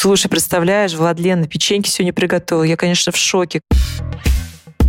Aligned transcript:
Слушай, 0.00 0.28
представляешь, 0.28 0.94
Владлена 0.94 1.48
печеньки 1.48 1.88
сегодня 1.88 2.12
приготовила. 2.12 2.62
Я, 2.62 2.76
конечно, 2.76 3.10
в 3.10 3.16
шоке. 3.16 3.62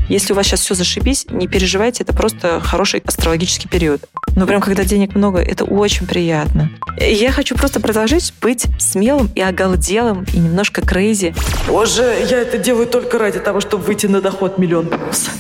Если 0.08 0.33
у 0.33 0.35
вас 0.35 0.46
сейчас 0.46 0.59
все 0.59 0.75
зашибись, 0.75 1.25
не 1.32 1.47
переживайте, 1.47 2.04
это 2.04 2.13
просто 2.13 2.59
хороший 2.59 3.01
астрологический 3.04 3.67
период. 3.67 4.03
Но 4.35 4.45
прям 4.45 4.61
когда 4.61 4.83
денег 4.83 5.16
много, 5.16 5.40
это 5.40 5.66
очень 5.66 6.06
приятно. 6.06 6.69
Я 7.00 7.32
хочу 7.32 7.56
просто 7.56 7.80
продолжить 7.80 8.36
быть 8.39 8.68
смелым 8.77 9.32
и 9.34 9.41
оголделым, 9.41 10.27
и 10.32 10.38
немножко 10.38 10.82
крейзи. 10.84 11.34
Боже, 11.68 12.04
я 12.30 12.38
это 12.38 12.60
делаю 12.60 12.86
только 12.86 13.18
ради 13.18 13.39
того, 13.39 13.62
чтобы 13.62 13.86
выйти 13.86 14.05
на 14.05 14.21
доход 14.21 14.60
миллион 14.60 14.89
плюс. 14.89 15.32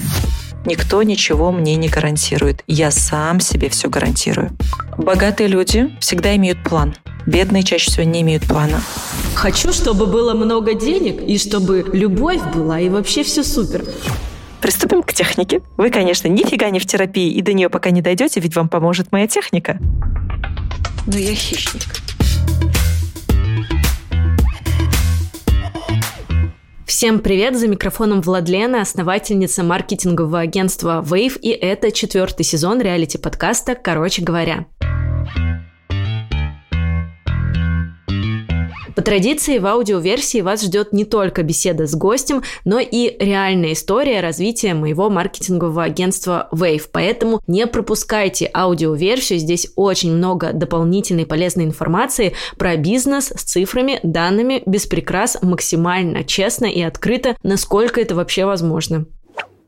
Никто 0.69 1.01
ничего 1.01 1.51
мне 1.51 1.75
не 1.77 1.89
гарантирует. 1.89 2.63
Я 2.67 2.91
сам 2.91 3.39
себе 3.39 3.69
все 3.69 3.89
гарантирую. 3.89 4.51
Богатые 4.99 5.47
люди 5.47 5.89
всегда 5.99 6.35
имеют 6.35 6.63
план. 6.63 6.93
Бедные 7.25 7.63
чаще 7.63 7.89
всего 7.89 8.03
не 8.03 8.21
имеют 8.21 8.43
плана. 8.45 8.79
Хочу, 9.33 9.73
чтобы 9.73 10.05
было 10.05 10.35
много 10.35 10.75
денег, 10.75 11.23
и 11.23 11.39
чтобы 11.39 11.89
любовь 11.91 12.41
была, 12.53 12.79
и 12.79 12.87
вообще 12.87 13.23
все 13.23 13.43
супер. 13.43 13.83
Приступим 14.61 15.01
к 15.01 15.11
технике. 15.11 15.63
Вы, 15.75 15.89
конечно, 15.89 16.27
нифига 16.27 16.69
не 16.69 16.77
в 16.77 16.85
терапии, 16.85 17.31
и 17.31 17.41
до 17.41 17.53
нее 17.53 17.69
пока 17.69 17.89
не 17.89 18.03
дойдете, 18.03 18.39
ведь 18.39 18.55
вам 18.55 18.69
поможет 18.69 19.11
моя 19.11 19.25
техника. 19.25 19.79
Но 21.07 21.17
я 21.17 21.33
хищник. 21.33 22.08
Всем 26.99 27.19
привет! 27.19 27.57
За 27.57 27.69
микрофоном 27.69 28.19
Владлена, 28.19 28.81
основательница 28.81 29.63
маркетингового 29.63 30.41
агентства 30.41 31.01
Wave, 31.01 31.39
и 31.39 31.47
это 31.47 31.93
четвертый 31.93 32.43
сезон 32.43 32.81
реалити-подкаста 32.81 33.75
«Короче 33.75 34.21
говоря». 34.21 34.65
По 38.99 39.05
традиции 39.05 39.59
в 39.59 39.65
аудиоверсии 39.65 40.41
вас 40.41 40.61
ждет 40.61 40.91
не 40.91 41.05
только 41.05 41.41
беседа 41.41 41.87
с 41.87 41.95
гостем, 41.95 42.43
но 42.65 42.79
и 42.79 43.15
реальная 43.23 43.71
история 43.71 44.19
развития 44.19 44.73
моего 44.73 45.09
маркетингового 45.09 45.83
агентства 45.83 46.49
Wave. 46.51 46.89
Поэтому 46.91 47.39
не 47.47 47.65
пропускайте 47.65 48.51
аудиоверсию. 48.53 49.39
Здесь 49.39 49.71
очень 49.77 50.11
много 50.11 50.51
дополнительной 50.51 51.25
полезной 51.25 51.63
информации 51.63 52.33
про 52.57 52.75
бизнес 52.75 53.31
с 53.33 53.41
цифрами, 53.43 54.01
данными, 54.03 54.63
без 54.65 54.85
прикрас, 54.85 55.37
максимально 55.41 56.25
честно 56.25 56.65
и 56.65 56.81
открыто, 56.81 57.37
насколько 57.41 58.01
это 58.01 58.15
вообще 58.15 58.43
возможно. 58.43 59.05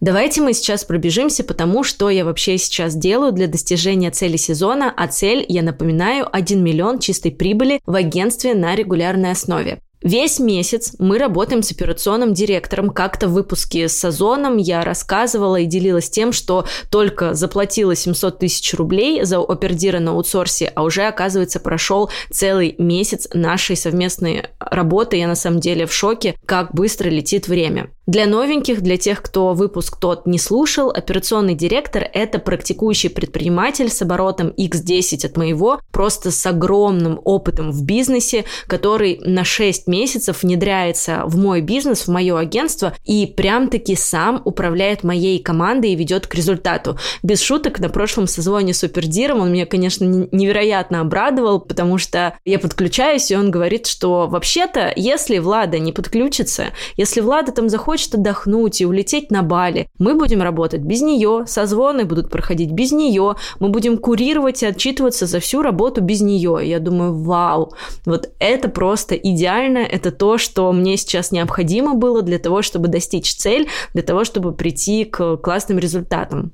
Давайте 0.02 0.42
мы 0.42 0.54
сейчас 0.54 0.84
пробежимся 0.84 1.44
по 1.44 1.54
тому, 1.54 1.84
что 1.84 2.10
я 2.10 2.26
вообще 2.26 2.58
сейчас 2.58 2.96
делаю 2.96 3.32
для 3.32 3.46
достижения 3.46 4.10
цели 4.10 4.36
сезона, 4.36 4.92
а 4.98 5.08
цель, 5.08 5.46
я 5.48 5.62
напоминаю, 5.62 6.28
1 6.32 6.64
миллион 6.64 6.98
чистой 6.98 7.32
прибыли 7.32 7.80
в 7.86 7.94
агентстве 7.94 8.56
на 8.56 8.76
регулярной 8.76 9.30
основе. 9.30 9.80
Весь 10.02 10.40
месяц 10.40 10.96
мы 10.98 11.20
работаем 11.20 11.62
с 11.62 11.72
операционным 11.72 12.34
директором. 12.34 12.90
Как-то 12.90 13.28
в 13.28 13.34
выпуске 13.34 13.88
с 13.88 14.04
Озоном 14.04 14.58
я 14.58 14.84
рассказывала 14.84 15.58
и 15.58 15.68
делилась 15.68 16.10
тем, 16.10 16.32
что 16.32 16.66
только 16.90 17.36
заплатила 17.36 17.96
700 17.96 18.40
тысяч 18.40 18.74
рублей 18.74 19.24
за 19.24 19.38
опердира 19.38 20.00
на 20.00 20.12
аутсорсе, 20.12 20.72
а 20.74 20.82
уже, 20.82 21.04
оказывается, 21.04 21.60
прошел 21.60 22.10
целый 22.32 22.74
месяц 22.80 23.28
нашей 23.36 23.76
совместной 23.76 24.48
работы. 24.60 25.18
Я 25.18 25.28
на 25.28 25.36
самом 25.36 25.60
деле 25.60 25.86
в 25.86 25.94
шоке, 25.94 26.36
как 26.48 26.74
быстро 26.74 27.08
летит 27.08 27.48
время. 27.48 27.92
Для 28.12 28.26
новеньких, 28.26 28.82
для 28.82 28.98
тех, 28.98 29.22
кто 29.22 29.54
выпуск 29.54 29.98
тот 29.98 30.26
не 30.26 30.38
слушал, 30.38 30.90
операционный 30.90 31.56
директор– 31.56 32.06
это 32.14 32.40
практикующий 32.40 33.10
предприниматель 33.10 33.90
с 33.90 34.02
оборотом 34.02 34.50
X10 34.50 35.26
от 35.26 35.38
моего, 35.38 35.80
просто 35.92 36.30
с 36.30 36.46
огромным 36.46 37.22
опытом 37.24 37.72
в 37.72 37.86
бизнесе, 37.86 38.44
который 38.68 39.22
на 39.24 39.46
6 39.46 39.88
месяцев 39.88 40.44
внедряется 40.44 41.24
в 41.26 41.38
мой 41.38 41.62
бизнес, 41.62 42.02
в 42.02 42.12
мое 42.12 42.38
агентство 42.38 42.94
и 43.06 43.26
прям-таки 43.28 43.96
сам 43.96 44.42
управляет 44.44 45.06
моей 45.06 45.42
командой 45.42 45.94
и 45.94 45.96
ведет 45.96 46.28
к 46.28 46.36
результату. 46.36 46.98
Без 47.24 47.42
шуток, 47.42 47.80
на 47.80 47.88
прошлом 47.88 48.28
созвоне 48.28 48.74
с 48.74 48.80
Супердиром 48.80 49.40
он 49.40 49.54
меня, 49.54 49.66
конечно, 49.66 50.04
невероятно 50.04 51.00
обрадовал, 51.00 51.62
потому 51.62 51.98
что 51.98 52.38
я 52.44 52.60
подключаюсь, 52.60 53.32
и 53.32 53.38
он 53.38 53.52
говорит, 53.52 53.88
что 53.88 54.28
вообще-то, 54.28 54.92
если 54.98 55.38
Влада 55.38 55.80
не 55.80 55.94
подключится, 55.94 56.74
если 56.98 57.22
Влада 57.22 57.54
там 57.54 57.70
захочет 57.70 58.01
захочет 58.02 58.16
отдохнуть 58.16 58.82
и 58.82 58.86
улететь 58.86 59.32
на 59.32 59.44
Бали, 59.44 59.88
мы 60.00 60.16
будем 60.16 60.42
работать 60.42 60.82
без 60.82 61.02
нее, 61.02 61.46
созвоны 61.48 62.06
будут 62.06 62.30
проходить 62.30 62.72
без 62.72 62.92
нее, 62.92 63.36
мы 63.60 63.70
будем 63.70 63.98
курировать 63.98 64.64
и 64.64 64.66
отчитываться 64.66 65.26
за 65.26 65.40
всю 65.40 65.62
работу 65.62 66.02
без 66.02 66.22
нее. 66.22 66.60
Я 66.64 66.80
думаю, 66.80 67.24
вау, 67.24 67.74
вот 68.06 68.30
это 68.40 68.70
просто 68.70 69.16
идеально, 69.16 69.80
это 69.80 70.12
то, 70.12 70.38
что 70.38 70.72
мне 70.72 70.98
сейчас 70.98 71.32
необходимо 71.32 71.94
было 71.94 72.22
для 72.22 72.40
того, 72.40 72.62
чтобы 72.62 72.88
достичь 72.88 73.36
цель, 73.36 73.68
для 73.94 74.04
того, 74.04 74.24
чтобы 74.24 74.54
прийти 74.54 75.06
к 75.06 75.38
классным 75.38 75.80
результатам. 75.80 76.52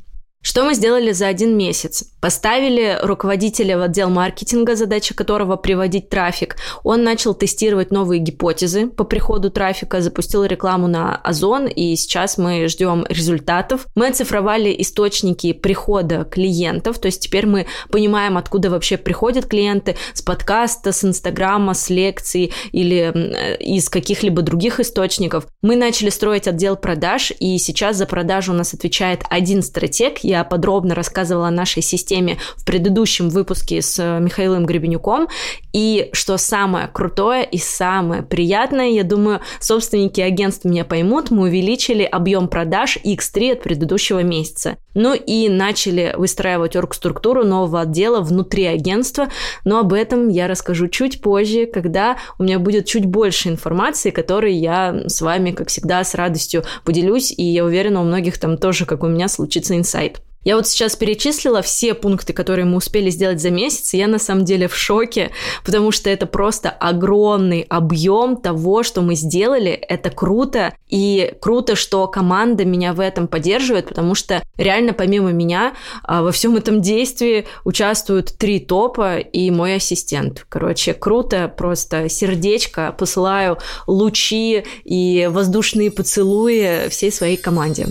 Что 0.47 0.63
мы 0.63 0.75
сделали 0.75 1.11
за 1.11 1.27
один 1.27 1.57
месяц? 1.57 2.05
Поставили 2.21 2.97
руководителя 3.03 3.77
в 3.77 3.81
отдел 3.81 4.09
маркетинга, 4.09 4.77
задача 4.77 5.13
которого 5.13 5.57
приводить 5.57 6.07
трафик. 6.07 6.55
Он 6.85 7.03
начал 7.03 7.33
тестировать 7.35 7.91
новые 7.91 8.19
гипотезы 8.19 8.87
по 8.87 9.03
приходу 9.03 9.51
трафика, 9.51 9.99
запустил 9.99 10.45
рекламу 10.45 10.87
на 10.87 11.17
Озон, 11.17 11.67
и 11.67 11.97
сейчас 11.97 12.37
мы 12.37 12.69
ждем 12.69 13.05
результатов. 13.09 13.87
Мы 13.95 14.07
оцифровали 14.07 14.73
источники 14.79 15.51
прихода 15.51 16.23
клиентов, 16.23 16.97
то 16.99 17.07
есть 17.07 17.23
теперь 17.23 17.45
мы 17.45 17.67
понимаем, 17.91 18.37
откуда 18.37 18.69
вообще 18.69 18.95
приходят 18.95 19.47
клиенты, 19.47 19.97
с 20.13 20.21
подкаста, 20.21 20.93
с 20.93 21.03
инстаграма, 21.03 21.73
с 21.73 21.89
лекций 21.89 22.53
или 22.71 23.57
из 23.59 23.89
каких-либо 23.89 24.43
других 24.43 24.79
источников. 24.79 25.45
Мы 25.61 25.75
начали 25.75 26.09
строить 26.09 26.47
отдел 26.47 26.77
продаж, 26.77 27.33
и 27.37 27.57
сейчас 27.57 27.97
за 27.97 28.05
продажу 28.05 28.53
у 28.53 28.55
нас 28.55 28.73
отвечает 28.73 29.23
один 29.29 29.61
стратег, 29.61 30.19
я 30.19 30.36
подробно 30.43 30.95
рассказывала 30.95 31.47
о 31.47 31.51
нашей 31.51 31.81
системе 31.81 32.37
в 32.55 32.65
предыдущем 32.65 33.29
выпуске 33.29 33.81
с 33.81 33.99
э, 33.99 34.19
Михаилом 34.19 34.65
Гребенюком. 34.65 35.27
И 35.73 36.09
что 36.13 36.37
самое 36.37 36.87
крутое 36.87 37.45
и 37.45 37.57
самое 37.57 38.23
приятное, 38.23 38.89
я 38.89 39.03
думаю, 39.03 39.41
собственники 39.59 40.21
агентств 40.21 40.65
меня 40.65 40.85
поймут, 40.85 41.31
мы 41.31 41.43
увеличили 41.43 42.03
объем 42.03 42.47
продаж 42.47 42.97
X3 43.03 43.53
от 43.53 43.63
предыдущего 43.63 44.23
месяца. 44.23 44.77
Ну 44.93 45.13
и 45.13 45.47
начали 45.49 46.15
выстраивать 46.17 46.75
оргструктуру 46.75 47.45
нового 47.45 47.81
отдела 47.81 48.21
внутри 48.21 48.65
агентства, 48.65 49.27
но 49.63 49.79
об 49.79 49.93
этом 49.93 50.27
я 50.27 50.47
расскажу 50.47 50.87
чуть 50.87 51.21
позже, 51.21 51.67
когда 51.67 52.17
у 52.39 52.43
меня 52.43 52.57
будет 52.57 52.85
чуть 52.87 53.05
больше 53.05 53.49
информации, 53.49 54.09
которой 54.09 54.55
я 54.55 55.03
с 55.05 55.21
вами, 55.21 55.51
как 55.51 55.69
всегда, 55.69 56.03
с 56.03 56.15
радостью 56.15 56.63
поделюсь, 56.83 57.31
и 57.31 57.43
я 57.43 57.63
уверена, 57.63 58.01
у 58.01 58.05
многих 58.05 58.39
там 58.39 58.57
тоже, 58.57 58.85
как 58.85 59.03
у 59.03 59.07
меня, 59.07 59.27
случится 59.27 59.77
инсайт. 59.77 60.21
Я 60.47 60.55
вот 60.55 60.65
сейчас 60.65 60.95
перечислила 60.95 61.61
все 61.61 61.93
пункты, 61.93 62.31
которые 62.31 62.63
мы 62.63 62.77
успели 62.77 63.09
сделать 63.09 63.41
за 63.41 63.49
месяц, 63.49 63.93
и 63.93 63.97
я 63.97 64.07
на 64.07 64.17
самом 64.17 64.45
деле 64.45 64.69
в 64.69 64.77
шоке, 64.77 65.31
потому 65.65 65.91
что 65.91 66.09
это 66.09 66.25
просто 66.25 66.69
огромный 66.69 67.65
объем 67.67 68.37
того, 68.37 68.83
что 68.83 69.01
мы 69.01 69.15
сделали. 69.15 69.71
Это 69.71 70.09
круто, 70.09 70.73
и 70.87 71.33
круто, 71.41 71.75
что 71.75 72.07
команда 72.07 72.63
меня 72.63 72.93
в 72.93 73.01
этом 73.01 73.27
поддерживает, 73.27 73.89
потому 73.89 74.15
что 74.15 74.41
реально 74.55 74.93
помимо 74.93 75.33
меня 75.33 75.73
а, 76.03 76.21
во 76.21 76.31
всем 76.31 76.55
этом 76.55 76.81
действии 76.81 77.45
участвуют 77.65 78.37
три 78.37 78.61
топа 78.61 79.17
и 79.17 79.51
мой 79.51 79.75
ассистент. 79.75 80.45
Короче, 80.47 80.93
круто, 80.93 81.53
просто 81.57 82.07
сердечко, 82.07 82.95
посылаю 82.97 83.57
лучи 83.85 84.63
и 84.85 85.27
воздушные 85.29 85.91
поцелуи 85.91 86.87
всей 86.87 87.11
своей 87.11 87.35
команде. 87.35 87.87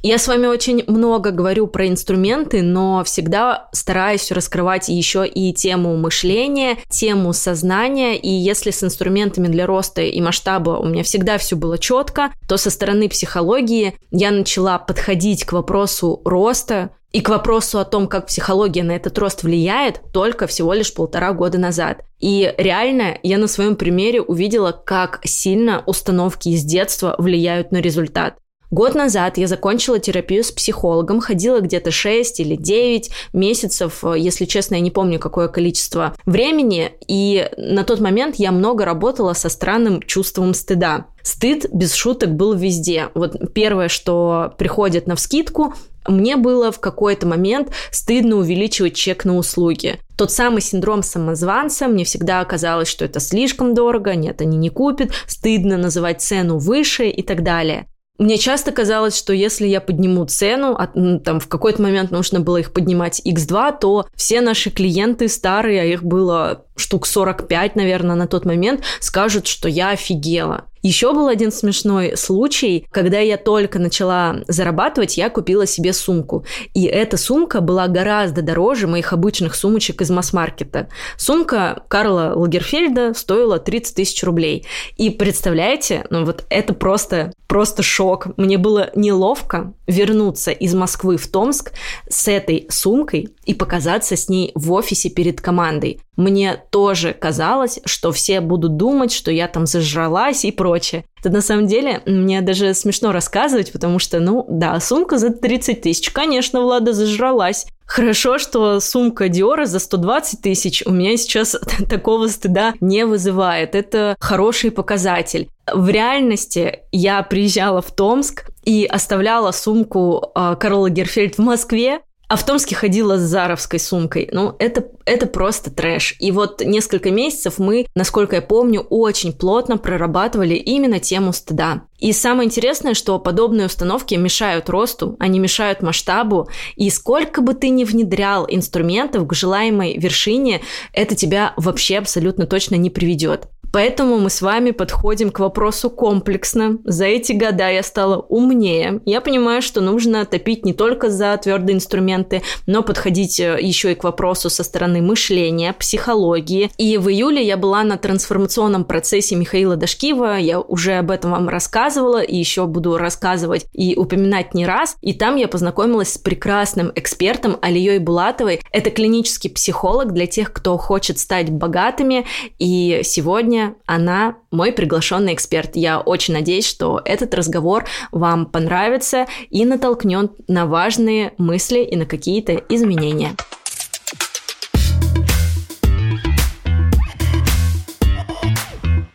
Я 0.00 0.18
с 0.18 0.28
вами 0.28 0.46
очень 0.46 0.84
много 0.86 1.32
говорю 1.32 1.66
про 1.66 1.88
инструменты, 1.88 2.62
но 2.62 3.02
всегда 3.04 3.68
стараюсь 3.72 4.30
раскрывать 4.30 4.88
еще 4.88 5.26
и 5.26 5.52
тему 5.52 5.96
мышления, 5.96 6.76
тему 6.88 7.32
сознания. 7.32 8.16
И 8.16 8.30
если 8.30 8.70
с 8.70 8.84
инструментами 8.84 9.48
для 9.48 9.66
роста 9.66 10.02
и 10.02 10.20
масштаба 10.20 10.78
у 10.78 10.86
меня 10.86 11.02
всегда 11.02 11.36
все 11.36 11.56
было 11.56 11.78
четко, 11.78 12.32
то 12.48 12.56
со 12.56 12.70
стороны 12.70 13.08
психологии 13.08 13.98
я 14.12 14.30
начала 14.30 14.78
подходить 14.78 15.44
к 15.44 15.52
вопросу 15.52 16.22
роста, 16.24 16.90
и 17.10 17.22
к 17.22 17.30
вопросу 17.30 17.78
о 17.78 17.86
том, 17.86 18.06
как 18.06 18.26
психология 18.26 18.82
на 18.82 18.92
этот 18.92 19.16
рост 19.18 19.42
влияет, 19.42 20.02
только 20.12 20.46
всего 20.46 20.74
лишь 20.74 20.92
полтора 20.92 21.32
года 21.32 21.56
назад. 21.58 22.02
И 22.20 22.54
реально 22.58 23.18
я 23.22 23.38
на 23.38 23.48
своем 23.48 23.76
примере 23.76 24.20
увидела, 24.20 24.72
как 24.72 25.20
сильно 25.24 25.82
установки 25.86 26.50
из 26.50 26.64
детства 26.64 27.14
влияют 27.18 27.72
на 27.72 27.78
результат. 27.78 28.36
Год 28.70 28.94
назад 28.94 29.38
я 29.38 29.46
закончила 29.46 29.98
терапию 29.98 30.44
с 30.44 30.52
психологом, 30.52 31.20
ходила 31.20 31.60
где-то 31.60 31.90
6 31.90 32.40
или 32.40 32.54
9 32.54 33.10
месяцев, 33.32 34.04
если 34.14 34.44
честно, 34.44 34.74
я 34.74 34.80
не 34.80 34.90
помню 34.90 35.18
какое 35.18 35.48
количество 35.48 36.14
времени, 36.26 36.92
и 37.06 37.48
на 37.56 37.84
тот 37.84 38.00
момент 38.00 38.36
я 38.36 38.52
много 38.52 38.84
работала 38.84 39.32
со 39.32 39.48
странным 39.48 40.02
чувством 40.02 40.52
стыда. 40.52 41.06
Стыд, 41.22 41.66
без 41.72 41.94
шуток, 41.94 42.34
был 42.34 42.52
везде. 42.54 43.08
Вот 43.14 43.52
первое, 43.54 43.88
что 43.88 44.54
приходит 44.58 45.06
на 45.06 45.16
вскидку, 45.16 45.74
мне 46.06 46.36
было 46.36 46.70
в 46.70 46.80
какой-то 46.80 47.26
момент 47.26 47.70
стыдно 47.90 48.36
увеличивать 48.36 48.94
чек 48.94 49.24
на 49.24 49.36
услуги. 49.36 49.98
Тот 50.16 50.30
самый 50.30 50.60
синдром 50.60 51.02
самозванца, 51.02 51.86
мне 51.86 52.04
всегда 52.04 52.44
казалось, 52.44 52.88
что 52.88 53.04
это 53.04 53.20
слишком 53.20 53.74
дорого, 53.74 54.14
нет, 54.14 54.40
они 54.40 54.56
не 54.56 54.70
купят, 54.70 55.10
стыдно 55.26 55.76
называть 55.76 56.20
цену 56.20 56.58
выше 56.58 57.08
и 57.08 57.22
так 57.22 57.42
далее. 57.42 57.86
Мне 58.18 58.36
часто 58.36 58.72
казалось, 58.72 59.16
что 59.16 59.32
если 59.32 59.68
я 59.68 59.80
подниму 59.80 60.24
цену, 60.24 60.76
а, 60.76 60.88
там 61.20 61.38
в 61.38 61.46
какой-то 61.46 61.80
момент 61.80 62.10
нужно 62.10 62.40
было 62.40 62.56
их 62.56 62.72
поднимать 62.72 63.22
x2, 63.24 63.78
то 63.80 64.08
все 64.16 64.40
наши 64.40 64.70
клиенты 64.70 65.28
старые, 65.28 65.82
а 65.82 65.84
их 65.84 66.02
было 66.02 66.64
штук 66.74 67.06
45, 67.06 67.76
наверное, 67.76 68.16
на 68.16 68.26
тот 68.26 68.44
момент, 68.44 68.82
скажут, 69.00 69.46
что 69.46 69.68
я 69.68 69.90
офигела. 69.90 70.64
Еще 70.82 71.12
был 71.12 71.28
один 71.28 71.50
смешной 71.50 72.16
случай, 72.16 72.86
когда 72.90 73.18
я 73.18 73.36
только 73.36 73.78
начала 73.78 74.36
зарабатывать, 74.46 75.16
я 75.16 75.28
купила 75.28 75.66
себе 75.66 75.92
сумку. 75.92 76.44
И 76.74 76.84
эта 76.84 77.16
сумка 77.16 77.60
была 77.60 77.88
гораздо 77.88 78.42
дороже 78.42 78.86
моих 78.86 79.12
обычных 79.12 79.54
сумочек 79.54 80.00
из 80.02 80.10
масс-маркета. 80.10 80.88
Сумка 81.16 81.82
Карла 81.88 82.32
Лагерфельда 82.36 83.14
стоила 83.14 83.58
30 83.58 83.96
тысяч 83.96 84.22
рублей. 84.22 84.66
И 84.96 85.10
представляете, 85.10 86.06
ну 86.10 86.24
вот 86.24 86.44
это 86.48 86.74
просто, 86.74 87.32
просто 87.48 87.82
шок. 87.82 88.28
Мне 88.36 88.58
было 88.58 88.90
неловко 88.94 89.72
вернуться 89.86 90.52
из 90.52 90.74
Москвы 90.74 91.16
в 91.16 91.26
Томск 91.26 91.72
с 92.08 92.28
этой 92.28 92.66
сумкой 92.68 93.30
и 93.46 93.54
показаться 93.54 94.16
с 94.16 94.28
ней 94.28 94.52
в 94.54 94.70
офисе 94.72 95.08
перед 95.08 95.40
командой. 95.40 96.00
Мне 96.16 96.62
тоже 96.70 97.14
казалось, 97.14 97.80
что 97.84 98.12
все 98.12 98.40
будут 98.40 98.76
думать, 98.76 99.12
что 99.12 99.30
я 99.30 99.48
там 99.48 99.66
зажралась 99.66 100.44
и 100.44 100.52
прочее. 100.52 101.04
Это 101.20 101.30
на 101.30 101.40
самом 101.40 101.66
деле 101.66 102.02
мне 102.06 102.42
даже 102.42 102.74
смешно 102.74 103.12
рассказывать, 103.12 103.72
потому 103.72 103.98
что, 103.98 104.20
ну 104.20 104.44
да, 104.48 104.78
сумка 104.78 105.18
за 105.18 105.30
30 105.30 105.80
тысяч, 105.80 106.10
конечно, 106.10 106.60
Влада 106.60 106.92
зажралась. 106.92 107.66
Хорошо, 107.88 108.36
что 108.38 108.80
сумка 108.80 109.30
Диора 109.30 109.64
за 109.64 109.78
120 109.78 110.42
тысяч 110.42 110.82
у 110.84 110.92
меня 110.92 111.16
сейчас 111.16 111.56
такого 111.88 112.28
стыда 112.28 112.74
не 112.80 113.06
вызывает. 113.06 113.74
Это 113.74 114.14
хороший 114.20 114.70
показатель. 114.70 115.48
В 115.72 115.88
реальности 115.88 116.80
я 116.92 117.22
приезжала 117.22 117.80
в 117.80 117.90
Томск 117.90 118.50
и 118.64 118.84
оставляла 118.84 119.52
сумку 119.52 120.32
э, 120.34 120.56
Карла 120.60 120.90
Герфельд 120.90 121.38
в 121.38 121.42
Москве, 121.42 122.00
а 122.28 122.36
в 122.36 122.44
Томске 122.44 122.74
ходила 122.74 123.16
с 123.16 123.22
заровской 123.22 123.78
сумкой. 123.78 124.28
Ну, 124.32 124.54
это, 124.58 124.84
это 125.06 125.26
просто 125.26 125.70
трэш. 125.70 126.14
И 126.18 126.30
вот 126.30 126.60
несколько 126.60 127.10
месяцев 127.10 127.58
мы, 127.58 127.86
насколько 127.94 128.36
я 128.36 128.42
помню, 128.42 128.82
очень 128.82 129.32
плотно 129.32 129.78
прорабатывали 129.78 130.54
именно 130.54 131.00
тему 131.00 131.32
стыда. 131.32 131.82
И 131.98 132.12
самое 132.12 132.46
интересное, 132.46 132.94
что 132.94 133.18
подобные 133.18 133.66
установки 133.66 134.14
мешают 134.14 134.68
росту, 134.68 135.16
они 135.18 135.38
мешают 135.38 135.82
масштабу, 135.82 136.48
и 136.76 136.90
сколько 136.90 137.40
бы 137.40 137.54
ты 137.54 137.70
ни 137.70 137.84
внедрял 137.84 138.46
инструментов 138.48 139.26
к 139.26 139.32
желаемой 139.32 139.98
вершине, 139.98 140.60
это 140.92 141.14
тебя 141.14 141.54
вообще 141.56 141.98
абсолютно 141.98 142.46
точно 142.46 142.76
не 142.76 142.90
приведет. 142.90 143.48
Поэтому 143.72 144.18
мы 144.18 144.30
с 144.30 144.40
вами 144.40 144.70
подходим 144.70 145.30
к 145.30 145.40
вопросу 145.40 145.90
комплексно. 145.90 146.78
За 146.84 147.04
эти 147.04 147.32
года 147.32 147.68
я 147.68 147.82
стала 147.82 148.16
умнее. 148.16 149.00
Я 149.04 149.20
понимаю, 149.20 149.62
что 149.62 149.80
нужно 149.80 150.24
топить 150.24 150.64
не 150.64 150.72
только 150.72 151.10
за 151.10 151.36
твердые 151.36 151.76
инструменты, 151.76 152.42
но 152.66 152.82
подходить 152.82 153.38
э, 153.40 153.58
еще 153.60 153.92
и 153.92 153.94
к 153.94 154.04
вопросу 154.04 154.50
со 154.50 154.64
стороны 154.64 155.02
мышления, 155.02 155.72
психологии. 155.72 156.70
И 156.78 156.96
в 156.98 157.08
июле 157.08 157.44
я 157.44 157.56
была 157.56 157.82
на 157.82 157.98
трансформационном 157.98 158.84
процессе 158.84 159.36
Михаила 159.36 159.76
Дашкива. 159.76 160.38
Я 160.38 160.60
уже 160.60 160.94
об 160.94 161.10
этом 161.10 161.32
вам 161.32 161.48
рассказывала 161.48 162.22
и 162.22 162.36
еще 162.36 162.66
буду 162.66 162.96
рассказывать 162.96 163.66
и 163.72 163.96
упоминать 163.96 164.54
не 164.54 164.66
раз. 164.66 164.96
И 165.02 165.12
там 165.12 165.36
я 165.36 165.48
познакомилась 165.48 166.14
с 166.14 166.18
прекрасным 166.18 166.92
экспертом 166.94 167.58
Алией 167.60 167.98
Булатовой. 167.98 168.60
Это 168.72 168.90
клинический 168.90 169.50
психолог 169.50 170.12
для 170.12 170.26
тех, 170.26 170.52
кто 170.52 170.76
хочет 170.78 171.18
стать 171.18 171.50
богатыми. 171.50 172.24
И 172.58 173.00
сегодня 173.04 173.57
сегодня 173.58 173.76
она 173.86 174.36
мой 174.50 174.72
приглашенный 174.72 175.34
эксперт. 175.34 175.76
Я 175.76 176.00
очень 176.00 176.34
надеюсь, 176.34 176.66
что 176.66 177.00
этот 177.04 177.34
разговор 177.34 177.84
вам 178.12 178.46
понравится 178.46 179.26
и 179.50 179.64
натолкнет 179.64 180.32
на 180.48 180.66
важные 180.66 181.34
мысли 181.38 181.80
и 181.80 181.96
на 181.96 182.06
какие-то 182.06 182.54
изменения. 182.68 183.34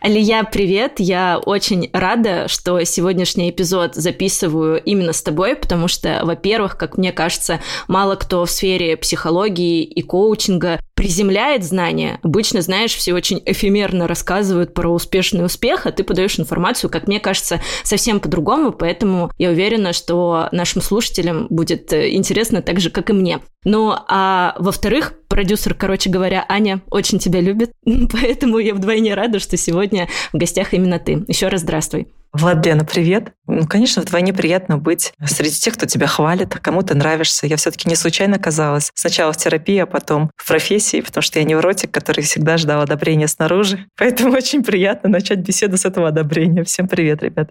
Алия, 0.04 0.44
привет! 0.44 0.96
Я 0.98 1.40
очень 1.42 1.88
рада, 1.94 2.46
что 2.46 2.84
сегодняшний 2.84 3.48
эпизод 3.48 3.94
записываю 3.94 4.78
именно 4.82 5.14
с 5.14 5.22
тобой, 5.22 5.56
потому 5.56 5.88
что, 5.88 6.20
во-первых, 6.24 6.76
как 6.76 6.98
мне 6.98 7.10
кажется, 7.10 7.62
мало 7.88 8.16
кто 8.16 8.44
в 8.44 8.50
сфере 8.50 8.98
психологии 8.98 9.82
и 9.82 10.02
коучинга 10.02 10.78
приземляет 10.94 11.64
знания. 11.64 12.20
Обычно, 12.22 12.60
знаешь, 12.60 12.94
все 12.94 13.14
очень 13.14 13.42
эфемерно 13.46 14.06
рассказывают 14.06 14.74
про 14.74 14.90
успешный 14.90 15.46
успех, 15.46 15.86
а 15.86 15.90
ты 15.90 16.04
подаешь 16.04 16.38
информацию, 16.38 16.90
как 16.90 17.06
мне 17.06 17.18
кажется, 17.18 17.62
совсем 17.82 18.20
по-другому, 18.20 18.72
поэтому 18.72 19.32
я 19.38 19.48
уверена, 19.48 19.94
что 19.94 20.50
нашим 20.52 20.82
слушателям 20.82 21.46
будет 21.48 21.94
интересно 21.94 22.60
так 22.60 22.78
же, 22.78 22.90
как 22.90 23.08
и 23.08 23.14
мне. 23.14 23.40
Ну, 23.64 23.94
а 24.08 24.54
во-вторых, 24.58 25.14
продюсер, 25.28 25.74
короче 25.74 26.10
говоря, 26.10 26.44
Аня 26.48 26.82
очень 26.90 27.18
тебя 27.18 27.40
любит, 27.40 27.72
поэтому 28.12 28.58
я 28.58 28.74
вдвойне 28.74 29.14
рада, 29.14 29.38
что 29.38 29.56
сегодня 29.56 30.08
в 30.32 30.36
гостях 30.36 30.74
именно 30.74 30.98
ты. 30.98 31.24
Еще 31.28 31.48
раз 31.48 31.62
здравствуй. 31.62 32.08
Владлена, 32.34 32.84
привет. 32.84 33.32
Ну, 33.46 33.64
конечно, 33.64 34.02
вдвойне 34.02 34.32
приятно 34.32 34.76
быть 34.76 35.12
среди 35.24 35.52
тех, 35.52 35.74
кто 35.74 35.86
тебя 35.86 36.08
хвалит, 36.08 36.52
кому 36.52 36.82
ты 36.82 36.94
нравишься. 36.96 37.46
Я 37.46 37.56
все-таки 37.56 37.88
не 37.88 37.94
случайно 37.94 38.36
оказалась 38.36 38.90
сначала 38.94 39.32
в 39.32 39.36
терапии, 39.36 39.78
а 39.78 39.86
потом 39.86 40.30
в 40.36 40.48
профессии, 40.48 41.00
потому 41.00 41.22
что 41.22 41.38
я 41.38 41.44
невротик, 41.44 41.92
который 41.92 42.24
всегда 42.24 42.56
ждал 42.56 42.82
одобрения 42.82 43.28
снаружи. 43.28 43.86
Поэтому 43.96 44.32
очень 44.32 44.64
приятно 44.64 45.08
начать 45.08 45.38
беседу 45.38 45.76
с 45.76 45.84
этого 45.84 46.08
одобрения. 46.08 46.64
Всем 46.64 46.88
привет, 46.88 47.22
ребят. 47.22 47.50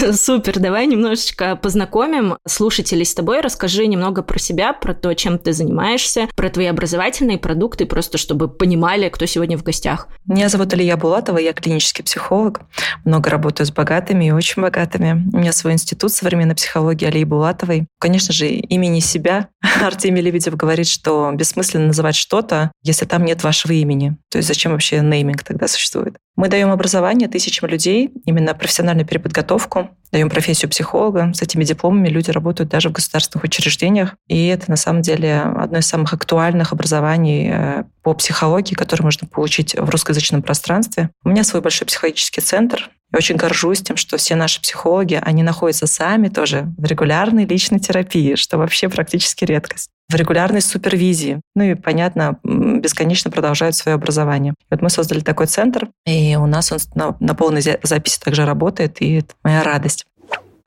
Супер, 0.12 0.58
давай 0.58 0.86
немножечко 0.86 1.56
познакомим 1.56 2.36
слушателей 2.46 3.04
с 3.04 3.14
тобой. 3.14 3.40
Расскажи 3.40 3.86
немного 3.86 4.22
про 4.22 4.38
себя, 4.38 4.72
про 4.72 4.94
то, 4.94 5.14
чем 5.14 5.38
ты 5.38 5.52
занимаешься, 5.52 6.28
про 6.36 6.50
твои 6.50 6.66
образовательные 6.66 7.38
продукты, 7.38 7.86
просто 7.86 8.18
чтобы 8.18 8.48
понимали, 8.48 9.08
кто 9.08 9.26
сегодня 9.26 9.58
в 9.58 9.62
гостях. 9.62 10.08
Меня 10.26 10.48
зовут 10.48 10.72
Илья 10.74 10.96
Булатова, 10.96 11.38
я 11.38 11.52
клинический 11.52 12.04
психолог. 12.04 12.60
много 13.04 13.30
работаю 13.30 13.66
с 13.66 13.72
богатыми 13.72 14.26
и 14.26 14.30
очень 14.30 14.62
богатыми. 14.62 15.28
У 15.32 15.38
меня 15.38 15.52
свой 15.52 15.74
институт 15.74 16.12
современной 16.12 16.54
психологии 16.54 17.06
Алии 17.06 17.24
Булатовой. 17.24 17.86
Конечно 17.98 18.32
же, 18.32 18.48
имени 18.48 19.00
себя. 19.00 19.48
Артемий 19.82 20.22
Лебедев 20.22 20.56
говорит, 20.56 20.88
что 20.88 21.30
бессмысленно 21.34 21.88
называть 21.88 22.16
что-то, 22.16 22.72
если 22.82 23.04
там 23.04 23.24
нет 23.24 23.42
вашего 23.42 23.72
имени. 23.72 24.16
То 24.30 24.38
есть 24.38 24.48
зачем 24.48 24.72
вообще 24.72 25.00
нейминг 25.00 25.42
тогда 25.42 25.68
существует? 25.68 26.16
Мы 26.40 26.48
даем 26.48 26.70
образование 26.70 27.28
тысячам 27.28 27.68
людей, 27.68 28.12
именно 28.24 28.54
профессиональную 28.54 29.06
переподготовку, 29.06 29.59
даем 30.12 30.28
профессию 30.28 30.70
психолога. 30.70 31.32
С 31.34 31.42
этими 31.42 31.64
дипломами 31.64 32.08
люди 32.08 32.30
работают 32.30 32.70
даже 32.70 32.88
в 32.88 32.92
государственных 32.92 33.44
учреждениях. 33.44 34.14
И 34.28 34.46
это 34.48 34.70
на 34.70 34.76
самом 34.76 35.02
деле 35.02 35.40
одно 35.40 35.78
из 35.78 35.86
самых 35.86 36.12
актуальных 36.12 36.72
образований 36.72 37.50
э, 37.52 37.84
по 38.02 38.14
психологии, 38.14 38.74
которое 38.74 39.04
можно 39.04 39.28
получить 39.28 39.74
в 39.74 39.88
русскоязычном 39.88 40.42
пространстве. 40.42 41.10
У 41.24 41.28
меня 41.28 41.44
свой 41.44 41.62
большой 41.62 41.86
психологический 41.86 42.40
центр, 42.40 42.90
я 43.12 43.16
очень 43.16 43.36
горжусь 43.36 43.82
тем, 43.82 43.96
что 43.96 44.16
все 44.16 44.36
наши 44.36 44.60
психологи, 44.60 45.20
они 45.20 45.42
находятся 45.42 45.86
сами 45.86 46.28
тоже 46.28 46.72
в 46.76 46.84
регулярной 46.84 47.44
личной 47.44 47.80
терапии, 47.80 48.34
что 48.36 48.58
вообще 48.58 48.88
практически 48.88 49.44
редкость 49.44 49.90
в 50.10 50.14
регулярной 50.14 50.60
супервизии. 50.60 51.40
Ну 51.54 51.62
и, 51.62 51.74
понятно, 51.74 52.38
бесконечно 52.42 53.30
продолжают 53.30 53.76
свое 53.76 53.94
образование. 53.94 54.54
Вот 54.68 54.82
мы 54.82 54.90
создали 54.90 55.20
такой 55.20 55.46
центр, 55.46 55.88
и 56.04 56.36
у 56.36 56.46
нас 56.46 56.72
он 56.72 56.78
на, 56.94 57.16
на 57.20 57.34
полной 57.34 57.62
записи 57.62 58.18
также 58.18 58.44
работает, 58.44 59.00
и 59.00 59.18
это 59.18 59.34
моя 59.44 59.62
радость. 59.62 60.06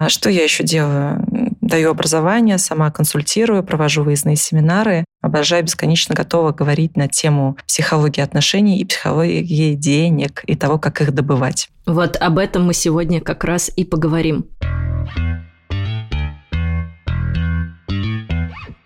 А 0.03 0.09
что 0.09 0.29
я 0.29 0.43
еще 0.43 0.65
делаю? 0.65 1.25
Даю 1.61 1.89
образование, 1.91 2.57
сама 2.57 2.91
консультирую, 2.91 3.63
провожу 3.63 4.03
выездные 4.03 4.35
семинары. 4.35 5.05
Обожаю, 5.21 5.63
бесконечно 5.63 6.13
готова 6.13 6.51
говорить 6.51 6.97
на 6.97 7.07
тему 7.07 7.55
психологии 7.65 8.19
отношений 8.19 8.79
и 8.79 8.85
психологии 8.85 9.75
денег 9.75 10.43
и 10.45 10.57
того, 10.57 10.77
как 10.77 10.99
их 10.99 11.13
добывать. 11.13 11.69
Вот 11.85 12.17
об 12.17 12.37
этом 12.37 12.65
мы 12.65 12.73
сегодня 12.73 13.21
как 13.21 13.45
раз 13.45 13.71
и 13.73 13.85
поговорим. 13.85 14.45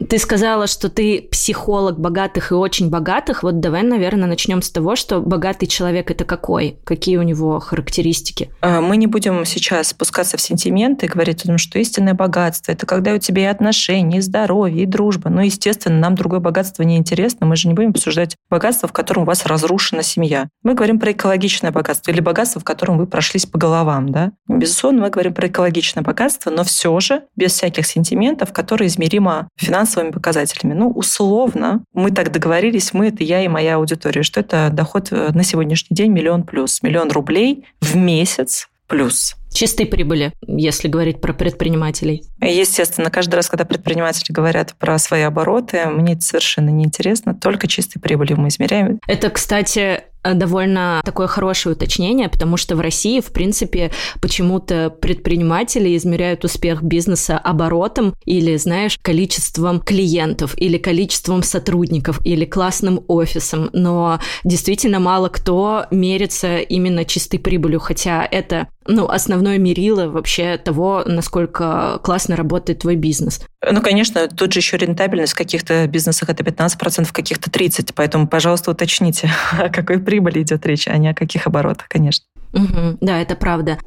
Ты 0.10 0.20
сказала, 0.20 0.68
что 0.68 0.90
ты 0.90 1.28
психолог 1.30 2.00
богатых 2.00 2.52
и 2.52 2.56
очень 2.56 2.90
богатых. 2.90 3.44
Вот 3.44 3.60
давай, 3.60 3.84
наверное, 3.84 4.28
начнем 4.28 4.62
с 4.62 4.70
того, 4.70 4.96
что 4.96 5.20
богатый 5.20 5.66
человек 5.66 6.10
это 6.10 6.24
какой? 6.24 6.78
Какие 6.86 7.18
у 7.18 7.24
него 7.24 7.60
характеристики? 7.60 8.50
А, 8.62 8.80
мы 8.80 8.96
не 8.98 9.08
будем 9.08 9.44
сейчас 9.46 9.90
спускаться 9.90 10.38
в 10.38 10.42
сентименты 10.42 11.06
и 11.06 11.10
говорить 11.10 11.44
о 11.44 11.48
том, 11.48 11.58
что 11.58 11.78
истинное 11.80 12.14
богатство 12.14 12.72
это 12.72 12.86
когда 12.86 13.14
у 13.14 13.18
тебя 13.18 13.44
и 13.44 13.46
отношения, 13.46 14.20
и 14.20 14.22
здоровье, 14.22 14.84
и 14.84 14.86
дружба. 14.86 15.30
Но, 15.30 15.42
естественно, 15.42 16.00
нам 16.00 16.16
другое 16.16 16.40
богатство 16.40 16.84
не 16.84 16.98
интересно. 16.98 17.46
Мы 17.46 17.56
же 17.56 17.68
не 17.68 17.74
будем 17.74 17.90
обсуждать 17.90 18.36
богатство, 18.50 18.88
в 18.88 18.94
котором 18.94 19.24
у 19.24 19.26
вас 19.26 19.46
разрушена 19.46 20.04
семья. 20.04 20.48
Мы 20.64 20.74
говорим 20.74 21.00
про 21.00 21.12
экологичное 21.12 21.72
богатство 21.72 22.12
или 22.12 22.22
богатство, 22.22 22.62
в 22.62 22.64
котором 22.64 22.98
вы 22.98 23.08
прошлись 23.08 23.46
по 23.46 23.58
головам. 23.58 24.10
Да? 24.10 24.32
Безусловно, 24.48 25.02
мы 25.02 25.10
говорим 25.10 25.34
про 25.34 25.48
экологичное 25.48 26.04
богатство, 26.04 26.50
но 26.50 26.64
все 26.64 26.98
же 27.00 27.24
без 27.36 27.54
всяких 27.54 27.86
сентиментов, 27.86 28.54
которые 28.54 28.88
измеримо 28.88 29.50
финансово 29.58 29.97
финансовыми 29.98 30.12
показателями. 30.12 30.74
Ну, 30.74 30.90
условно, 30.90 31.84
мы 31.94 32.12
так 32.12 32.32
договорились, 32.32 32.94
мы, 32.94 33.08
это 33.08 33.24
я 33.24 33.44
и 33.44 33.48
моя 33.48 33.76
аудитория, 33.76 34.24
что 34.24 34.40
это 34.40 34.70
доход 34.72 35.10
э, 35.12 35.30
на 35.34 35.44
сегодняшний 35.44 35.96
день 35.96 36.12
миллион 36.12 36.44
плюс, 36.44 36.82
миллион 36.84 37.12
рублей 37.12 37.66
в 37.82 37.96
месяц 37.96 38.68
плюс. 38.88 39.36
Чистой 39.52 39.86
прибыли, 39.86 40.34
если 40.46 40.88
говорить 40.88 41.20
про 41.20 41.34
предпринимателей. 41.34 42.24
Естественно, 42.42 43.10
каждый 43.10 43.36
раз, 43.36 43.50
когда 43.50 43.66
предприниматели 43.66 44.32
говорят 44.32 44.76
про 44.76 44.98
свои 45.00 45.24
обороты, 45.24 45.86
мне 45.88 46.14
это 46.14 46.22
совершенно 46.22 46.70
неинтересно, 46.70 47.34
только 47.34 47.68
чистой 47.68 48.00
прибылью 48.00 48.40
мы 48.40 48.50
измеряем. 48.50 49.00
Это, 49.08 49.30
кстати, 49.30 50.04
довольно 50.24 51.02
такое 51.04 51.28
хорошее 51.28 51.76
уточнение, 51.76 52.30
потому 52.30 52.58
что 52.58 52.76
в 52.76 52.80
России, 52.80 53.20
в 53.20 53.32
принципе, 53.32 53.92
почему-то 54.22 54.90
предприниматели 54.90 55.96
измеряют 55.96 56.44
успех 56.44 56.84
бизнеса 56.84 57.38
оборотом 57.38 58.14
или, 58.26 58.56
знаешь, 58.58 58.98
количеством 59.02 59.80
клиентов, 59.80 60.54
или 60.58 60.78
количеством 60.78 61.44
сотрудников, 61.44 62.20
или 62.26 62.46
классным 62.46 63.04
офисом. 63.08 63.70
Но 63.74 64.20
действительно 64.44 65.00
мало 65.00 65.30
кто 65.30 65.86
мерится 65.92 66.58
именно 66.58 67.06
чистой 67.06 67.38
прибылью, 67.38 67.80
хотя 67.80 68.28
это 68.30 68.68
ну, 68.88 69.08
основное 69.08 69.58
мерило 69.58 70.08
вообще 70.08 70.58
того, 70.58 71.04
насколько 71.06 72.00
классно 72.04 72.36
работает 72.36 72.80
твой 72.80 72.96
бизнес. 72.96 73.42
Ну, 73.70 73.82
конечно, 73.82 74.28
тут 74.28 74.54
же 74.54 74.60
еще 74.60 74.78
рентабельность 74.78 75.34
в 75.34 75.38
каких-то 75.38 75.86
бизнесах 75.88 76.30
это 76.30 76.44
15%, 76.44 77.04
в 77.04 77.14
каких-то 77.14 77.50
30%. 77.50 77.92
Поэтому, 77.96 78.28
пожалуйста, 78.28 78.72
уточните, 78.72 79.30
какой 79.74 80.00
прибыли 80.08 80.42
идет 80.42 80.66
речь, 80.66 80.88
а 80.88 80.98
не 80.98 81.10
о 81.10 81.14
каких 81.14 81.48
оборотах, 81.48 81.90
конечно. 81.90 82.26
Угу, 82.54 83.00
да, 83.02 83.22
это 83.22 83.36
правда. 83.36 83.78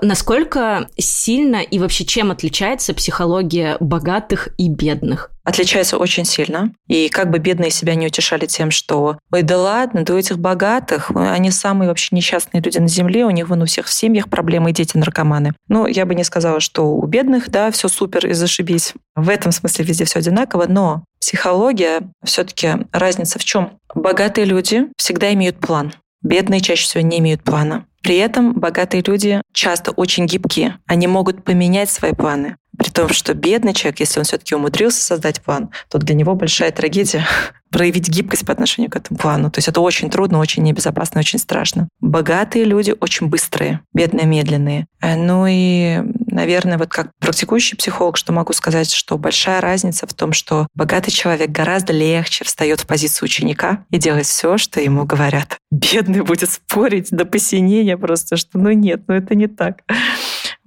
Насколько 0.00 0.88
сильно 0.98 1.62
и 1.62 1.78
вообще 1.78 2.04
чем 2.04 2.30
отличается 2.30 2.94
психология 2.94 3.76
богатых 3.78 4.48
и 4.58 4.68
бедных? 4.68 5.30
Отличается 5.44 5.98
очень 5.98 6.24
сильно. 6.24 6.72
И 6.88 7.08
как 7.08 7.30
бы 7.30 7.38
бедные 7.38 7.70
себя 7.70 7.94
не 7.94 8.06
утешали 8.06 8.46
тем, 8.46 8.70
что 8.70 9.18
«Ой, 9.30 9.42
да 9.42 9.58
ладно, 9.58 10.04
да 10.04 10.14
у 10.14 10.18
этих 10.18 10.38
богатых, 10.38 11.10
они 11.14 11.50
самые 11.50 11.88
вообще 11.88 12.16
несчастные 12.16 12.62
люди 12.62 12.78
на 12.78 12.88
земле, 12.88 13.24
у 13.24 13.30
них 13.30 13.48
вон 13.48 13.62
у 13.62 13.66
всех 13.66 13.86
в 13.86 13.92
семьях 13.92 14.28
проблемы, 14.28 14.72
дети 14.72 14.96
наркоманы». 14.96 15.52
Ну, 15.68 15.86
я 15.86 16.06
бы 16.06 16.14
не 16.14 16.24
сказала, 16.24 16.60
что 16.60 16.94
у 16.94 17.06
бедных, 17.06 17.50
да, 17.50 17.70
все 17.70 17.88
супер 17.88 18.26
и 18.26 18.32
зашибись. 18.32 18.94
В 19.14 19.28
этом 19.28 19.52
смысле 19.52 19.84
везде 19.84 20.06
все 20.06 20.18
одинаково, 20.18 20.66
но 20.66 21.04
психология 21.20 22.00
все-таки 22.24 22.86
разница 22.90 23.38
в 23.38 23.44
чем? 23.44 23.78
Богатые 23.94 24.46
люди 24.46 24.88
всегда 24.96 25.32
имеют 25.34 25.58
план. 25.58 25.92
Бедные 26.22 26.60
чаще 26.60 26.84
всего 26.84 27.02
не 27.02 27.18
имеют 27.18 27.42
плана. 27.42 27.86
При 28.04 28.16
этом 28.18 28.52
богатые 28.52 29.02
люди 29.04 29.40
часто 29.54 29.90
очень 29.90 30.26
гибкие. 30.26 30.76
Они 30.86 31.06
могут 31.06 31.42
поменять 31.42 31.88
свои 31.88 32.12
планы. 32.12 32.56
При 32.76 32.90
том, 32.90 33.08
что 33.08 33.32
бедный 33.32 33.72
человек, 33.72 34.00
если 34.00 34.18
он 34.18 34.26
все-таки 34.26 34.54
умудрился 34.54 35.00
создать 35.00 35.40
план, 35.40 35.70
то 35.88 35.96
для 35.96 36.14
него 36.14 36.34
большая 36.34 36.70
трагедия 36.70 37.24
проявить 37.70 38.10
гибкость 38.10 38.44
по 38.44 38.52
отношению 38.52 38.90
к 38.90 38.96
этому 38.96 39.18
плану. 39.18 39.50
То 39.50 39.58
есть 39.58 39.68
это 39.68 39.80
очень 39.80 40.10
трудно, 40.10 40.38
очень 40.38 40.62
небезопасно, 40.64 41.20
очень 41.20 41.38
страшно. 41.38 41.88
Богатые 42.00 42.66
люди 42.66 42.94
очень 43.00 43.28
быстрые, 43.28 43.80
бедные 43.94 44.26
медленные. 44.26 44.86
Э, 45.00 45.16
ну 45.16 45.46
и, 45.48 46.02
наверное, 46.34 46.76
вот 46.76 46.90
как 46.90 47.10
практикующий 47.20 47.78
психолог, 47.78 48.16
что 48.16 48.32
могу 48.32 48.52
сказать, 48.52 48.92
что 48.92 49.16
большая 49.16 49.60
разница 49.60 50.06
в 50.06 50.12
том, 50.12 50.32
что 50.32 50.66
богатый 50.74 51.10
человек 51.10 51.50
гораздо 51.50 51.92
легче 51.92 52.44
встает 52.44 52.80
в 52.80 52.86
позицию 52.86 53.26
ученика 53.26 53.84
и 53.90 53.98
делает 53.98 54.26
все, 54.26 54.58
что 54.58 54.80
ему 54.80 55.04
говорят. 55.04 55.56
Бедный 55.70 56.22
будет 56.22 56.50
спорить 56.50 57.10
до 57.10 57.24
посинения 57.24 57.96
просто, 57.96 58.36
что 58.36 58.58
ну 58.58 58.72
нет, 58.72 59.04
ну 59.08 59.14
это 59.14 59.34
не 59.34 59.46
так. 59.46 59.82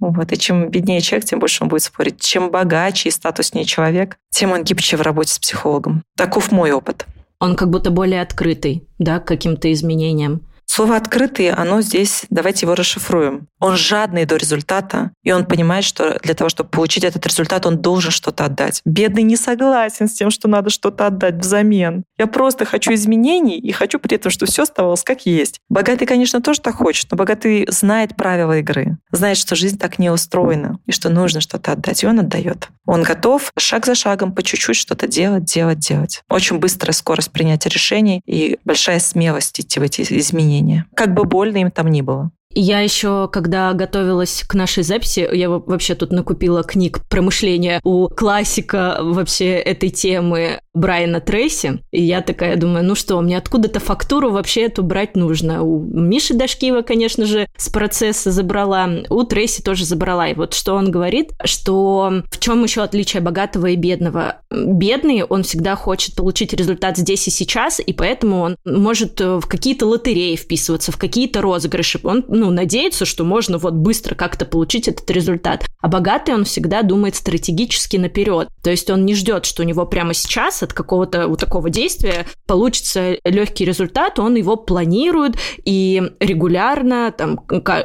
Вот. 0.00 0.32
И 0.32 0.38
чем 0.38 0.70
беднее 0.70 1.00
человек, 1.00 1.26
тем 1.26 1.40
больше 1.40 1.64
он 1.64 1.68
будет 1.68 1.82
спорить. 1.82 2.20
Чем 2.20 2.50
богаче 2.50 3.08
и 3.08 3.12
статуснее 3.12 3.64
человек, 3.64 4.16
тем 4.30 4.52
он 4.52 4.62
гибче 4.62 4.96
в 4.96 5.02
работе 5.02 5.32
с 5.32 5.38
психологом. 5.38 6.02
Таков 6.16 6.52
мой 6.52 6.72
опыт. 6.72 7.06
Он 7.40 7.54
как 7.54 7.70
будто 7.70 7.90
более 7.90 8.22
открытый, 8.22 8.86
да, 8.98 9.20
к 9.20 9.26
каким-то 9.26 9.72
изменениям. 9.72 10.42
Слово 10.70 10.96
«открытый», 10.96 11.50
оно 11.50 11.80
здесь, 11.80 12.26
давайте 12.28 12.66
его 12.66 12.74
расшифруем. 12.74 13.48
Он 13.58 13.76
жадный 13.76 14.26
до 14.26 14.36
результата, 14.36 15.10
и 15.24 15.32
он 15.32 15.46
понимает, 15.46 15.82
что 15.82 16.20
для 16.22 16.34
того, 16.34 16.50
чтобы 16.50 16.68
получить 16.68 17.04
этот 17.04 17.26
результат, 17.26 17.66
он 17.66 17.78
должен 17.78 18.12
что-то 18.12 18.44
отдать. 18.44 18.82
Бедный 18.84 19.22
не 19.22 19.36
согласен 19.36 20.08
с 20.08 20.12
тем, 20.12 20.30
что 20.30 20.46
надо 20.46 20.70
что-то 20.70 21.06
отдать 21.06 21.36
взамен. 21.36 22.04
Я 22.18 22.26
просто 22.26 22.66
хочу 22.66 22.92
изменений 22.92 23.58
и 23.58 23.72
хочу 23.72 23.98
при 23.98 24.16
этом, 24.16 24.30
чтобы 24.30 24.52
все 24.52 24.62
оставалось 24.62 25.02
как 25.02 25.24
есть. 25.26 25.58
Богатый, 25.70 26.06
конечно, 26.06 26.42
тоже 26.42 26.60
так 26.60 26.76
хочет, 26.76 27.10
но 27.10 27.16
богатый 27.16 27.66
знает 27.70 28.14
правила 28.14 28.58
игры, 28.58 28.98
знает, 29.10 29.38
что 29.38 29.56
жизнь 29.56 29.78
так 29.78 29.98
не 29.98 30.10
устроена, 30.10 30.78
и 30.86 30.92
что 30.92 31.08
нужно 31.08 31.40
что-то 31.40 31.72
отдать, 31.72 32.04
и 32.04 32.06
он 32.06 32.20
отдает. 32.20 32.68
Он 32.86 33.02
готов 33.02 33.52
шаг 33.58 33.86
за 33.86 33.94
шагом 33.94 34.32
по 34.32 34.42
чуть-чуть 34.42 34.76
что-то 34.76 35.08
делать, 35.08 35.44
делать, 35.44 35.78
делать. 35.78 36.22
Очень 36.30 36.58
быстрая 36.58 36.92
скорость 36.92 37.32
принятия 37.32 37.68
решений 37.70 38.20
и 38.26 38.58
большая 38.64 39.00
смелость 39.00 39.60
идти 39.60 39.80
в 39.80 39.82
эти 39.82 40.02
изменения 40.02 40.57
изменения. 40.58 40.86
Как 40.94 41.14
бы 41.14 41.24
больно 41.24 41.58
им 41.58 41.70
там 41.70 41.88
ни 41.88 42.02
было. 42.02 42.30
Я 42.54 42.80
еще, 42.80 43.28
когда 43.30 43.72
готовилась 43.72 44.42
к 44.46 44.54
нашей 44.54 44.82
записи, 44.82 45.28
я 45.32 45.50
вообще 45.50 45.94
тут 45.94 46.12
накупила 46.12 46.62
книг 46.62 47.00
про 47.08 47.22
мышление 47.22 47.80
у 47.84 48.08
классика 48.08 48.98
вообще 49.00 49.56
этой 49.56 49.90
темы 49.90 50.60
Брайана 50.78 51.20
Трейси. 51.20 51.80
И 51.90 52.02
я 52.02 52.22
такая 52.22 52.56
думаю, 52.56 52.84
ну 52.84 52.94
что, 52.94 53.20
мне 53.20 53.36
откуда-то 53.36 53.80
фактуру 53.80 54.30
вообще 54.30 54.62
эту 54.62 54.82
брать 54.82 55.16
нужно. 55.16 55.62
У 55.62 55.82
Миши 55.82 56.34
Дашкива, 56.34 56.82
конечно 56.82 57.26
же, 57.26 57.48
с 57.56 57.68
процесса 57.68 58.30
забрала, 58.30 58.88
у 59.10 59.24
Трейси 59.24 59.62
тоже 59.62 59.84
забрала. 59.84 60.28
И 60.28 60.34
вот 60.34 60.54
что 60.54 60.74
он 60.74 60.90
говорит, 60.90 61.32
что 61.44 62.22
в 62.30 62.38
чем 62.38 62.62
еще 62.62 62.82
отличие 62.82 63.22
богатого 63.22 63.66
и 63.66 63.76
бедного? 63.76 64.40
Бедный, 64.50 65.22
он 65.22 65.42
всегда 65.42 65.76
хочет 65.76 66.14
получить 66.14 66.52
результат 66.52 66.96
здесь 66.96 67.26
и 67.28 67.30
сейчас, 67.30 67.80
и 67.80 67.92
поэтому 67.92 68.40
он 68.40 68.56
может 68.64 69.20
в 69.20 69.42
какие-то 69.42 69.86
лотереи 69.86 70.36
вписываться, 70.36 70.92
в 70.92 70.96
какие-то 70.96 71.42
розыгрыши. 71.42 72.00
Он, 72.02 72.24
ну, 72.38 72.50
надеется, 72.50 73.04
что 73.04 73.24
можно 73.24 73.58
вот 73.58 73.74
быстро 73.74 74.14
как-то 74.14 74.44
получить 74.44 74.88
этот 74.88 75.10
результат. 75.10 75.66
А 75.80 75.88
богатый, 75.88 76.34
он 76.34 76.44
всегда 76.44 76.82
думает 76.82 77.14
стратегически 77.16 77.96
наперед. 77.96 78.48
То 78.62 78.70
есть 78.70 78.90
он 78.90 79.04
не 79.04 79.14
ждет, 79.14 79.44
что 79.44 79.62
у 79.62 79.66
него 79.66 79.86
прямо 79.86 80.14
сейчас 80.14 80.62
от 80.62 80.72
какого-то 80.72 81.28
вот 81.28 81.40
такого 81.40 81.70
действия 81.70 82.26
получится 82.46 83.16
легкий 83.24 83.64
результат, 83.64 84.18
он 84.18 84.36
его 84.36 84.56
планирует 84.56 85.36
и 85.64 86.02
регулярно 86.20 87.12
там 87.16 87.36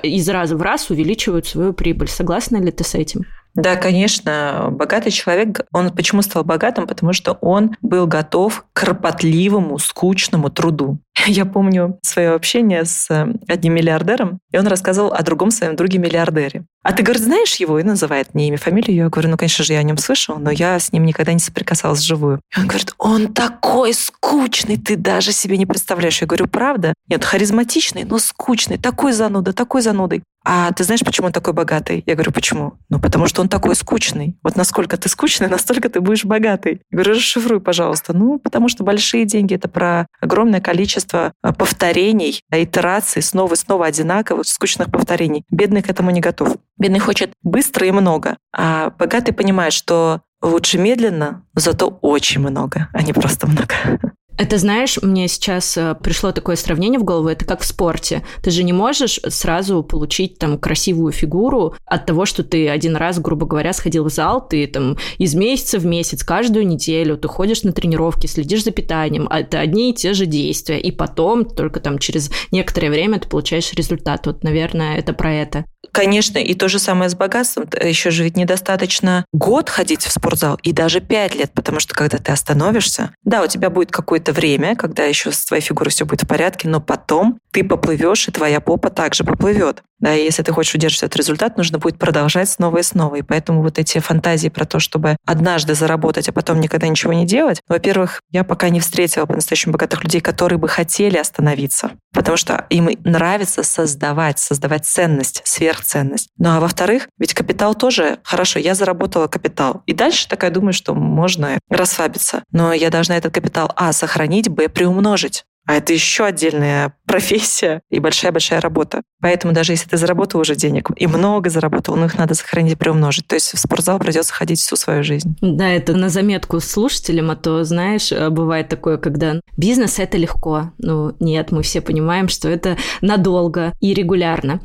из 0.03 0.29
раза 0.29 0.55
в 0.55 0.61
раз 0.61 0.89
увеличивает 0.89 1.45
свою 1.45 1.73
прибыль. 1.73 2.07
Согласна 2.07 2.57
ли 2.57 2.71
ты 2.71 2.83
с 2.83 2.95
этим? 2.95 3.25
Да, 3.55 3.75
конечно, 3.75 4.69
богатый 4.71 5.11
человек, 5.11 5.61
он 5.71 5.91
почему 5.91 6.23
стал 6.23 6.43
богатым? 6.43 6.87
Потому 6.87 7.13
что 7.13 7.33
он 7.33 7.75
был 7.81 8.07
готов 8.07 8.65
к 8.73 8.81
кропотливому, 8.81 9.77
скучному 9.77 10.49
труду. 10.49 10.97
Я 11.27 11.45
помню 11.45 11.99
свое 12.01 12.31
общение 12.31 12.85
с 12.85 13.07
одним 13.47 13.73
миллиардером, 13.73 14.39
и 14.51 14.57
он 14.57 14.67
рассказывал 14.67 15.13
о 15.13 15.21
другом 15.23 15.51
своем 15.51 15.75
друге 15.75 15.97
миллиардере. 15.97 16.65
А 16.83 16.91
ты, 16.91 17.01
говорит, 17.01 17.23
знаешь 17.23 17.55
его? 17.55 17.79
И 17.79 17.83
называет 17.83 18.33
мне 18.33 18.49
имя, 18.49 18.57
фамилию. 18.57 18.95
Я 18.95 19.09
говорю, 19.09 19.29
ну, 19.29 19.37
конечно 19.37 19.63
же, 19.63 19.73
я 19.73 19.79
о 19.79 19.83
нем 19.83 19.97
слышал, 19.97 20.37
но 20.37 20.51
я 20.51 20.77
с 20.77 20.91
ним 20.91 21.05
никогда 21.05 21.31
не 21.31 21.39
соприкасалась 21.39 21.99
вживую. 21.99 22.41
И 22.55 22.59
он 22.59 22.67
говорит, 22.67 22.93
он 22.97 23.33
такой 23.33 23.93
скучный, 23.93 24.77
ты 24.77 24.97
даже 24.97 25.31
себе 25.31 25.57
не 25.57 25.65
представляешь. 25.65 26.19
Я 26.19 26.27
говорю, 26.27 26.47
правда? 26.47 26.93
Нет, 27.07 27.23
харизматичный, 27.23 28.03
но 28.03 28.19
скучный, 28.19 28.77
такой 28.77 29.13
зануда, 29.13 29.53
такой 29.53 29.81
занудой. 29.81 30.23
А 30.45 30.71
ты 30.71 30.83
знаешь, 30.83 31.01
почему 31.01 31.27
он 31.27 31.33
такой 31.33 31.53
богатый? 31.53 32.03
Я 32.05 32.15
говорю, 32.15 32.31
почему? 32.31 32.73
Ну, 32.89 32.99
потому 32.99 33.27
что 33.27 33.41
он 33.41 33.49
такой 33.49 33.75
скучный. 33.75 34.37
Вот 34.43 34.55
насколько 34.55 34.97
ты 34.97 35.09
скучный, 35.09 35.47
настолько 35.49 35.89
ты 35.89 36.01
будешь 36.01 36.25
богатый. 36.25 36.81
Я 36.91 36.97
говорю, 36.97 37.13
расшифруй, 37.13 37.61
пожалуйста. 37.61 38.13
Ну, 38.13 38.39
потому 38.39 38.69
что 38.69 38.83
большие 38.83 39.25
деньги— 39.25 39.53
это 39.55 39.67
про 39.67 40.07
огромное 40.19 40.61
количество 40.61 41.33
а, 41.41 41.53
повторений, 41.53 42.41
итераций, 42.51 43.21
снова 43.21 43.53
и 43.53 43.57
снова 43.57 43.85
одинаковых, 43.85 44.47
скучных 44.47 44.91
повторений. 44.91 45.43
Бедный 45.49 45.81
к 45.81 45.89
этому 45.89 46.11
не 46.11 46.21
готов. 46.21 46.55
Бедный 46.77 46.99
хочет 46.99 47.31
быстро 47.41 47.87
и 47.87 47.91
много, 47.91 48.37
а 48.55 48.91
богатый 48.97 49.31
понимает, 49.31 49.73
что 49.73 50.21
лучше 50.41 50.77
медленно, 50.77 51.45
но 51.53 51.61
зато 51.61 51.87
очень 52.01 52.41
много, 52.41 52.89
а 52.93 53.01
не 53.01 53.13
просто 53.13 53.47
много. 53.47 53.73
Это, 54.35 54.57
знаешь, 54.57 54.97
мне 55.01 55.27
сейчас 55.27 55.77
э, 55.77 55.95
пришло 56.01 56.31
такое 56.31 56.55
сравнение 56.55 56.99
в 56.99 57.03
голову, 57.03 57.27
это 57.27 57.45
как 57.45 57.61
в 57.61 57.65
спорте. 57.65 58.23
Ты 58.41 58.49
же 58.49 58.63
не 58.63 58.73
можешь 58.73 59.19
сразу 59.27 59.83
получить 59.83 60.39
там 60.39 60.57
красивую 60.57 61.11
фигуру 61.11 61.75
от 61.85 62.07
того, 62.07 62.25
что 62.25 62.43
ты 62.43 62.67
один 62.67 62.95
раз, 62.95 63.19
грубо 63.19 63.45
говоря, 63.45 63.73
сходил 63.73 64.05
в 64.05 64.09
зал, 64.09 64.45
ты 64.47 64.65
там 64.65 64.97
из 65.19 65.35
месяца 65.35 65.77
в 65.77 65.85
месяц, 65.85 66.23
каждую 66.23 66.65
неделю, 66.65 67.15
ты 67.15 67.27
ходишь 67.27 67.61
на 67.61 67.73
тренировки, 67.73 68.25
следишь 68.25 68.63
за 68.63 68.71
питанием, 68.71 69.27
а 69.29 69.41
это 69.41 69.59
одни 69.59 69.91
и 69.91 69.93
те 69.93 70.13
же 70.13 70.25
действия, 70.25 70.79
и 70.79 70.91
потом, 70.91 71.45
только 71.45 71.79
там 71.79 71.99
через 71.99 72.31
некоторое 72.51 72.89
время 72.89 73.19
ты 73.19 73.29
получаешь 73.29 73.71
результат. 73.73 74.25
Вот, 74.25 74.43
наверное, 74.43 74.97
это 74.97 75.13
про 75.13 75.31
это. 75.31 75.65
Конечно, 75.91 76.37
и 76.39 76.53
то 76.53 76.69
же 76.69 76.79
самое 76.79 77.09
с 77.09 77.15
богатством. 77.15 77.67
Еще 77.81 78.09
же 78.09 78.23
ведь 78.23 78.37
недостаточно 78.37 79.25
год 79.31 79.69
ходить 79.69 80.03
в 80.03 80.11
спортзал 80.11 80.57
и 80.63 80.71
даже 80.71 81.01
пять 81.01 81.35
лет, 81.35 81.51
потому 81.53 81.79
что 81.79 81.93
когда 81.93 82.17
ты 82.17 82.31
остановишься, 82.31 83.13
да, 83.23 83.43
у 83.43 83.47
тебя 83.47 83.69
будет 83.69 83.91
какое-то 83.91 84.33
время, 84.33 84.75
когда 84.75 85.03
еще 85.03 85.31
с 85.31 85.45
твоей 85.45 85.61
фигурой 85.61 85.91
все 85.91 86.05
будет 86.05 86.23
в 86.23 86.27
порядке, 86.27 86.67
но 86.67 86.81
потом 86.81 87.37
ты 87.51 87.63
поплывешь, 87.63 88.27
и 88.27 88.31
твоя 88.31 88.59
попа 88.59 88.89
также 88.89 89.23
поплывет. 89.23 89.83
Да, 90.03 90.13
и 90.13 90.25
если 90.25 90.43
ты 90.43 90.51
хочешь 90.51 90.75
удерживать 90.75 91.03
этот 91.03 91.15
результат, 91.15 91.55
нужно 91.55 91.77
будет 91.77 91.97
продолжать 91.97 92.49
снова 92.49 92.79
и 92.79 92.83
снова. 92.83 93.15
И 93.15 93.21
поэтому 93.21 93.63
вот 93.63 93.79
эти 93.79 93.99
фантазии 93.99 94.49
про 94.49 94.65
то, 94.65 94.79
чтобы 94.79 95.15
однажды 95.25 95.75
заработать, 95.75 96.27
а 96.27 96.33
потом 96.33 96.59
никогда 96.59 96.89
ничего 96.89 97.13
не 97.13 97.25
делать, 97.25 97.61
во-первых, 97.69 98.19
я 98.29 98.43
пока 98.43 98.67
не 98.67 98.81
встретила 98.81 99.25
по-настоящему 99.25 99.71
богатых 99.71 100.03
людей, 100.03 100.19
которые 100.19 100.59
бы 100.59 100.67
хотели 100.67 101.15
остановиться, 101.15 101.91
потому 102.11 102.35
что 102.35 102.65
им 102.69 102.89
нравится 103.05 103.63
создавать, 103.63 104.39
создавать 104.39 104.85
ценность, 104.85 105.41
сверхценность. 105.45 106.27
Ну 106.37 106.49
а 106.49 106.59
во-вторых, 106.59 107.07
ведь 107.17 107.33
капитал 107.33 107.73
тоже, 107.73 108.19
хорошо, 108.25 108.59
я 108.59 108.75
заработала 108.75 109.27
капитал. 109.27 109.83
И 109.85 109.93
дальше 109.93 110.27
такая 110.27 110.51
думаю, 110.51 110.73
что 110.73 110.93
можно 110.93 111.59
расслабиться. 111.69 112.43
Но 112.51 112.73
я 112.73 112.89
должна 112.89 113.15
этот 113.15 113.33
капитал, 113.33 113.71
а, 113.77 113.93
сохранить, 113.93 114.49
б, 114.49 114.67
приумножить. 114.67 115.45
А 115.65 115.75
это 115.75 115.93
еще 115.93 116.25
отдельная 116.25 116.95
профессия 117.05 117.81
и 117.89 117.99
большая-большая 117.99 118.59
работа. 118.59 119.01
Поэтому 119.21 119.53
даже 119.53 119.71
если 119.71 119.87
ты 119.87 119.97
заработал 119.97 120.41
уже 120.41 120.55
денег 120.55 120.89
и 120.97 121.07
много 121.07 121.49
заработал, 121.49 121.95
ну 121.95 122.05
их 122.05 122.17
надо 122.17 122.33
сохранить 122.33 122.73
и 122.73 122.75
приумножить. 122.75 123.27
То 123.27 123.35
есть 123.35 123.53
в 123.53 123.57
спортзал 123.57 123.99
придется 123.99 124.33
ходить 124.33 124.59
всю 124.59 124.75
свою 124.75 125.03
жизнь. 125.03 125.37
Да, 125.41 125.69
это 125.69 125.93
на 125.93 126.09
заметку 126.09 126.59
слушателям, 126.59 127.31
а 127.31 127.35
то, 127.35 127.63
знаешь, 127.63 128.11
э, 128.11 128.29
бывает 128.29 128.67
такое, 128.67 128.97
когда 128.97 129.39
бизнес— 129.55 129.99
это 129.99 130.17
легко. 130.17 130.71
Ну, 130.79 131.15
нет, 131.19 131.51
мы 131.51 131.63
все 131.63 131.79
понимаем, 131.79 132.27
что 132.27 132.49
это 132.49 132.77
надолго 133.01 133.73
и 133.79 133.93
регулярно. 133.93 134.59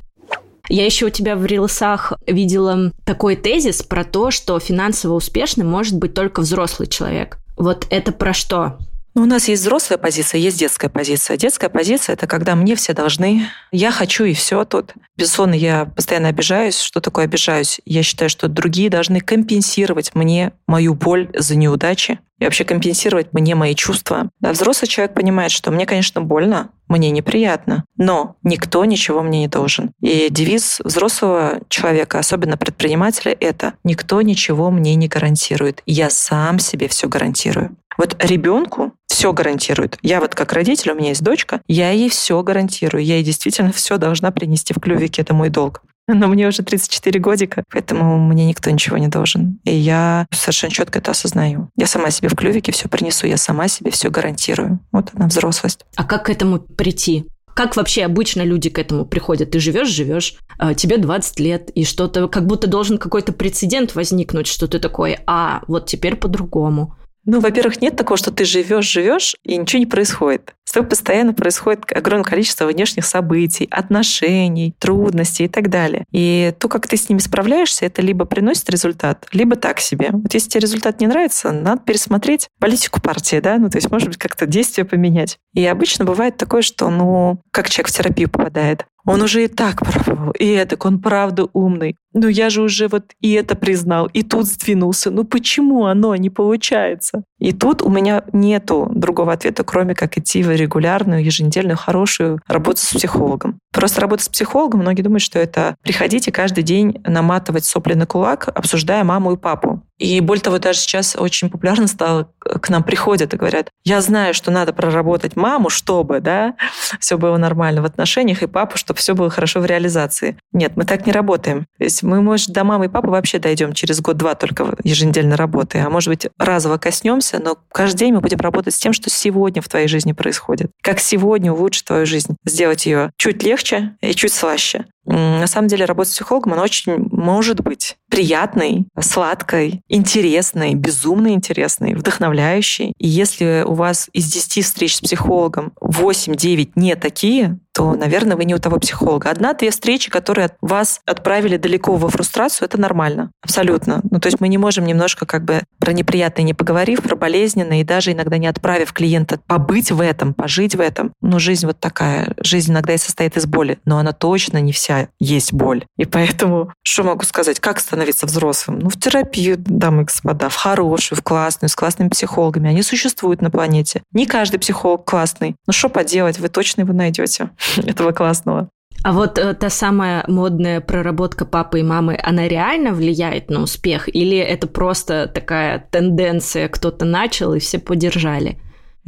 Я 0.69 0.85
еще 0.85 1.07
у 1.07 1.11
тебя 1.11 1.37
в 1.37 1.47
рилсах 1.47 2.13
видела 2.27 2.93
такой 3.07 3.37
тезис 3.37 3.83
про 3.83 4.05
то, 4.05 4.31
что 4.31 4.59
финансово 4.59 5.15
успешным 5.15 5.69
может 5.69 5.97
быть 5.97 6.13
только 6.13 6.41
взрослый 6.41 6.89
человек. 6.89 7.39
Вот 7.57 7.87
это 7.91 8.13
про 8.13 8.35
что? 8.35 8.79
Ну, 9.19 9.25
у 9.25 9.27
нас 9.27 9.49
есть 9.49 9.63
взрослая 9.63 9.99
позиция, 9.99 10.39
есть 10.39 10.61
детская 10.61 10.89
позиция. 10.89 11.37
Детская 11.37 11.69
позиция– 11.69 12.13
это 12.15 12.29
когда 12.29 12.55
мне 12.55 12.77
все 12.77 12.93
должны, 12.93 13.49
я 13.73 13.91
хочу 13.91 14.23
и 14.23 14.33
все 14.33 14.65
тут. 14.65 14.95
Безусловно, 15.17 15.55
я 15.55 15.87
постоянно 15.87 16.29
обижаюсь. 16.29 16.79
Что 16.79 17.01
такое 17.01 17.25
обижаюсь? 17.25 17.81
Я 17.85 18.05
считаю, 18.05 18.31
что 18.31 18.47
другие 18.47 18.91
должны 18.91 19.21
компенсировать 19.21 20.15
мне 20.15 20.53
мою 20.69 20.95
боль 20.95 21.29
за 21.37 21.57
неудачи 21.57 22.21
и 22.39 22.45
вообще 22.45 22.65
компенсировать 22.65 23.33
мне 23.33 23.55
мои 23.55 23.75
чувства. 23.75 24.31
Да, 24.41 24.53
взрослый 24.53 24.89
человек 24.89 25.15
понимает, 25.15 25.51
что 25.51 25.71
мне, 25.71 25.87
конечно, 25.87 26.21
больно, 26.21 26.71
мне 26.89 27.11
неприятно, 27.11 27.85
но 27.97 28.37
никто 28.43 28.85
ничего 28.85 29.23
мне 29.23 29.41
не 29.41 29.49
должен. 29.49 29.93
И 30.01 30.29
девиз 30.31 30.81
взрослого 30.83 31.61
человека, 31.69 32.19
особенно 32.19 32.57
предпринимателя, 32.57 33.37
это 33.39 33.75
«никто 33.85 34.23
ничего 34.23 34.71
мне 34.71 34.95
не 34.95 35.09
гарантирует, 35.09 35.83
я 35.87 36.11
сам 36.11 36.59
себе 36.59 36.89
все 36.89 37.09
гарантирую». 37.09 37.77
Вот 37.99 38.17
ребенку 38.25 38.93
все 39.09 39.33
гарантирует. 39.33 39.99
Я 40.03 40.21
вот 40.21 40.37
как 40.37 40.53
родитель, 40.53 40.93
у 40.93 40.95
меня 40.95 41.09
есть 41.09 41.25
дочка, 41.25 41.61
я 41.67 41.91
ей 41.91 42.09
все 42.09 42.41
гарантирую. 42.45 43.05
Я 43.05 43.17
ей 43.17 43.25
действительно 43.25 43.73
все 43.73 43.99
должна 43.99 44.31
принести 44.31 44.73
в 44.73 44.79
клювике, 44.79 45.23
это 45.23 45.35
мой 45.35 45.49
долг. 45.49 45.83
Но 46.09 46.27
мне 46.27 46.49
уже 46.49 46.63
34 46.63 47.21
годика, 47.21 47.65
поэтому 47.71 48.19
мне 48.19 48.47
никто 48.47 48.71
ничего 48.71 48.97
не 48.97 49.09
должен. 49.09 49.61
И 49.65 49.75
я 49.75 50.27
совершенно 50.33 50.73
четко 50.73 50.99
это 50.99 51.11
осознаю. 51.11 51.69
Я 51.77 51.87
сама 51.87 52.11
себе 52.11 52.31
в 52.31 52.35
клювике 52.35 52.73
все 52.73 52.89
принесу, 52.89 53.27
я 53.27 53.37
сама 53.37 53.69
себе 53.69 53.91
все 53.91 54.11
гарантирую. 54.11 54.81
Вот 54.91 55.11
она 55.15 55.27
взрослость. 55.27 55.85
А 55.97 56.05
как 56.05 56.27
к 56.27 56.31
этому 56.31 56.59
прийти? 56.59 57.27
Как 57.55 57.77
вообще 57.77 58.05
обычно 58.05 58.43
люди 58.43 58.71
к 58.71 58.79
этому 58.79 59.05
приходят? 59.05 59.51
Ты 59.51 59.59
живешь, 59.59 59.89
живешь, 59.89 60.37
а, 60.59 60.75
тебе 60.75 60.97
20 60.97 61.41
лет, 61.41 61.71
и 61.71 61.85
что-то, 61.85 62.29
как 62.29 62.47
будто 62.47 62.69
должен 62.69 62.99
какой-то 62.99 63.33
прецедент 63.33 63.95
возникнуть, 63.95 64.47
что 64.47 64.69
ты 64.69 64.79
такой, 64.79 65.19
а, 65.27 65.63
вот 65.67 65.87
теперь 65.87 66.15
по-другому. 66.15 66.95
Ну, 67.25 67.41
во-первых, 67.41 67.81
нет 67.81 67.97
такого, 67.97 68.17
что 68.17 68.31
ты 68.31 68.45
живешь, 68.45 68.87
живешь, 68.87 69.37
и 69.45 69.57
ничего 69.57 69.81
не 69.81 69.87
происходит. 69.87 70.55
С 70.65 70.73
тобой 70.73 70.89
постоянно 70.91 71.33
происходит 71.35 71.91
огромное 71.93 72.25
количество 72.25 72.67
внешних 72.67 73.05
событий, 73.05 73.69
отношений, 73.71 74.75
трудностей 74.79 75.45
и 75.45 75.49
так 75.49 75.71
далее. 75.71 76.05
И 76.13 76.53
то, 76.59 76.69
как 76.69 76.87
ты 76.87 76.97
с 76.97 77.09
ними 77.09 77.19
справляешься, 77.19 77.87
это 77.87 78.03
либо 78.03 78.25
приносит 78.25 78.69
результат, 78.71 79.27
либо 79.33 79.57
так 79.57 79.81
себе. 79.81 80.09
Вот 80.13 80.33
если 80.35 80.51
тебе 80.51 80.61
результат 80.61 81.01
не 81.01 81.07
нравится, 81.07 81.53
надо 81.53 81.83
пересмотреть 81.83 82.49
политику 82.59 83.01
партии, 83.01 83.41
да, 83.41 83.59
ну, 83.59 83.71
то 83.71 83.79
есть, 83.79 83.91
может 83.91 84.09
быть, 84.09 84.19
как-то 84.19 84.47
действие 84.47 84.85
поменять. 84.85 85.39
И 85.55 85.65
обычно 85.65 86.05
бывает 86.05 86.37
такое, 86.37 86.63
что, 86.63 86.91
ну, 86.91 87.41
как 87.51 87.71
человек 87.71 87.89
в 87.89 87.97
терапию 87.97 88.29
попадает. 88.31 88.85
Он 89.09 89.23
уже 89.23 89.45
и 89.45 89.49
так 89.49 89.85
пробовал, 89.85 90.33
и 90.33 90.47
это, 90.47 90.77
он 90.87 91.01
правда 91.01 91.49
умный. 91.53 91.97
Ну 92.13 92.29
я 92.29 92.51
же 92.51 92.63
уже 92.63 92.89
вот 92.89 93.13
и 93.21 93.33
это 93.33 93.57
признал, 93.57 94.07
и 94.07 94.23
тут 94.23 94.47
сдвинулся. 94.47 95.11
Ну 95.11 95.25
почему 95.25 95.87
оно 95.87 96.15
не 96.17 96.31
получается? 96.31 97.25
И 97.39 97.53
тут 97.53 97.83
у 97.83 97.89
меня 97.89 98.25
нету 98.33 98.91
другого 98.95 99.33
ответа, 99.33 99.65
кроме 99.65 99.95
как 99.95 100.19
идти 100.19 100.43
в 100.43 100.51
регулярную, 100.51 101.25
еженедельную, 101.25 101.77
хорошую 101.77 102.41
работу 102.47 102.81
с 102.81 102.95
психологом. 102.95 103.59
Просто 103.73 104.01
работа 104.01 104.25
с 104.25 104.29
психологом, 104.29 104.81
многие 104.81 105.03
думают, 105.03 105.23
что 105.23 105.39
это 105.39 105.77
приходите 105.83 106.33
каждый 106.33 106.65
день 106.65 107.01
наматывать 107.05 107.65
сопли 107.65 107.95
на 107.95 108.07
кулак, 108.07 108.49
обсуждая 108.49 109.05
маму 109.05 109.33
и 109.33 109.37
папу. 109.37 109.83
И 109.99 110.21
более 110.21 110.43
того, 110.43 110.59
даже 110.59 110.79
сейчас 110.79 111.17
очень 111.17 111.51
популярно 111.51 111.89
стало, 111.89 112.31
к 112.39 112.69
нам 112.71 112.85
приходят 112.85 113.35
и 113.35 113.37
говорят, 113.37 113.71
я 113.85 114.01
знаю, 114.01 114.33
что 114.33 114.51
надо 114.51 114.73
проработать 114.73 115.35
маму, 115.35 115.71
чтобы, 115.71 116.21
да, 116.21 116.55
все 117.01 117.19
было 117.19 117.37
нормально 117.37 117.83
в 117.83 117.85
отношениях, 117.85 118.43
и 118.43 118.47
папу, 118.47 118.79
чтобы 118.79 118.99
все 118.99 119.15
было 119.15 119.29
хорошо 119.29 119.61
в 119.61 119.67
реализации. 119.67 120.39
Нет, 120.53 120.73
мы 120.77 120.85
так 120.85 121.05
не 121.05 121.13
работаем. 121.13 121.67
То 121.79 121.85
есть 121.85 122.03
мы, 122.05 122.23
может, 122.23 122.51
до 122.51 122.63
мамы 122.63 122.87
и 122.87 122.89
папы 122.89 123.09
вообще 123.09 123.41
дойдем 123.41 123.73
через 123.73 124.01
год-два 124.01 124.37
только 124.37 124.77
еженедельно 124.85 125.37
работы, 125.37 125.79
а 125.79 125.91
может 125.91 126.09
быть, 126.09 126.29
разово 126.39 126.79
коснемся, 126.79 127.28
но 127.33 127.59
каждый 127.73 127.99
день 127.99 128.15
мы 128.15 128.21
будем 128.21 128.39
работать 128.39 128.75
с 128.75 128.79
тем, 128.79 128.93
что 128.93 129.11
сегодня 129.11 129.61
в 129.61 129.69
твоей 129.69 129.89
жизни 129.89 130.13
происходит. 130.13 130.71
Как 130.83 131.01
сегодня 131.01 131.53
улучшить 131.53 131.85
твою 131.85 132.07
жизнь, 132.07 132.37
сделать 132.45 132.87
ее 132.87 133.13
чуть 133.17 133.43
легче 133.43 133.97
и 134.01 134.15
чуть 134.15 134.33
слаще. 134.33 134.87
На 135.05 135.47
самом 135.47 135.69
деле 135.69 135.87
работа 135.87 136.11
с 136.11 136.15
психологом, 136.15 136.53
она 136.53 136.63
очень 136.63 136.97
может 137.11 137.61
быть 137.61 137.97
приятной, 138.11 138.87
сладкой, 138.99 139.83
интересной, 139.89 140.75
безумно 140.75 141.29
интересной, 141.29 141.95
вдохновляющей. 141.95 142.93
И 142.99 143.07
если 143.07 143.65
у 143.67 143.75
вас 143.75 144.09
из 144.13 144.33
10 144.33 144.65
встреч 144.65 144.97
с 144.97 145.01
психологом 145.01 145.73
8-9 145.81 146.73
не 146.75 146.95
такие, 146.97 147.59
то, 147.79 147.95
наверное, 147.95 148.37
вы 148.37 148.45
не 148.45 148.57
у 148.57 148.59
того 148.59 148.81
психолога. 148.81 149.31
Одна-две 149.31 149.71
встречи, 149.71 150.11
которые 150.11 150.51
вас 150.61 151.01
отправили 151.07 151.59
далеко 151.59 151.95
во 151.95 152.09
фрустрацию, 152.09 152.67
это 152.67 152.81
нормально. 152.81 153.31
Абсолютно. 153.41 154.01
Ну, 154.11 154.19
то 154.19 154.27
есть 154.27 154.41
мы 154.41 154.49
не 154.49 154.59
можем 154.59 154.85
немножко 154.85 155.27
как 155.27 155.45
бы 155.45 155.63
про 155.79 155.93
неприятное 155.93 156.45
не 156.45 156.55
поговорив, 156.55 157.03
про 157.03 157.15
болезненное, 157.15 157.83
и 157.83 157.85
даже 157.85 158.11
иногда 158.11 158.37
не 158.37 158.49
отправив 158.49 158.93
клиента 158.93 159.39
побыть 159.47 159.93
в 159.93 160.01
этом, 160.01 160.35
пожить 160.35 160.75
в 160.75 160.81
этом. 160.81 161.13
Ну, 161.21 161.39
жизнь 161.39 161.67
вот 161.67 161.79
такая. 161.79 162.35
Жизнь 162.43 162.73
иногда 162.73 162.95
и 162.95 162.99
состоит 162.99 163.37
из 163.37 163.47
боли, 163.47 163.79
но 163.85 163.99
она 163.99 164.13
точно 164.13 164.59
не 164.59 164.73
вся 164.73 165.09
есть 165.21 165.53
боль. 165.53 165.85
И 165.97 166.05
поэтому, 166.05 166.73
что 166.83 167.05
могу 167.05 167.23
сказать, 167.23 167.61
как 167.61 167.79
становиться 167.79 167.98
взрослым? 168.27 168.79
Ну, 168.81 168.89
в 168.91 168.99
терапию, 168.99 169.57
дамы 169.59 170.03
и 170.03 170.05
господа, 170.07 170.49
в 170.49 170.57
хорошую, 170.57 171.19
в 171.19 171.23
классную, 171.23 171.69
с 171.69 171.77
классными 171.77 172.09
психологами. 172.09 172.71
Они 172.71 172.83
существуют 172.83 173.43
на 173.43 173.51
планете. 173.51 174.03
Не 174.13 174.27
каждый 174.27 174.59
психолог 174.59 175.05
классный. 175.05 175.57
Ну, 175.67 175.73
что 175.73 175.89
поделать, 175.89 176.39
вы 176.39 176.49
точно 176.49 176.83
его 176.83 176.93
найдете. 176.93 177.51
этого 177.77 178.13
классного. 178.13 178.69
А 179.05 179.13
вот 179.13 179.39
э, 179.39 179.55
та 179.55 179.71
самая 179.71 180.25
модная 180.27 180.81
проработка 180.81 181.45
папы 181.45 181.81
и 181.81 181.83
мамы, 181.85 182.19
она 182.21 182.49
реально 182.49 182.93
влияет 182.93 183.49
на 183.49 183.63
успех? 183.63 184.09
Или 184.15 184.39
это 184.39 184.67
просто 184.67 185.31
такая 185.33 185.87
тенденция, 185.91 186.69
кто-то 186.69 187.05
начал 187.05 187.55
и 187.55 187.61
все 187.61 187.79
поддержали? 187.79 188.59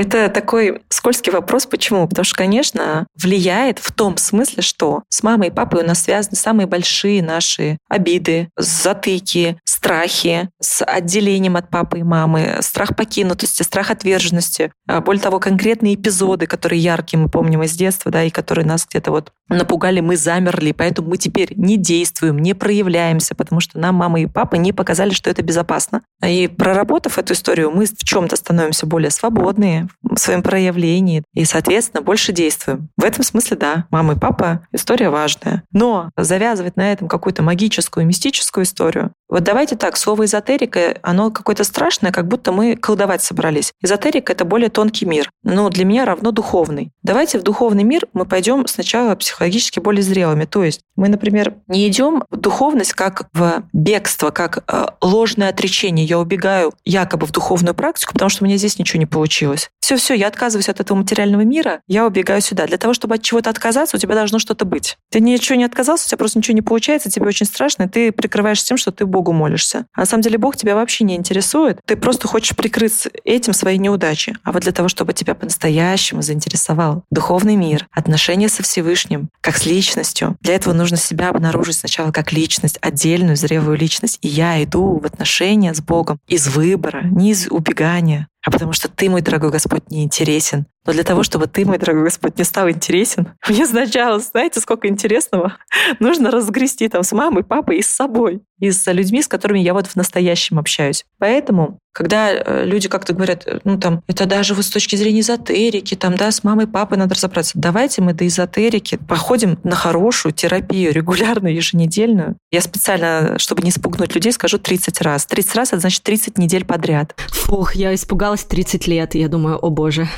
Это 0.00 0.30
такой 0.30 0.80
скользкий 0.88 1.30
вопрос. 1.30 1.66
Почему? 1.66 2.08
Потому 2.08 2.24
что, 2.24 2.34
конечно, 2.34 3.06
влияет 3.22 3.78
в 3.80 3.92
том 3.92 4.16
смысле, 4.16 4.62
что 4.62 5.02
с 5.10 5.22
мамой 5.22 5.48
и 5.48 5.50
папой 5.50 5.82
у 5.82 5.86
нас 5.86 6.04
связаны 6.04 6.36
самые 6.36 6.66
большие 6.66 7.22
наши 7.22 7.76
обиды, 7.86 8.48
затыки, 8.56 9.58
страхи 9.66 10.48
с 10.58 10.82
отделением 10.82 11.56
от 11.56 11.68
папы 11.68 11.98
и 11.98 12.02
мамы, 12.02 12.60
страх 12.62 12.96
покинутости, 12.96 13.62
страх 13.62 13.90
отверженности. 13.90 14.72
А, 14.88 15.02
более 15.02 15.20
того, 15.20 15.38
конкретные 15.38 15.96
эпизоды, 15.96 16.46
которые 16.46 16.80
яркие 16.80 17.20
мы 17.20 17.28
помним 17.28 17.62
из 17.64 17.72
детства, 17.72 18.10
да, 18.10 18.24
и 18.24 18.30
которые 18.30 18.64
нас 18.64 18.86
где-то 18.88 19.10
вот 19.10 19.32
напугали, 19.50 20.00
мы 20.00 20.16
замерли, 20.16 20.72
поэтому 20.72 21.10
мы 21.10 21.18
теперь 21.18 21.52
не 21.56 21.76
действуем, 21.76 22.38
не 22.38 22.54
проявляемся, 22.54 23.34
потому 23.34 23.60
что 23.60 23.78
нам 23.78 23.96
мама 23.96 24.20
и 24.22 24.26
папа 24.26 24.54
не 24.54 24.72
показали, 24.72 25.10
что 25.10 25.28
это 25.28 25.42
безопасно. 25.42 26.00
И 26.24 26.48
проработав 26.48 27.18
эту 27.18 27.34
историю, 27.34 27.70
мы 27.70 27.84
в 27.84 28.02
чем-то 28.02 28.36
становимся 28.36 28.86
более 28.86 29.10
свободные, 29.10 29.89
своем 30.16 30.42
проявлении 30.42 31.22
и, 31.34 31.44
соответственно, 31.44 32.02
больше 32.02 32.32
действуем. 32.32 32.88
В 32.96 33.04
этом 33.04 33.22
смысле, 33.22 33.56
да, 33.56 33.86
мама 33.90 34.14
и 34.14 34.18
папа— 34.18 34.66
история 34.72 35.10
важная. 35.10 35.62
Но 35.72 36.10
завязывать 36.16 36.76
на 36.76 36.92
этом 36.92 37.08
какую-то 37.08 37.42
магическую, 37.42 38.06
мистическую 38.06 38.64
историю, 38.64 39.12
вот 39.30 39.44
давайте 39.44 39.76
так, 39.76 39.96
слово 39.96 40.24
эзотерика, 40.24 40.98
оно 41.02 41.30
какое-то 41.30 41.64
страшное, 41.64 42.12
как 42.12 42.26
будто 42.26 42.52
мы 42.52 42.76
колдовать 42.76 43.22
собрались. 43.22 43.72
Эзотерика— 43.82 44.32
это 44.34 44.44
более 44.44 44.68
тонкий 44.68 45.06
мир. 45.06 45.30
Но 45.44 45.68
для 45.70 45.84
меня 45.84 46.04
равно 46.04 46.32
духовный. 46.32 46.90
Давайте 47.02 47.38
в 47.38 47.42
духовный 47.42 47.84
мир 47.84 48.06
мы 48.12 48.26
пойдем 48.26 48.66
сначала 48.66 49.14
психологически 49.14 49.78
более 49.78 50.02
зрелыми. 50.02 50.44
То 50.44 50.64
есть 50.64 50.80
мы, 50.96 51.08
например, 51.08 51.54
не 51.68 51.88
идем 51.88 52.24
в 52.30 52.36
духовность 52.36 52.92
как 52.92 53.28
в 53.32 53.62
бегство, 53.72 54.30
как 54.30 54.64
э, 54.66 54.86
ложное 55.00 55.48
отречение. 55.48 56.04
Я 56.04 56.18
убегаю 56.18 56.72
якобы 56.84 57.26
в 57.26 57.32
духовную 57.32 57.74
практику, 57.74 58.12
потому 58.12 58.28
что 58.28 58.44
у 58.44 58.46
меня 58.46 58.56
здесь 58.56 58.78
ничего 58.78 58.98
не 58.98 59.06
получилось. 59.06 59.70
Все-все, 59.80 60.14
я 60.14 60.28
отказываюсь 60.28 60.68
от 60.68 60.80
этого 60.80 60.98
материального 60.98 61.40
мира, 61.40 61.80
я 61.88 62.06
убегаю 62.06 62.40
сюда. 62.40 62.66
Для 62.66 62.78
того, 62.78 62.94
чтобы 62.94 63.14
от 63.14 63.22
чего-то 63.22 63.50
отказаться, 63.50 63.96
у 63.96 64.00
тебя 64.00 64.14
должно 64.14 64.38
что-то 64.38 64.64
быть. 64.64 64.98
Ты 65.10 65.20
ничего 65.20 65.56
не 65.56 65.64
отказался, 65.64 66.04
у 66.04 66.08
тебя 66.08 66.18
просто 66.18 66.38
ничего 66.38 66.54
не 66.54 66.62
получается, 66.62 67.10
тебе 67.10 67.26
очень 67.26 67.46
страшно, 67.46 67.84
и 67.84 67.88
ты 67.88 68.12
прикрываешься 68.12 68.66
тем, 68.66 68.76
что 68.76 68.92
ты 68.92 69.06
Богу 69.20 69.32
молишься. 69.32 69.84
А 69.94 70.00
на 70.00 70.06
самом 70.06 70.22
деле 70.22 70.38
Бог 70.38 70.56
тебя 70.56 70.74
вообще 70.74 71.04
не 71.04 71.14
интересует. 71.14 71.78
Ты 71.84 71.96
просто 71.96 72.26
хочешь 72.26 72.56
прикрыть 72.56 73.06
этим 73.24 73.52
свои 73.52 73.76
неудачи. 73.76 74.34
А 74.44 74.52
вот 74.52 74.62
для 74.62 74.72
того, 74.72 74.88
чтобы 74.88 75.12
тебя 75.12 75.34
по-настоящему 75.34 76.22
заинтересовал 76.22 77.04
духовный 77.10 77.54
мир, 77.54 77.86
отношения 77.90 78.48
со 78.48 78.62
Всевышним, 78.62 79.28
как 79.42 79.58
с 79.58 79.66
личностью, 79.66 80.38
для 80.40 80.54
этого 80.54 80.72
нужно 80.72 80.96
себя 80.96 81.28
обнаружить 81.28 81.76
сначала 81.76 82.12
как 82.12 82.32
личность, 82.32 82.78
отдельную, 82.80 83.36
зрелую 83.36 83.76
личность. 83.76 84.18
И 84.22 84.28
я 84.28 84.62
иду 84.64 84.98
в 84.98 85.04
отношения 85.04 85.74
с 85.74 85.82
Богом 85.82 86.18
из 86.26 86.48
выбора, 86.48 87.02
не 87.04 87.32
из 87.32 87.46
убегания, 87.50 88.26
а 88.44 88.50
потому 88.50 88.72
что 88.72 88.88
ты, 88.88 89.10
мой 89.10 89.22
дорогой 89.22 89.50
Господь, 89.50 89.90
не 89.90 90.02
интересен. 90.02 90.66
Но 90.86 90.92
для 90.94 91.02
того, 91.02 91.22
чтобы 91.22 91.46
ты, 91.46 91.66
мой 91.66 91.78
дорогой 91.78 92.04
Господь, 92.04 92.38
не 92.38 92.44
стал 92.44 92.70
интересен, 92.70 93.28
мне 93.48 93.66
сначала, 93.66 94.18
знаете, 94.18 94.60
сколько 94.60 94.88
интересного 94.88 95.56
нужно 96.00 96.30
разгрести 96.30 96.88
там 96.88 97.02
с 97.02 97.12
мамой, 97.12 97.44
папой 97.44 97.78
и 97.78 97.82
с 97.82 97.88
собой, 97.88 98.40
и 98.58 98.70
с 98.70 98.90
людьми, 98.90 99.22
с 99.22 99.28
которыми 99.28 99.58
я 99.58 99.74
вот 99.74 99.86
в 99.86 99.96
настоящем 99.96 100.58
общаюсь. 100.58 101.04
Поэтому, 101.18 101.78
когда 101.92 102.30
э, 102.30 102.64
люди 102.64 102.88
как-то 102.88 103.12
говорят, 103.12 103.46
э, 103.46 103.60
ну 103.64 103.78
там, 103.78 104.02
это 104.06 104.26
даже 104.26 104.54
вот 104.54 104.64
с 104.64 104.70
точки 104.70 104.96
зрения 104.96 105.20
эзотерики, 105.20 105.94
там, 105.94 106.16
да, 106.16 106.30
с 106.30 106.44
мамой, 106.44 106.66
папой 106.66 106.96
надо 106.96 107.14
разобраться. 107.14 107.52
Давайте 107.58 108.00
мы 108.00 108.14
до 108.14 108.26
эзотерики 108.26 108.96
походим 108.96 109.58
на 109.64 109.76
хорошую 109.76 110.32
терапию, 110.32 110.92
регулярную, 110.92 111.54
еженедельную. 111.54 112.36
Я 112.50 112.60
специально, 112.60 113.38
чтобы 113.38 113.62
не 113.62 113.70
спугнуть 113.70 114.14
людей, 114.14 114.32
скажу 114.32 114.58
30 114.58 115.00
раз. 115.00 115.26
30 115.26 115.54
раз, 115.54 115.68
это 115.68 115.80
значит 115.80 116.02
30 116.02 116.38
недель 116.38 116.64
подряд. 116.64 117.14
Фух, 117.28 117.74
я 117.74 117.94
испугалась 117.94 118.29
30 118.36 118.86
лет, 118.86 119.14
я 119.14 119.28
думаю, 119.28 119.58
о 119.58 119.70
боже. 119.70 120.08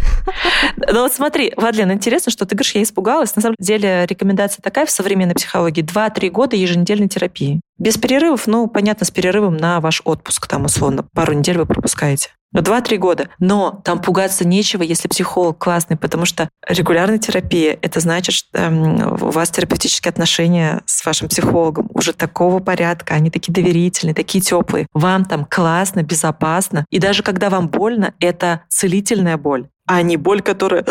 Ну 0.77 1.03
вот 1.03 1.13
смотри, 1.13 1.53
Владлен, 1.57 1.93
интересно, 1.93 2.31
что 2.31 2.47
ты 2.47 2.55
говоришь, 2.55 2.75
я 2.75 2.83
испугалась. 2.83 3.35
На 3.37 3.43
самом 3.43 3.57
деле 3.59 4.07
рекомендация 4.07 4.63
такая 4.63 4.87
в 4.87 4.91
современной 4.91 5.35
психологии. 5.35 5.85
2-3 5.85 6.31
года 6.31 6.57
еженедельной 6.57 7.09
терапии. 7.09 7.61
Без 7.79 7.99
перерывов, 7.99 8.47
ну, 8.47 8.69
понятно, 8.69 9.07
с 9.07 9.11
перерывом 9.11 9.57
на 9.57 9.81
ваш 9.81 10.03
отпуск, 10.05 10.47
там, 10.47 10.65
условно, 10.65 11.05
пару 11.15 11.33
недель 11.33 11.59
вы 11.59 11.67
пропускаете. 11.67 12.31
Два-три 12.53 12.99
года. 12.99 13.29
Но 13.39 13.81
там 13.85 14.01
пугаться 14.01 14.47
нечего, 14.47 14.83
если 14.83 15.09
психолог 15.09 15.59
классный, 15.59 15.97
потому 15.97 16.27
что 16.27 16.49
регулярная 16.67 17.19
терапия— 17.19 17.79
это 17.83 18.01
значит, 18.01 18.35
что 18.35 18.59
эм, 18.59 19.13
у 19.13 19.31
вас 19.31 19.51
терапевтические 19.51 20.11
отношения 20.11 20.83
с 20.87 21.05
вашим 21.05 21.29
психологом 21.29 21.89
уже 21.95 22.13
такого 22.13 22.59
порядка, 22.59 23.15
они 23.15 23.31
такие 23.31 23.53
доверительные, 23.53 24.15
такие 24.15 24.43
теплые. 24.43 24.87
Вам 24.93 25.25
там 25.25 25.47
классно, 25.49 26.03
безопасно. 26.03 26.85
И 26.91 26.99
даже 26.99 27.23
когда 27.23 27.49
вам 27.51 27.69
больно, 27.69 28.15
это 28.21 28.63
целительная 28.69 29.37
боль 29.37 29.69
а 29.85 30.01
не 30.03 30.17
боль, 30.17 30.43
которая 30.43 30.87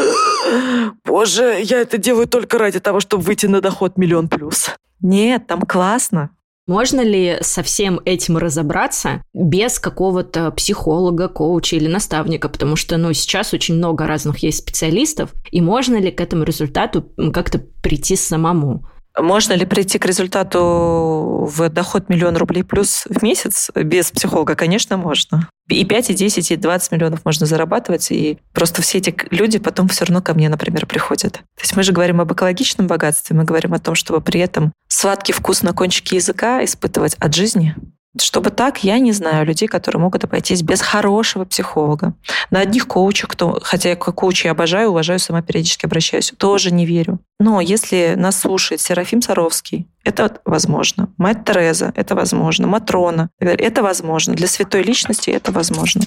«Боже, 1.05 1.59
я 1.63 1.79
это 1.79 1.97
делаю 1.97 2.27
только 2.27 2.57
ради 2.57 2.79
того, 2.79 2.99
чтобы 2.99 3.23
выйти 3.23 3.45
на 3.45 3.61
доход 3.61 3.97
миллион 3.97 4.27
плюс». 4.27 4.75
Нет, 5.01 5.47
там 5.47 5.61
классно. 5.61 6.29
Можно 6.71 7.01
ли 7.01 7.37
со 7.41 7.63
всем 7.63 7.99
этим 8.05 8.37
разобраться 8.37 9.21
без 9.33 9.77
какого-то 9.77 10.51
психолога, 10.51 11.27
коуча 11.27 11.75
или 11.75 11.89
наставника? 11.89 12.47
Потому 12.47 12.77
что 12.77 12.95
ну, 12.95 13.11
сейчас 13.11 13.53
очень 13.53 13.75
много 13.75 14.07
разных 14.07 14.37
есть 14.37 14.59
специалистов, 14.59 15.33
и 15.51 15.59
можно 15.59 15.97
ли 15.97 16.11
к 16.11 16.21
этому 16.21 16.45
результату 16.45 17.11
как-то 17.33 17.59
прийти 17.59 18.15
самому? 18.15 18.87
Можно 19.17 19.53
ли 19.53 19.65
прийти 19.65 19.99
к 19.99 20.05
результату 20.05 21.47
в 21.49 21.69
доход 21.69 22.07
миллион 22.09 22.37
рублей 22.37 22.63
плюс 22.63 23.05
в 23.09 23.21
месяц 23.23 23.69
без 23.75 24.11
психолога? 24.11 24.55
Конечно, 24.55 24.97
можно. 24.97 25.49
И 25.69 25.85
5, 25.85 26.11
и 26.11 26.13
10, 26.13 26.51
и 26.51 26.55
20 26.55 26.91
миллионов 26.91 27.25
можно 27.25 27.45
зарабатывать, 27.45 28.11
и 28.11 28.37
просто 28.53 28.81
все 28.81 28.97
эти 28.99 29.15
люди 29.29 29.59
потом 29.59 29.87
все 29.87 30.05
равно 30.05 30.21
ко 30.21 30.33
мне, 30.33 30.49
например, 30.49 30.85
приходят. 30.85 31.33
То 31.33 31.61
есть 31.61 31.75
мы 31.75 31.83
же 31.83 31.91
говорим 31.91 32.21
об 32.21 32.31
экологичном 32.31 32.87
богатстве, 32.87 33.35
мы 33.35 33.43
говорим 33.43 33.73
о 33.73 33.79
том, 33.79 33.95
чтобы 33.95 34.21
при 34.21 34.39
этом 34.39 34.73
сладкий 34.87 35.33
вкус 35.33 35.61
на 35.61 35.73
кончике 35.73 36.17
языка 36.17 36.63
испытывать 36.63 37.15
от 37.15 37.33
жизни, 37.33 37.75
чтобы 38.19 38.49
так, 38.49 38.83
я 38.83 38.99
не 38.99 39.13
знаю 39.13 39.45
людей, 39.45 39.67
которые 39.67 40.01
могут 40.01 40.23
обойтись 40.23 40.63
без 40.63 40.81
хорошего 40.81 41.45
психолога. 41.45 42.13
На 42.49 42.59
одних 42.59 42.87
коучах, 42.87 43.29
кто, 43.29 43.59
хотя 43.61 43.89
я 43.89 43.95
как 43.95 44.15
коуч 44.15 44.45
я 44.45 44.51
обожаю, 44.51 44.89
уважаю, 44.89 45.19
сама 45.19 45.41
периодически 45.41 45.85
обращаюсь, 45.85 46.33
тоже 46.37 46.71
не 46.71 46.85
верю. 46.85 47.19
Но 47.39 47.61
если 47.61 48.15
нас 48.17 48.39
слушает 48.39 48.81
Серафим 48.81 49.21
Саровский, 49.21 49.87
это 50.03 50.39
возможно. 50.45 51.09
Мать 51.17 51.45
Тереза, 51.45 51.93
это 51.95 52.15
возможно. 52.15 52.67
Матрона, 52.67 53.29
это 53.39 53.81
возможно. 53.81 54.33
Для 54.33 54.47
святой 54.47 54.83
личности 54.83 55.29
это 55.29 55.51
возможно. 55.51 56.01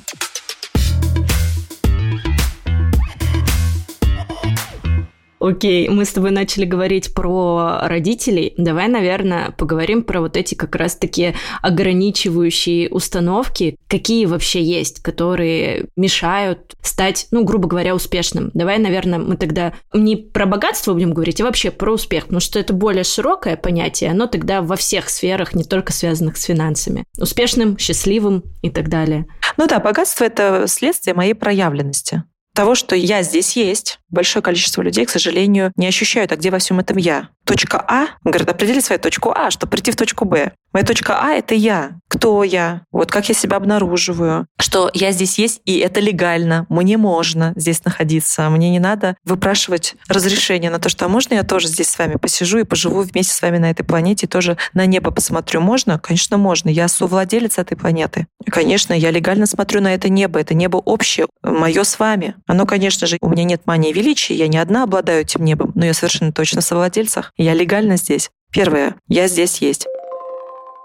Окей, 5.44 5.90
мы 5.90 6.07
с 6.07 6.12
тобой 6.12 6.30
начали 6.30 6.64
говорить 6.64 7.12
про 7.12 7.80
родителей. 7.83 8.54
Давай, 8.57 8.88
наверное, 8.88 9.50
поговорим 9.50 10.02
про 10.02 10.22
вот 10.22 10.38
эти 10.38 10.54
как 10.54 10.74
раз-таки 10.74 11.35
ограничивающие 11.61 12.88
установки. 12.88 13.76
Какие 13.87 14.24
вообще 14.24 14.62
есть, 14.62 15.02
которые 15.02 15.88
мешают 15.96 16.74
стать, 16.80 17.26
ну, 17.30 17.44
грубо 17.44 17.68
говоря, 17.68 17.94
успешным. 17.94 18.52
Давай, 18.54 18.78
наверное, 18.78 19.18
мы 19.18 19.37
тогда 19.37 19.74
не 19.92 20.16
про 20.16 20.46
богатство 20.46 20.94
будем 20.94 21.12
говорить, 21.12 21.42
а 21.42 21.44
вообще 21.44 21.70
про 21.70 21.92
успех, 21.92 22.24
потому 22.24 22.40
что 22.40 22.59
это 22.59 22.72
более 22.72 23.04
широкое 23.04 23.57
понятие, 23.57 24.12
оно 24.12 24.26
тогда 24.26 24.62
во 24.62 24.76
всех 24.76 25.11
сферах, 25.11 25.54
не 25.54 25.64
только 25.64 25.92
связанных 25.92 26.38
с 26.38 26.44
финансами. 26.44 27.04
Успешным, 27.18 27.76
счастливым 27.76 28.44
и 28.62 28.70
так 28.70 28.88
далее. 28.88 29.26
Ну 29.59 29.66
да, 29.66 29.78
богатство– 29.78 30.24
это 30.24 30.64
следствие 30.68 31.14
моей 31.14 31.35
проявленности 31.35 32.22
того, 32.54 32.74
что 32.74 32.96
я 32.96 33.22
здесь 33.22 33.56
есть, 33.56 33.98
большое 34.08 34.42
количество 34.42 34.80
людей, 34.80 35.04
к 35.04 35.10
сожалению, 35.10 35.72
не 35.76 35.86
ощущают, 35.86 36.32
а 36.32 36.36
где 36.36 36.50
во 36.50 36.58
всем 36.58 36.78
этом 36.78 36.96
я. 36.96 37.28
Точка 37.44 37.85
А, 37.87 38.07
говорят, 38.24 38.48
определи 38.48 38.80
свою 38.80 39.00
точку 39.00 39.33
А, 39.35 39.50
чтобы 39.50 39.70
прийти 39.70 39.90
в 39.90 39.96
точку 39.96 40.24
Б. 40.24 40.52
Моя 40.72 40.85
точка 40.85 41.20
А— 41.20 41.30
это 41.35 41.54
я. 41.54 41.92
Кто 42.09 42.42
я? 42.42 42.83
Вот 42.90 43.12
как 43.12 43.28
я 43.28 43.35
себя 43.35 43.59
обнаруживаю. 43.59 44.46
Что 44.59 44.90
я 44.92 45.12
здесь 45.12 45.38
есть, 45.38 45.61
и 45.64 45.78
это 45.78 46.00
легально. 46.00 46.66
Мне 46.68 46.96
можно 46.96 47.52
здесь 47.54 47.85
находиться. 47.85 48.48
Мне 48.50 48.70
не 48.70 48.80
надо 48.80 49.16
выпрашивать 49.24 49.94
разрешение 50.09 50.70
на 50.70 50.80
то, 50.80 50.88
что 50.88 51.04
а 51.04 51.09
можно 51.09 51.35
я 51.35 51.42
тоже 51.44 51.68
здесь 51.68 51.88
с 51.88 51.98
вами 51.98 52.16
посижу 52.16 52.59
и 52.59 52.64
поживу 52.64 53.02
вместе 53.02 53.35
с 53.35 53.42
вами 53.42 53.59
на 53.59 53.70
этой 53.70 53.85
планете, 53.85 54.26
и 54.26 54.28
тоже 54.28 54.57
на 54.72 54.87
небо 54.87 55.11
посмотрю. 55.11 55.61
Можно? 55.61 55.98
Конечно, 55.98 56.38
можно. 56.38 56.70
Я 56.70 56.88
совладелец 56.88 57.59
этой 57.59 57.76
планеты. 57.76 58.26
И, 58.44 58.50
конечно, 58.50 58.94
я 58.94 59.11
легально 59.11 59.46
смотрю 59.46 59.80
на 59.80 59.94
это 59.94 60.09
небо. 60.09 60.40
Это 60.40 60.54
небо 60.54 60.78
общее, 60.78 61.26
мое 61.42 61.85
с 61.85 61.98
вами. 61.98 62.35
Оно, 62.46 62.66
конечно 62.66 63.07
же, 63.07 63.18
у 63.20 63.28
меня 63.28 63.44
нет 63.44 63.62
мании 63.66 63.92
величия, 63.92 64.35
я 64.35 64.48
не 64.48 64.59
одна 64.59 64.85
обладаю 64.85 65.20
этим 65.20 65.44
небом, 65.44 65.72
но 65.74 65.85
я 65.85 65.94
совершенно 65.94 66.33
точно 66.33 66.62
в 66.62 66.64
совладельцах. 66.64 67.33
Я 67.36 67.54
легально 67.54 67.96
здесь. 67.96 68.30
Первое, 68.52 68.96
я 69.08 69.26
здесь 69.26 69.58
есть. 69.58 69.86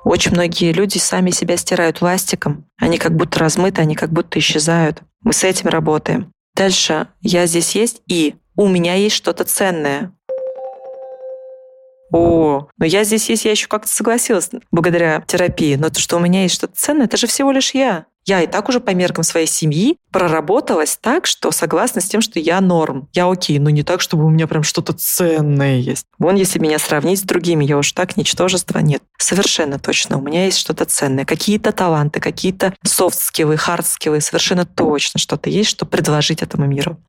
Очень 0.04 0.32
многие 0.32 0.72
люди 0.72 0.98
сами 0.98 1.30
себя 1.30 1.58
стирают 1.58 2.02
ластиком. 2.02 2.66
Они 2.78 2.98
как 2.98 3.16
будто 3.16 3.40
размыты, 3.40 3.82
они 3.82 3.96
как 3.96 4.12
будто 4.12 4.40
исчезают. 4.40 5.02
Мы 5.22 5.34
с 5.34 5.44
этим 5.44 5.68
работаем. 5.68 6.32
Дальше 6.56 7.08
я 7.22 7.46
здесь 7.46 7.76
есть, 7.76 8.02
и 8.08 8.36
у 8.56 8.68
меня 8.68 8.96
есть 8.96 9.16
что-то 9.16 9.44
ценное. 9.44 10.14
О, 12.12 12.68
но 12.78 12.86
я 12.86 13.04
здесь 13.04 13.30
есть, 13.30 13.46
я 13.46 13.52
еще 13.52 13.68
как-то 13.68 13.88
согласилась 13.88 14.50
благодаря 14.72 15.24
терапии. 15.28 15.76
Но 15.76 15.90
то, 15.90 16.00
что 16.00 16.18
у 16.18 16.20
меня 16.20 16.44
есть 16.44 16.56
что-то 16.56 16.74
ценное, 16.76 17.06
это 17.06 17.18
же 17.18 17.28
всего 17.28 17.52
лишь 17.52 17.76
я. 17.76 18.06
Я 18.30 18.44
и 18.44 18.46
так 18.46 18.70
уже 18.70 18.80
по 18.80 18.92
меркам 18.92 19.24
своей 19.24 19.48
семьи 19.48 19.98
проработалась 20.12 21.00
так, 21.02 21.26
что 21.26 21.50
согласна 21.50 22.00
с 22.00 22.06
тем, 22.06 22.22
что 22.22 22.40
я 22.40 22.62
норм. 22.62 23.10
Я 23.14 23.28
окей, 23.28 23.58
но 23.58 23.72
не 23.72 23.82
так, 23.82 24.02
чтобы 24.02 24.24
у 24.24 24.30
меня 24.30 24.46
прям 24.46 24.62
что-то 24.62 24.94
ценное 24.94 25.78
есть. 25.78 26.06
Вон, 26.20 26.36
если 26.36 26.60
меня 26.60 26.78
сравнить 26.78 27.22
с 27.22 27.24
другими, 27.24 27.66
я 27.66 27.80
уж 27.80 27.92
так 27.92 28.18
ничтожества 28.18 28.78
нет. 28.80 29.02
Совершенно 29.18 29.80
точно. 29.80 30.20
У 30.20 30.22
меня 30.22 30.46
есть 30.46 30.60
что-то 30.60 30.86
ценное. 30.86 31.26
Какие-то 31.26 31.72
таланты, 31.72 32.20
какие-то 32.20 32.76
софт-скиллы, 32.86 33.58
хард-скиллы. 33.58 34.22
Совершенно 34.22 34.64
точно 34.64 35.20
что-то 35.20 35.50
есть, 35.50 35.72
что 35.72 35.88
предложить 35.88 36.44
этому 36.44 36.68
миру. 36.68 37.00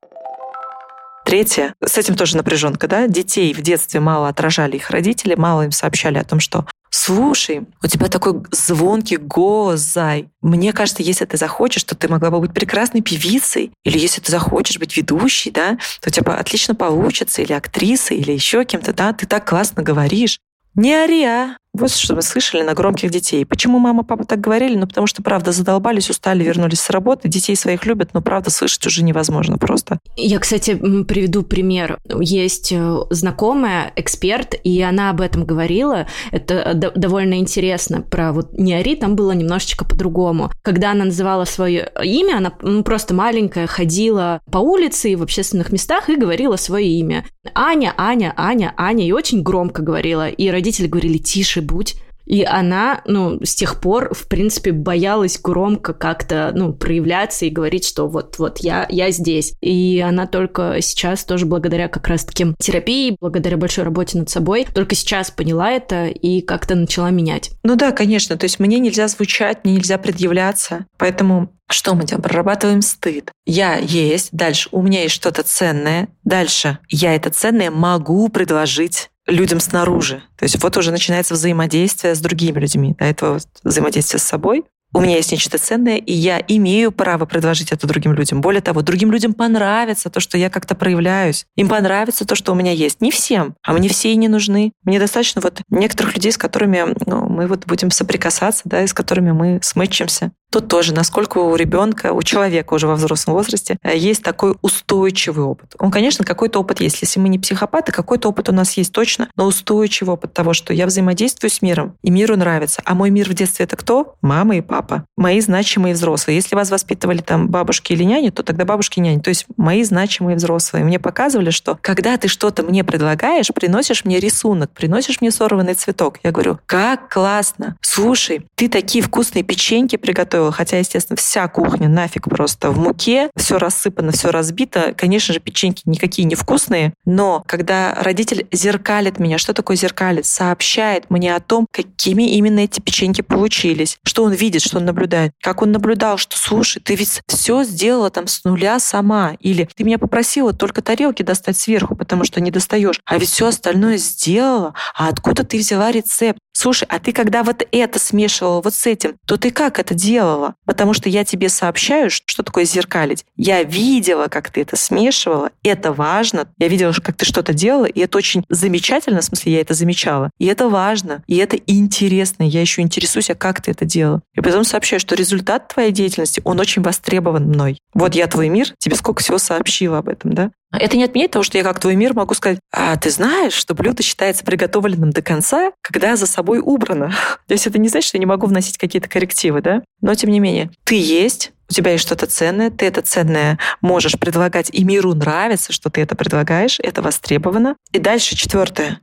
Третье, 1.23 1.75
с 1.85 1.99
этим 1.99 2.15
тоже 2.15 2.35
напряженка, 2.35 2.87
да, 2.87 3.07
детей 3.07 3.53
в 3.53 3.61
детстве 3.61 3.99
мало 3.99 4.27
отражали 4.27 4.77
их 4.77 4.89
родители, 4.89 5.35
мало 5.35 5.61
им 5.61 5.71
сообщали 5.71 6.17
о 6.17 6.23
том, 6.23 6.39
что 6.39 6.65
слушай, 6.91 7.65
у 7.81 7.87
тебя 7.87 8.07
такой 8.07 8.43
звонкий 8.51 9.17
голос, 9.17 9.79
Зай. 9.79 10.29
Мне 10.41 10.73
кажется, 10.73 11.01
если 11.01 11.25
ты 11.25 11.37
захочешь, 11.37 11.83
то 11.83 11.95
ты 11.95 12.07
могла 12.07 12.29
бы 12.29 12.39
быть 12.39 12.53
прекрасной 12.53 13.01
певицей. 13.01 13.71
Или 13.83 13.97
если 13.97 14.21
ты 14.21 14.31
захочешь 14.31 14.77
быть 14.77 14.95
ведущей, 14.95 15.49
да, 15.49 15.77
то 16.01 16.09
у 16.09 16.11
тебя 16.11 16.35
отлично 16.35 16.75
получится. 16.75 17.41
Или 17.41 17.53
актрисой, 17.53 18.17
или 18.17 18.31
еще 18.31 18.63
кем-то, 18.65 18.93
да. 18.93 19.13
Ты 19.13 19.25
так 19.25 19.47
классно 19.47 19.81
говоришь. 19.81 20.39
Не 20.75 20.93
ори, 20.93 21.23
а. 21.23 21.57
Вот 21.73 21.89
что 21.89 22.15
мы 22.15 22.21
слышали 22.21 22.63
на 22.63 22.73
громких 22.73 23.11
детей. 23.11 23.45
Почему 23.45 23.79
мама, 23.79 24.03
папа 24.03 24.25
так 24.25 24.41
говорили? 24.41 24.75
Ну, 24.75 24.87
потому 24.87 25.07
что, 25.07 25.23
правда, 25.23 25.53
задолбались, 25.53 26.09
устали, 26.09 26.43
вернулись 26.43 26.81
с 26.81 26.89
работы. 26.89 27.29
Детей 27.29 27.55
своих 27.55 27.85
любят, 27.85 28.09
но, 28.13 28.21
правда, 28.21 28.51
слышать 28.51 28.85
уже 28.85 29.03
невозможно 29.03 29.57
просто. 29.57 29.99
Я, 30.17 30.39
кстати, 30.39 30.75
приведу 30.75 31.43
пример. 31.43 31.97
Есть 32.19 32.73
э, 32.73 32.97
знакомая, 33.09 33.93
эксперт, 33.95 34.53
и 34.65 34.81
она 34.81 35.11
об 35.11 35.21
этом 35.21 35.45
говорила. 35.45 36.07
Это 36.31 36.73
довольно 36.73 37.35
интересно. 37.35 38.01
Про 38.01 38.33
вот 38.33 38.51
не 38.57 38.73
ори, 38.73 38.97
там 38.97 39.15
было 39.15 39.31
немножечко 39.31 39.85
по-другому. 39.85 40.51
Когда 40.63 40.91
она 40.91 41.05
называла 41.05 41.45
свое 41.45 41.89
имя, 42.03 42.37
она 42.37 42.49
просто 42.83 43.13
маленькая 43.13 43.65
ходила 43.65 44.41
по 44.51 44.57
улице 44.57 45.11
и 45.11 45.15
в 45.15 45.23
общественных 45.23 45.71
местах 45.71 46.09
и 46.09 46.17
говорила 46.17 46.57
свое 46.57 46.87
имя. 46.87 47.25
Аня, 47.55 47.93
Аня, 47.95 48.33
Аня, 48.35 48.73
Аня. 48.75 49.07
И 49.07 49.13
очень 49.13 49.41
громко 49.41 49.81
говорила. 49.81 50.27
И 50.27 50.49
родители 50.49 50.87
говорили, 50.87 51.17
тише, 51.17 51.60
будь. 51.61 51.95
И 52.25 52.43
она, 52.43 53.01
ну, 53.05 53.39
с 53.43 53.55
тех 53.55 53.79
пор, 53.81 54.13
в 54.13 54.27
принципе, 54.27 54.71
боялась 54.71 55.39
громко 55.39 55.93
как-то, 55.93 56.51
ну, 56.53 56.73
проявляться 56.73 57.45
и 57.45 57.49
говорить, 57.49 57.85
что 57.85 58.07
вот-вот 58.07 58.59
я, 58.59 58.85
я 58.89 59.11
здесь. 59.11 59.53
И 59.61 59.99
она 59.99 60.27
только 60.27 60.77
сейчас, 60.81 61.25
тоже 61.25 61.45
благодаря 61.45 61.87
как 61.87 62.07
раз-таки 62.07 62.55
терапии, 62.59 63.17
благодаря 63.19 63.57
большой 63.57 63.83
работе 63.83 64.17
над 64.17 64.29
собой, 64.29 64.65
только 64.73 64.95
сейчас 64.95 65.31
поняла 65.31 65.71
это 65.71 66.07
и 66.07 66.41
как-то 66.41 66.75
начала 66.75 67.09
менять. 67.09 67.51
Ну 67.63 67.75
да, 67.75 67.91
конечно. 67.91 68.37
То 68.37 68.45
есть 68.45 68.59
мне 68.59 68.79
нельзя 68.79 69.07
звучать, 69.07 69.65
мне 69.65 69.75
нельзя 69.75 69.97
предъявляться. 69.97 70.85
Поэтому 70.97 71.51
что 71.69 71.95
мы 71.95 72.03
делаем? 72.03 72.23
Прорабатываем 72.23 72.81
стыд. 72.81 73.31
Я 73.45 73.77
есть, 73.77 74.29
дальше 74.31 74.69
у 74.71 74.81
меня 74.81 75.03
есть 75.03 75.15
что-то 75.15 75.43
ценное, 75.43 76.09
дальше 76.23 76.79
я 76.89 77.15
это 77.15 77.29
ценное 77.29 77.71
могу 77.71 78.27
предложить 78.29 79.10
людям 79.27 79.59
снаружи. 79.59 80.23
То 80.37 80.43
есть 80.43 80.61
вот 80.61 80.77
уже 80.77 80.91
начинается 80.91 81.33
взаимодействие 81.33 82.15
с 82.15 82.19
другими 82.19 82.59
людьми. 82.59 82.95
До 82.97 83.05
этого 83.05 83.33
вот 83.33 83.47
взаимодействие 83.63 84.19
с 84.19 84.23
собой. 84.23 84.63
У 84.93 84.99
меня 84.99 85.15
есть 85.15 85.31
нечто 85.31 85.57
ценное, 85.57 85.97
и 85.97 86.11
я 86.11 86.43
имею 86.45 86.91
право 86.91 87.25
предложить 87.25 87.71
это 87.71 87.87
другим 87.87 88.11
людям. 88.11 88.41
Более 88.41 88.61
того, 88.61 88.81
другим 88.81 89.11
людям 89.11 89.33
понравится 89.33 90.09
то, 90.09 90.19
что 90.19 90.37
я 90.37 90.49
как-то 90.49 90.75
проявляюсь. 90.75 91.45
Им 91.55 91.69
понравится 91.69 92.25
то, 92.25 92.35
что 92.35 92.51
у 92.51 92.55
меня 92.55 92.73
есть. 92.73 92.99
Не 92.99 93.09
всем, 93.09 93.55
а 93.63 93.71
мне 93.71 93.87
все 93.87 94.11
и 94.11 94.17
не 94.17 94.27
нужны. 94.27 94.73
Мне 94.83 94.99
достаточно 94.99 95.39
вот 95.39 95.61
некоторых 95.69 96.15
людей, 96.15 96.33
с 96.33 96.37
которыми 96.37 96.93
ну, 97.05 97.29
мы 97.29 97.47
вот 97.47 97.65
будем 97.67 97.89
соприкасаться, 97.89 98.63
да, 98.65 98.83
и 98.83 98.87
с 98.87 98.93
которыми 98.93 99.31
мы 99.31 99.59
смычимся. 99.61 100.33
Тут 100.51 100.67
тоже, 100.67 100.93
насколько 100.93 101.37
у 101.37 101.55
ребенка, 101.55 102.11
у 102.11 102.21
человека 102.23 102.73
уже 102.73 102.85
во 102.85 102.95
взрослом 102.95 103.35
возрасте 103.35 103.77
э, 103.83 103.97
есть 103.97 104.21
такой 104.21 104.55
устойчивый 104.61 105.45
опыт. 105.45 105.75
Он, 105.79 105.91
конечно, 105.91 106.25
какой-то 106.25 106.59
опыт 106.59 106.81
есть. 106.81 107.01
Если 107.01 107.21
мы 107.21 107.29
не 107.29 107.39
психопаты, 107.39 107.93
какой-то 107.93 108.27
опыт 108.27 108.49
у 108.49 108.51
нас 108.51 108.73
есть 108.73 108.91
точно, 108.91 109.29
но 109.37 109.45
устойчивый 109.45 110.13
опыт 110.13 110.33
того, 110.33 110.53
что 110.53 110.73
я 110.73 110.87
взаимодействую 110.87 111.49
с 111.49 111.61
миром, 111.61 111.95
и 112.03 112.11
миру 112.11 112.35
нравится. 112.35 112.81
А 112.83 112.95
мой 112.95 113.11
мир 113.11 113.29
в 113.29 113.33
детстве 113.33 113.63
это 113.63 113.77
кто? 113.77 114.15
Мама 114.21 114.57
и 114.57 114.61
папа. 114.61 115.05
Мои 115.15 115.39
значимые 115.39 115.93
взрослые. 115.93 116.35
Если 116.35 116.53
вас 116.53 116.69
воспитывали 116.69 117.21
там 117.21 117.47
бабушки 117.47 117.93
или 117.93 118.03
няни, 118.03 118.29
то 118.29 118.43
тогда 118.43 118.65
бабушки 118.65 118.99
и 118.99 119.01
няни. 119.01 119.19
То 119.19 119.29
есть 119.29 119.45
мои 119.55 119.83
значимые 119.85 120.35
взрослые. 120.35 120.83
Мне 120.83 120.99
показывали, 120.99 121.51
что 121.51 121.77
когда 121.79 122.17
ты 122.17 122.27
что-то 122.27 122.63
мне 122.63 122.83
предлагаешь, 122.83 123.47
приносишь 123.55 124.03
мне 124.03 124.19
рисунок, 124.19 124.71
приносишь 124.71 125.21
мне 125.21 125.31
сорванный 125.31 125.75
цветок, 125.75 126.19
я 126.23 126.31
говорю, 126.31 126.59
как 126.65 127.09
классно. 127.09 127.77
Слушай, 127.81 128.45
ты 128.55 128.67
такие 128.67 129.01
вкусные 129.01 129.43
печеньки 129.43 129.95
приготовил, 129.95 130.40
готовила, 130.41 130.51
хотя, 130.51 130.77
естественно, 130.77 131.17
вся 131.17 131.47
кухня 131.47 131.87
нафиг 131.87 132.27
просто 132.29 132.71
в 132.71 132.79
муке, 132.79 133.29
все 133.35 133.57
рассыпано, 133.57 134.11
все 134.11 134.31
разбито. 134.31 134.93
Конечно 134.97 135.33
же, 135.33 135.39
печеньки 135.39 135.83
никакие 135.85 136.25
не 136.25 136.35
вкусные, 136.35 136.93
но 137.05 137.43
когда 137.47 137.95
родитель 137.95 138.47
зеркалит 138.51 139.19
меня, 139.19 139.37
что 139.37 139.53
такое 139.53 139.77
зеркалит? 139.77 140.25
Сообщает 140.25 141.09
мне 141.09 141.35
о 141.35 141.39
том, 141.39 141.67
какими 141.71 142.35
именно 142.35 142.59
эти 142.59 142.79
печеньки 142.79 143.21
получились, 143.21 143.97
что 144.03 144.23
он 144.23 144.33
видит, 144.33 144.61
что 144.61 144.77
он 144.77 144.85
наблюдает, 144.85 145.31
как 145.41 145.61
он 145.61 145.71
наблюдал, 145.71 146.17
что, 146.17 146.37
слушай, 146.37 146.81
ты 146.81 146.95
ведь 146.95 147.21
все 147.27 147.63
сделала 147.63 148.09
там 148.09 148.27
с 148.27 148.43
нуля 148.43 148.79
сама, 148.79 149.35
или 149.39 149.69
ты 149.75 149.83
меня 149.83 149.99
попросила 149.99 150.53
только 150.53 150.81
тарелки 150.81 151.23
достать 151.23 151.57
сверху, 151.57 151.95
потому 151.95 152.23
что 152.23 152.41
не 152.41 152.51
достаешь, 152.51 152.99
а 153.05 153.17
ведь 153.17 153.29
все 153.29 153.47
остальное 153.47 153.97
сделала, 153.97 154.73
а 154.95 155.09
откуда 155.09 155.43
ты 155.43 155.57
взяла 155.57 155.91
рецепт? 155.91 156.39
Слушай, 156.61 156.85
а 156.91 156.99
ты 156.99 157.11
когда 157.11 157.41
вот 157.41 157.65
это 157.71 157.97
смешивала 157.97 158.61
вот 158.61 158.75
с 158.75 158.85
этим, 158.85 159.15
то 159.25 159.37
ты 159.37 159.49
как 159.49 159.79
это 159.79 159.95
делала? 159.95 160.53
Потому 160.63 160.93
что 160.93 161.09
я 161.09 161.25
тебе 161.25 161.49
сообщаю, 161.49 162.11
что 162.11 162.43
такое 162.43 162.65
зеркалить. 162.65 163.25
Я 163.35 163.63
видела, 163.63 164.27
как 164.27 164.51
ты 164.51 164.61
это 164.61 164.75
смешивала. 164.75 165.49
Это 165.63 165.91
важно. 165.91 166.49
Я 166.59 166.67
видела, 166.67 166.93
как 166.93 167.17
ты 167.17 167.25
что-то 167.25 167.55
делала, 167.55 167.85
и 167.85 167.99
это 168.01 168.15
очень 168.15 168.43
замечательно. 168.47 169.21
В 169.21 169.23
смысле, 169.23 169.53
я 169.53 169.61
это 169.61 169.73
замечала. 169.73 170.29
И 170.37 170.45
это 170.45 170.69
важно. 170.69 171.23
И 171.25 171.35
это 171.37 171.57
интересно. 171.65 172.43
Я 172.43 172.61
еще 172.61 172.83
интересуюсь, 172.83 173.31
а 173.31 173.35
как 173.35 173.59
ты 173.61 173.71
это 173.71 173.85
делала. 173.85 174.21
И 174.35 174.41
потом 174.41 174.63
сообщаю, 174.63 174.99
что 174.99 175.15
результат 175.15 175.69
твоей 175.69 175.91
деятельности, 175.91 176.41
он 176.43 176.59
очень 176.59 176.83
востребован 176.83 177.45
мной. 177.45 177.79
Вот 177.95 178.13
я 178.13 178.27
твой 178.27 178.49
мир, 178.49 178.67
тебе 178.77 178.95
сколько 178.95 179.23
всего 179.23 179.39
сообщила 179.39 179.97
об 179.97 180.09
этом, 180.09 180.33
да? 180.33 180.51
Это 180.71 180.97
не 180.97 181.03
отменяет 181.03 181.31
того, 181.31 181.43
что 181.43 181.57
я 181.57 181.63
как 181.63 181.79
твой 181.79 181.95
мир 181.95 182.13
могу 182.13 182.33
сказать, 182.33 182.59
а 182.71 182.95
ты 182.95 183.09
знаешь, 183.09 183.53
что 183.53 183.73
блюдо 183.73 184.03
считается 184.03 184.43
приготовленным 184.45 185.11
до 185.11 185.21
конца, 185.21 185.71
когда 185.81 186.15
за 186.15 186.27
собой 186.27 186.59
убрано. 186.59 187.13
То 187.47 187.53
есть 187.53 187.67
это 187.67 187.77
не 187.77 187.89
значит, 187.89 188.07
что 188.07 188.17
я 188.17 188.19
не 188.19 188.25
могу 188.25 188.47
вносить 188.47 188.77
какие-то 188.77 189.09
коррективы, 189.09 189.61
да? 189.61 189.83
Но 190.01 190.15
тем 190.15 190.31
не 190.31 190.39
менее, 190.39 190.71
ты 190.83 190.95
есть, 190.95 191.51
у 191.69 191.73
тебя 191.73 191.91
есть 191.91 192.03
что-то 192.03 192.25
ценное, 192.25 192.69
ты 192.69 192.85
это 192.85 193.01
ценное 193.01 193.59
можешь 193.81 194.17
предлагать, 194.19 194.69
и 194.71 194.83
миру 194.83 195.13
нравится, 195.13 195.73
что 195.73 195.89
ты 195.89 196.01
это 196.01 196.15
предлагаешь, 196.15 196.79
это 196.81 197.01
востребовано. 197.01 197.75
И 197.91 197.99
дальше 197.99 198.35
четвертое. 198.35 198.99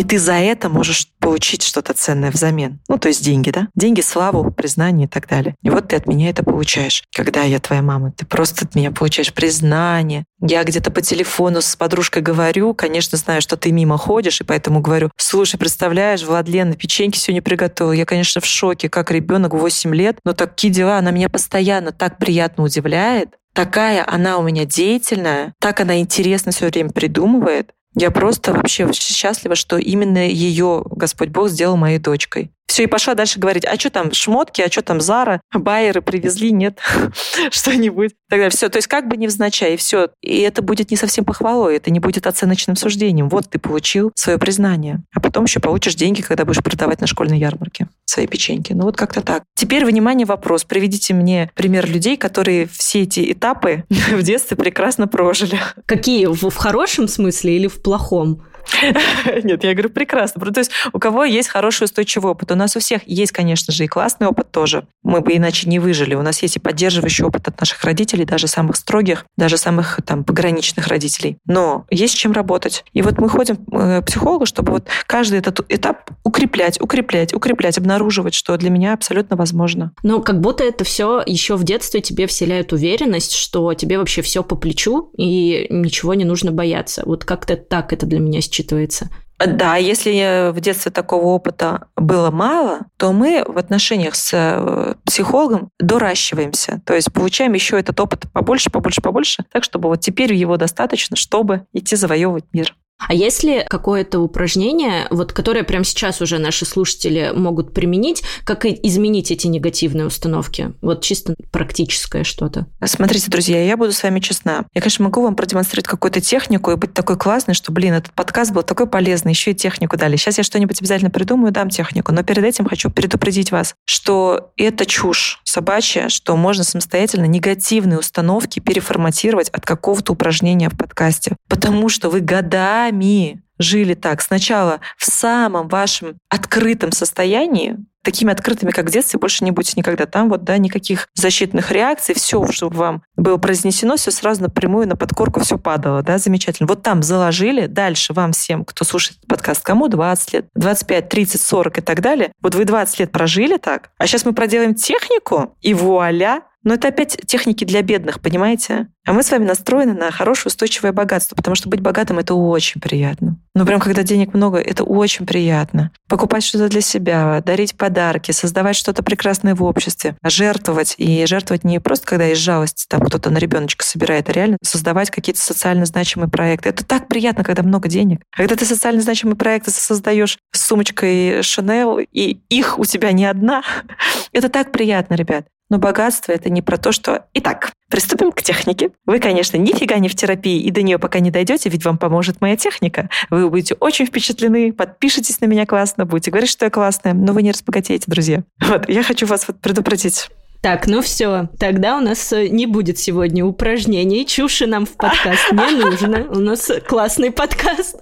И 0.00 0.02
ты 0.02 0.18
за 0.18 0.32
это 0.32 0.70
можешь 0.70 1.08
получить 1.18 1.62
что-то 1.62 1.92
ценное 1.92 2.30
взамен. 2.30 2.80
Ну, 2.88 2.96
то 2.96 3.08
есть 3.08 3.22
деньги, 3.22 3.50
да? 3.50 3.68
Деньги, 3.74 4.00
славу, 4.00 4.50
признание 4.50 5.06
и 5.06 5.10
так 5.10 5.28
далее. 5.28 5.56
И 5.62 5.68
вот 5.68 5.88
ты 5.88 5.96
от 5.96 6.06
меня 6.06 6.30
это 6.30 6.42
получаешь. 6.42 7.04
Когда 7.14 7.42
я 7.42 7.58
твоя 7.58 7.82
мама, 7.82 8.10
ты 8.10 8.24
просто 8.24 8.64
от 8.64 8.74
меня 8.74 8.92
получаешь 8.92 9.34
признание. 9.34 10.24
Я 10.40 10.64
где-то 10.64 10.90
по 10.90 11.02
телефону 11.02 11.60
с 11.60 11.76
подружкой 11.76 12.22
говорю, 12.22 12.72
конечно, 12.72 13.18
знаю, 13.18 13.42
что 13.42 13.58
ты 13.58 13.72
мимо 13.72 13.98
ходишь, 13.98 14.40
и 14.40 14.44
поэтому 14.44 14.80
говорю, 14.80 15.10
слушай, 15.18 15.58
представляешь, 15.58 16.22
Владлена 16.22 16.76
печеньки 16.76 17.18
сегодня 17.18 17.42
приготовила. 17.42 17.92
Я, 17.92 18.06
конечно, 18.06 18.40
в 18.40 18.46
шоке, 18.46 18.88
как 18.88 19.10
ребенок 19.10 19.52
8 19.52 19.94
лет, 19.94 20.16
но 20.24 20.32
такие 20.32 20.72
дела, 20.72 20.96
она 20.96 21.10
меня 21.10 21.28
постоянно 21.28 21.92
так 21.92 22.16
приятно 22.16 22.64
удивляет. 22.64 23.34
Такая 23.52 24.02
она 24.08 24.38
у 24.38 24.42
меня 24.42 24.64
деятельная, 24.64 25.52
так 25.60 25.80
она 25.80 26.00
интересно 26.00 26.52
все 26.52 26.68
время 26.68 26.88
придумывает. 26.88 27.72
Я 27.96 28.10
просто 28.10 28.52
вообще 28.52 28.90
счастлива, 28.92 29.54
что 29.54 29.76
именно 29.76 30.28
ее 30.28 30.84
Господь 30.90 31.30
Бог 31.30 31.48
сделал 31.48 31.76
моей 31.76 31.98
дочкой. 31.98 32.52
Все, 32.70 32.84
и 32.84 32.86
пошла 32.86 33.14
дальше 33.14 33.40
говорить, 33.40 33.64
а 33.66 33.76
что 33.76 33.90
там 33.90 34.12
шмотки, 34.12 34.62
а 34.62 34.70
что 34.70 34.82
там 34.82 35.00
Зара, 35.00 35.40
байеры 35.52 36.02
привезли, 36.02 36.52
нет, 36.52 36.78
что-нибудь. 37.50 38.12
Тогда 38.28 38.48
все, 38.48 38.68
то 38.68 38.78
есть 38.78 38.86
как 38.86 39.08
бы 39.08 39.16
невзначай, 39.16 39.74
и 39.74 39.76
все. 39.76 40.10
И 40.22 40.38
это 40.42 40.62
будет 40.62 40.92
не 40.92 40.96
совсем 40.96 41.24
похвалой, 41.24 41.78
это 41.78 41.90
не 41.90 41.98
будет 41.98 42.28
оценочным 42.28 42.76
суждением. 42.76 43.28
Вот 43.28 43.50
ты 43.50 43.58
получил 43.58 44.12
свое 44.14 44.38
признание. 44.38 45.02
А 45.12 45.18
потом 45.18 45.46
еще 45.46 45.58
получишь 45.58 45.96
деньги, 45.96 46.22
когда 46.22 46.44
будешь 46.44 46.62
продавать 46.62 47.00
на 47.00 47.08
школьной 47.08 47.40
ярмарке 47.40 47.88
свои 48.04 48.28
печеньки. 48.28 48.72
Ну 48.72 48.84
вот 48.84 48.96
как-то 48.96 49.20
так. 49.20 49.42
Теперь, 49.56 49.84
внимание, 49.84 50.24
вопрос. 50.24 50.62
Приведите 50.62 51.12
мне 51.12 51.50
пример 51.56 51.90
людей, 51.90 52.16
которые 52.16 52.68
все 52.68 53.02
эти 53.02 53.32
этапы 53.32 53.82
в 53.88 54.22
детстве 54.22 54.56
прекрасно 54.56 55.08
прожили. 55.08 55.58
Какие? 55.86 56.26
В, 56.26 56.50
в 56.50 56.56
хорошем 56.56 57.08
смысле 57.08 57.56
или 57.56 57.66
в 57.66 57.82
плохом? 57.82 58.44
Нет, 59.44 59.64
я 59.64 59.72
говорю, 59.72 59.90
прекрасно. 59.90 60.40
То 60.52 60.60
есть 60.60 60.70
у 60.92 60.98
кого 60.98 61.24
есть 61.24 61.48
хороший 61.48 61.84
устойчивый 61.84 62.32
опыт? 62.32 62.50
У 62.52 62.54
нас 62.54 62.76
у 62.76 62.80
всех 62.80 63.02
есть, 63.06 63.32
конечно 63.32 63.72
же, 63.72 63.84
и 63.84 63.88
классный 63.88 64.26
опыт 64.26 64.50
тоже. 64.50 64.86
Мы 65.02 65.20
бы 65.20 65.36
иначе 65.36 65.68
не 65.68 65.78
выжили. 65.78 66.14
У 66.14 66.22
нас 66.22 66.42
есть 66.42 66.56
и 66.56 66.60
поддерживающий 66.60 67.24
опыт 67.24 67.48
от 67.48 67.58
наших 67.58 67.82
родителей, 67.84 68.24
даже 68.24 68.46
самых 68.46 68.76
строгих, 68.76 69.24
даже 69.36 69.56
самых 69.56 70.00
там 70.04 70.24
пограничных 70.24 70.86
родителей. 70.88 71.38
Но 71.46 71.86
есть 71.90 72.16
чем 72.16 72.32
работать. 72.32 72.84
И 72.92 73.02
вот 73.02 73.18
мы 73.18 73.28
ходим 73.28 73.58
э, 73.72 74.02
к 74.02 74.06
психологу, 74.06 74.46
чтобы 74.46 74.72
вот 74.72 74.88
каждый 75.06 75.38
этот 75.38 75.60
этап 75.68 76.10
укреплять, 76.24 76.80
укреплять, 76.80 77.34
укреплять, 77.34 77.78
обнаруживать, 77.78 78.34
что 78.34 78.56
для 78.56 78.70
меня 78.70 78.92
абсолютно 78.94 79.36
возможно. 79.36 79.92
Но 80.02 80.20
как 80.20 80.40
будто 80.40 80.64
это 80.64 80.84
все 80.84 81.22
еще 81.24 81.56
в 81.56 81.64
детстве 81.64 82.00
тебе 82.00 82.26
вселяет 82.26 82.72
уверенность, 82.72 83.34
что 83.34 83.74
тебе 83.74 83.98
вообще 83.98 84.22
все 84.22 84.42
по 84.42 84.56
плечу 84.56 85.10
и 85.16 85.66
ничего 85.70 86.14
не 86.14 86.24
нужно 86.24 86.52
бояться. 86.52 87.02
Вот 87.04 87.24
как-то 87.24 87.56
так 87.56 87.92
это 87.92 88.06
для 88.06 88.18
меня 88.18 88.40
сейчас 88.40 88.59
считывается. 88.60 89.08
Да, 89.38 89.76
если 89.76 90.50
в 90.50 90.60
детстве 90.60 90.92
такого 90.92 91.26
опыта 91.26 91.88
было 91.96 92.30
мало, 92.30 92.80
то 92.98 93.12
мы 93.12 93.42
в 93.46 93.56
отношениях 93.56 94.14
с 94.14 94.32
э, 94.34 94.94
психологом 95.06 95.70
доращиваемся. 95.78 96.82
То 96.84 96.94
есть 96.94 97.10
получаем 97.10 97.54
еще 97.54 97.80
этот 97.80 97.98
опыт 98.00 98.26
побольше, 98.32 98.68
побольше, 98.68 99.00
побольше, 99.00 99.44
так 99.50 99.64
чтобы 99.64 99.88
вот 99.88 100.00
теперь 100.00 100.34
его 100.34 100.58
достаточно, 100.58 101.16
чтобы 101.16 101.64
идти 101.72 101.96
завоевывать 101.96 102.44
мир. 102.52 102.74
А 103.00 103.14
есть 103.14 103.42
ли 103.42 103.64
какое-то 103.68 104.20
упражнение, 104.20 105.06
вот, 105.10 105.32
которое 105.32 105.64
прямо 105.64 105.84
сейчас 105.84 106.20
уже 106.20 106.38
наши 106.38 106.66
слушатели 106.66 107.32
могут 107.34 107.72
применить, 107.72 108.22
как 108.44 108.66
изменить 108.66 109.30
эти 109.30 109.46
негативные 109.46 110.06
установки? 110.06 110.72
Вот 110.82 111.02
чисто 111.02 111.34
практическое 111.50 112.24
что-то. 112.24 112.66
Смотрите, 112.84 113.30
друзья, 113.30 113.64
я 113.64 113.76
буду 113.76 113.92
с 113.92 114.02
вами 114.02 114.20
честна. 114.20 114.66
Я, 114.74 114.82
конечно, 114.82 115.04
могу 115.04 115.22
вам 115.22 115.34
продемонстрировать 115.34 115.88
какую-то 115.88 116.20
технику 116.20 116.70
и 116.70 116.76
быть 116.76 116.92
такой 116.92 117.16
классной, 117.16 117.54
что, 117.54 117.72
блин, 117.72 117.94
этот 117.94 118.12
подкаст 118.12 118.52
был 118.52 118.62
такой 118.62 118.86
полезный, 118.86 119.32
еще 119.32 119.52
и 119.52 119.54
технику 119.54 119.96
дали. 119.96 120.16
Сейчас 120.16 120.36
я 120.38 120.44
что-нибудь 120.44 120.80
обязательно 120.80 121.10
придумаю, 121.10 121.52
дам 121.52 121.70
технику. 121.70 122.12
Но 122.12 122.22
перед 122.22 122.44
этим 122.44 122.66
хочу 122.66 122.90
предупредить 122.90 123.50
вас, 123.50 123.74
что 123.86 124.52
это 124.56 124.84
чушь 124.84 125.40
собачья, 125.44 126.08
что 126.10 126.36
можно 126.36 126.64
самостоятельно 126.64 127.24
негативные 127.24 127.98
установки 127.98 128.60
переформатировать 128.60 129.48
от 129.48 129.64
какого-то 129.64 130.12
упражнения 130.12 130.68
в 130.68 130.76
подкасте. 130.76 131.36
Потому 131.48 131.88
что 131.88 132.10
вы 132.10 132.20
годами 132.20 132.89
годами 132.90 133.42
жили 133.58 133.94
так. 133.94 134.22
Сначала 134.22 134.80
в 134.96 135.04
самом 135.04 135.68
вашем 135.68 136.18
открытом 136.28 136.92
состоянии, 136.92 137.76
такими 138.02 138.32
открытыми, 138.32 138.70
как 138.70 138.86
в 138.86 138.90
детстве, 138.90 139.20
больше 139.20 139.44
не 139.44 139.50
будете 139.50 139.74
никогда. 139.76 140.06
Там 140.06 140.30
вот, 140.30 140.44
да, 140.44 140.56
никаких 140.56 141.08
защитных 141.14 141.70
реакций, 141.70 142.14
все, 142.14 142.46
что 142.50 142.70
вам 142.70 143.02
было 143.16 143.36
произнесено, 143.36 143.96
все 143.96 144.10
сразу 144.10 144.42
напрямую 144.42 144.88
на 144.88 144.96
подкорку 144.96 145.40
все 145.40 145.58
падало, 145.58 146.02
да, 146.02 146.16
замечательно. 146.16 146.66
Вот 146.66 146.82
там 146.82 147.02
заложили, 147.02 147.66
дальше 147.66 148.14
вам 148.14 148.32
всем, 148.32 148.64
кто 148.64 148.86
слушает 148.86 149.18
подкаст, 149.28 149.62
кому 149.62 149.88
20 149.88 150.32
лет, 150.32 150.46
25, 150.54 151.08
30, 151.10 151.40
40 151.42 151.78
и 151.78 151.80
так 151.82 152.00
далее, 152.00 152.32
вот 152.40 152.54
вы 152.54 152.64
20 152.64 153.00
лет 153.00 153.12
прожили 153.12 153.58
так, 153.58 153.90
а 153.98 154.06
сейчас 154.06 154.24
мы 154.24 154.32
проделаем 154.32 154.74
технику, 154.74 155.54
и 155.60 155.74
вуаля, 155.74 156.40
но 156.62 156.74
это 156.74 156.88
опять 156.88 157.18
техники 157.26 157.64
для 157.64 157.82
бедных, 157.82 158.20
понимаете? 158.20 158.88
А 159.06 159.12
мы 159.12 159.22
с 159.22 159.30
вами 159.30 159.44
настроены 159.44 159.94
на 159.94 160.10
хорошее, 160.10 160.50
устойчивое 160.50 160.92
богатство, 160.92 161.34
потому 161.34 161.54
что 161.54 161.68
быть 161.68 161.80
богатым— 161.80 162.18
это 162.20 162.34
очень 162.34 162.80
приятно. 162.80 163.38
Ну, 163.54 163.64
прям 163.64 163.80
когда 163.80 164.02
денег 164.02 164.34
много, 164.34 164.58
это 164.58 164.84
очень 164.84 165.26
приятно. 165.26 165.90
Покупать 166.08 166.44
что-то 166.44 166.68
для 166.68 166.82
себя, 166.82 167.42
дарить 167.44 167.76
подарки, 167.76 168.30
создавать 168.30 168.76
что-то 168.76 169.02
прекрасное 169.02 169.54
в 169.54 169.62
обществе, 169.62 170.16
жертвовать. 170.22 170.94
И 170.98 171.24
жертвовать 171.26 171.64
не 171.64 171.80
просто, 171.80 172.06
когда 172.06 172.28
из 172.28 172.38
жалости 172.38 172.84
там 172.88 173.00
кто-то 173.00 173.30
на 173.30 173.38
ребеночка 173.38 173.84
собирает, 173.84 174.28
а 174.28 174.32
реально 174.32 174.58
создавать 174.62 175.10
какие-то 175.10 175.40
социально 175.40 175.86
значимые 175.86 176.28
проекты. 176.28 176.68
Это 176.68 176.84
так 176.84 177.08
приятно, 177.08 177.42
когда 177.42 177.62
много 177.62 177.88
денег. 177.88 178.20
Когда 178.36 178.54
ты 178.54 178.64
социально 178.66 179.00
значимые 179.00 179.36
проекты 179.36 179.70
создаешь 179.70 180.38
с 180.52 180.60
сумочкой 180.60 181.40
Chanel, 181.40 182.06
и 182.12 182.40
их 182.50 182.78
у 182.78 182.84
тебя 182.84 183.12
не 183.12 183.24
одна, 183.24 183.62
это 184.32 184.48
так 184.50 184.72
приятно, 184.72 185.14
ребят. 185.14 185.46
Но 185.70 185.78
богатство— 185.78 186.32
это 186.34 186.50
не 186.50 186.62
про 186.62 186.76
то, 186.76 186.92
что... 186.92 187.26
Итак, 187.32 187.72
приступим 187.88 188.32
к 188.32 188.42
технике. 188.42 188.90
Вы, 189.06 189.20
конечно, 189.20 189.56
нифига 189.56 189.98
не 189.98 190.08
в 190.08 190.14
терапии, 190.14 190.60
и 190.60 190.70
до 190.70 190.82
нее 190.82 190.98
пока 190.98 191.20
не 191.20 191.30
дойдете, 191.30 191.70
ведь 191.70 191.84
вам 191.84 191.96
поможет 191.96 192.40
моя 192.40 192.56
техника. 192.56 193.08
Вы 193.30 193.48
будете 193.48 193.74
очень 193.76 194.06
впечатлены, 194.06 194.72
подпишитесь 194.72 195.40
на 195.40 195.46
меня 195.46 195.66
классно, 195.66 196.04
будете 196.04 196.30
говорить, 196.30 196.50
что 196.50 196.66
я 196.66 196.70
классная, 196.70 197.14
но 197.14 197.32
вы 197.32 197.42
не 197.42 197.52
разбогатеете, 197.52 198.04
друзья. 198.08 198.42
Вот, 198.60 198.88
я 198.88 199.02
хочу 199.02 199.26
вас 199.26 199.46
вот 199.48 199.60
предупредить. 199.60 200.28
Так, 200.62 200.86
ну 200.86 201.00
все, 201.00 201.48
тогда 201.58 201.96
у 201.96 202.00
нас 202.00 202.32
э, 202.34 202.48
не 202.48 202.66
будет 202.66 202.98
сегодня 202.98 203.46
упражнений. 203.46 204.26
Чуши 204.26 204.66
нам 204.66 204.84
в 204.84 204.90
подкаст 204.90 205.52
не 205.52 205.70
нужно. 205.84 206.26
У 206.30 206.38
нас 206.38 206.70
классный 206.86 207.30
подкаст. 207.30 207.96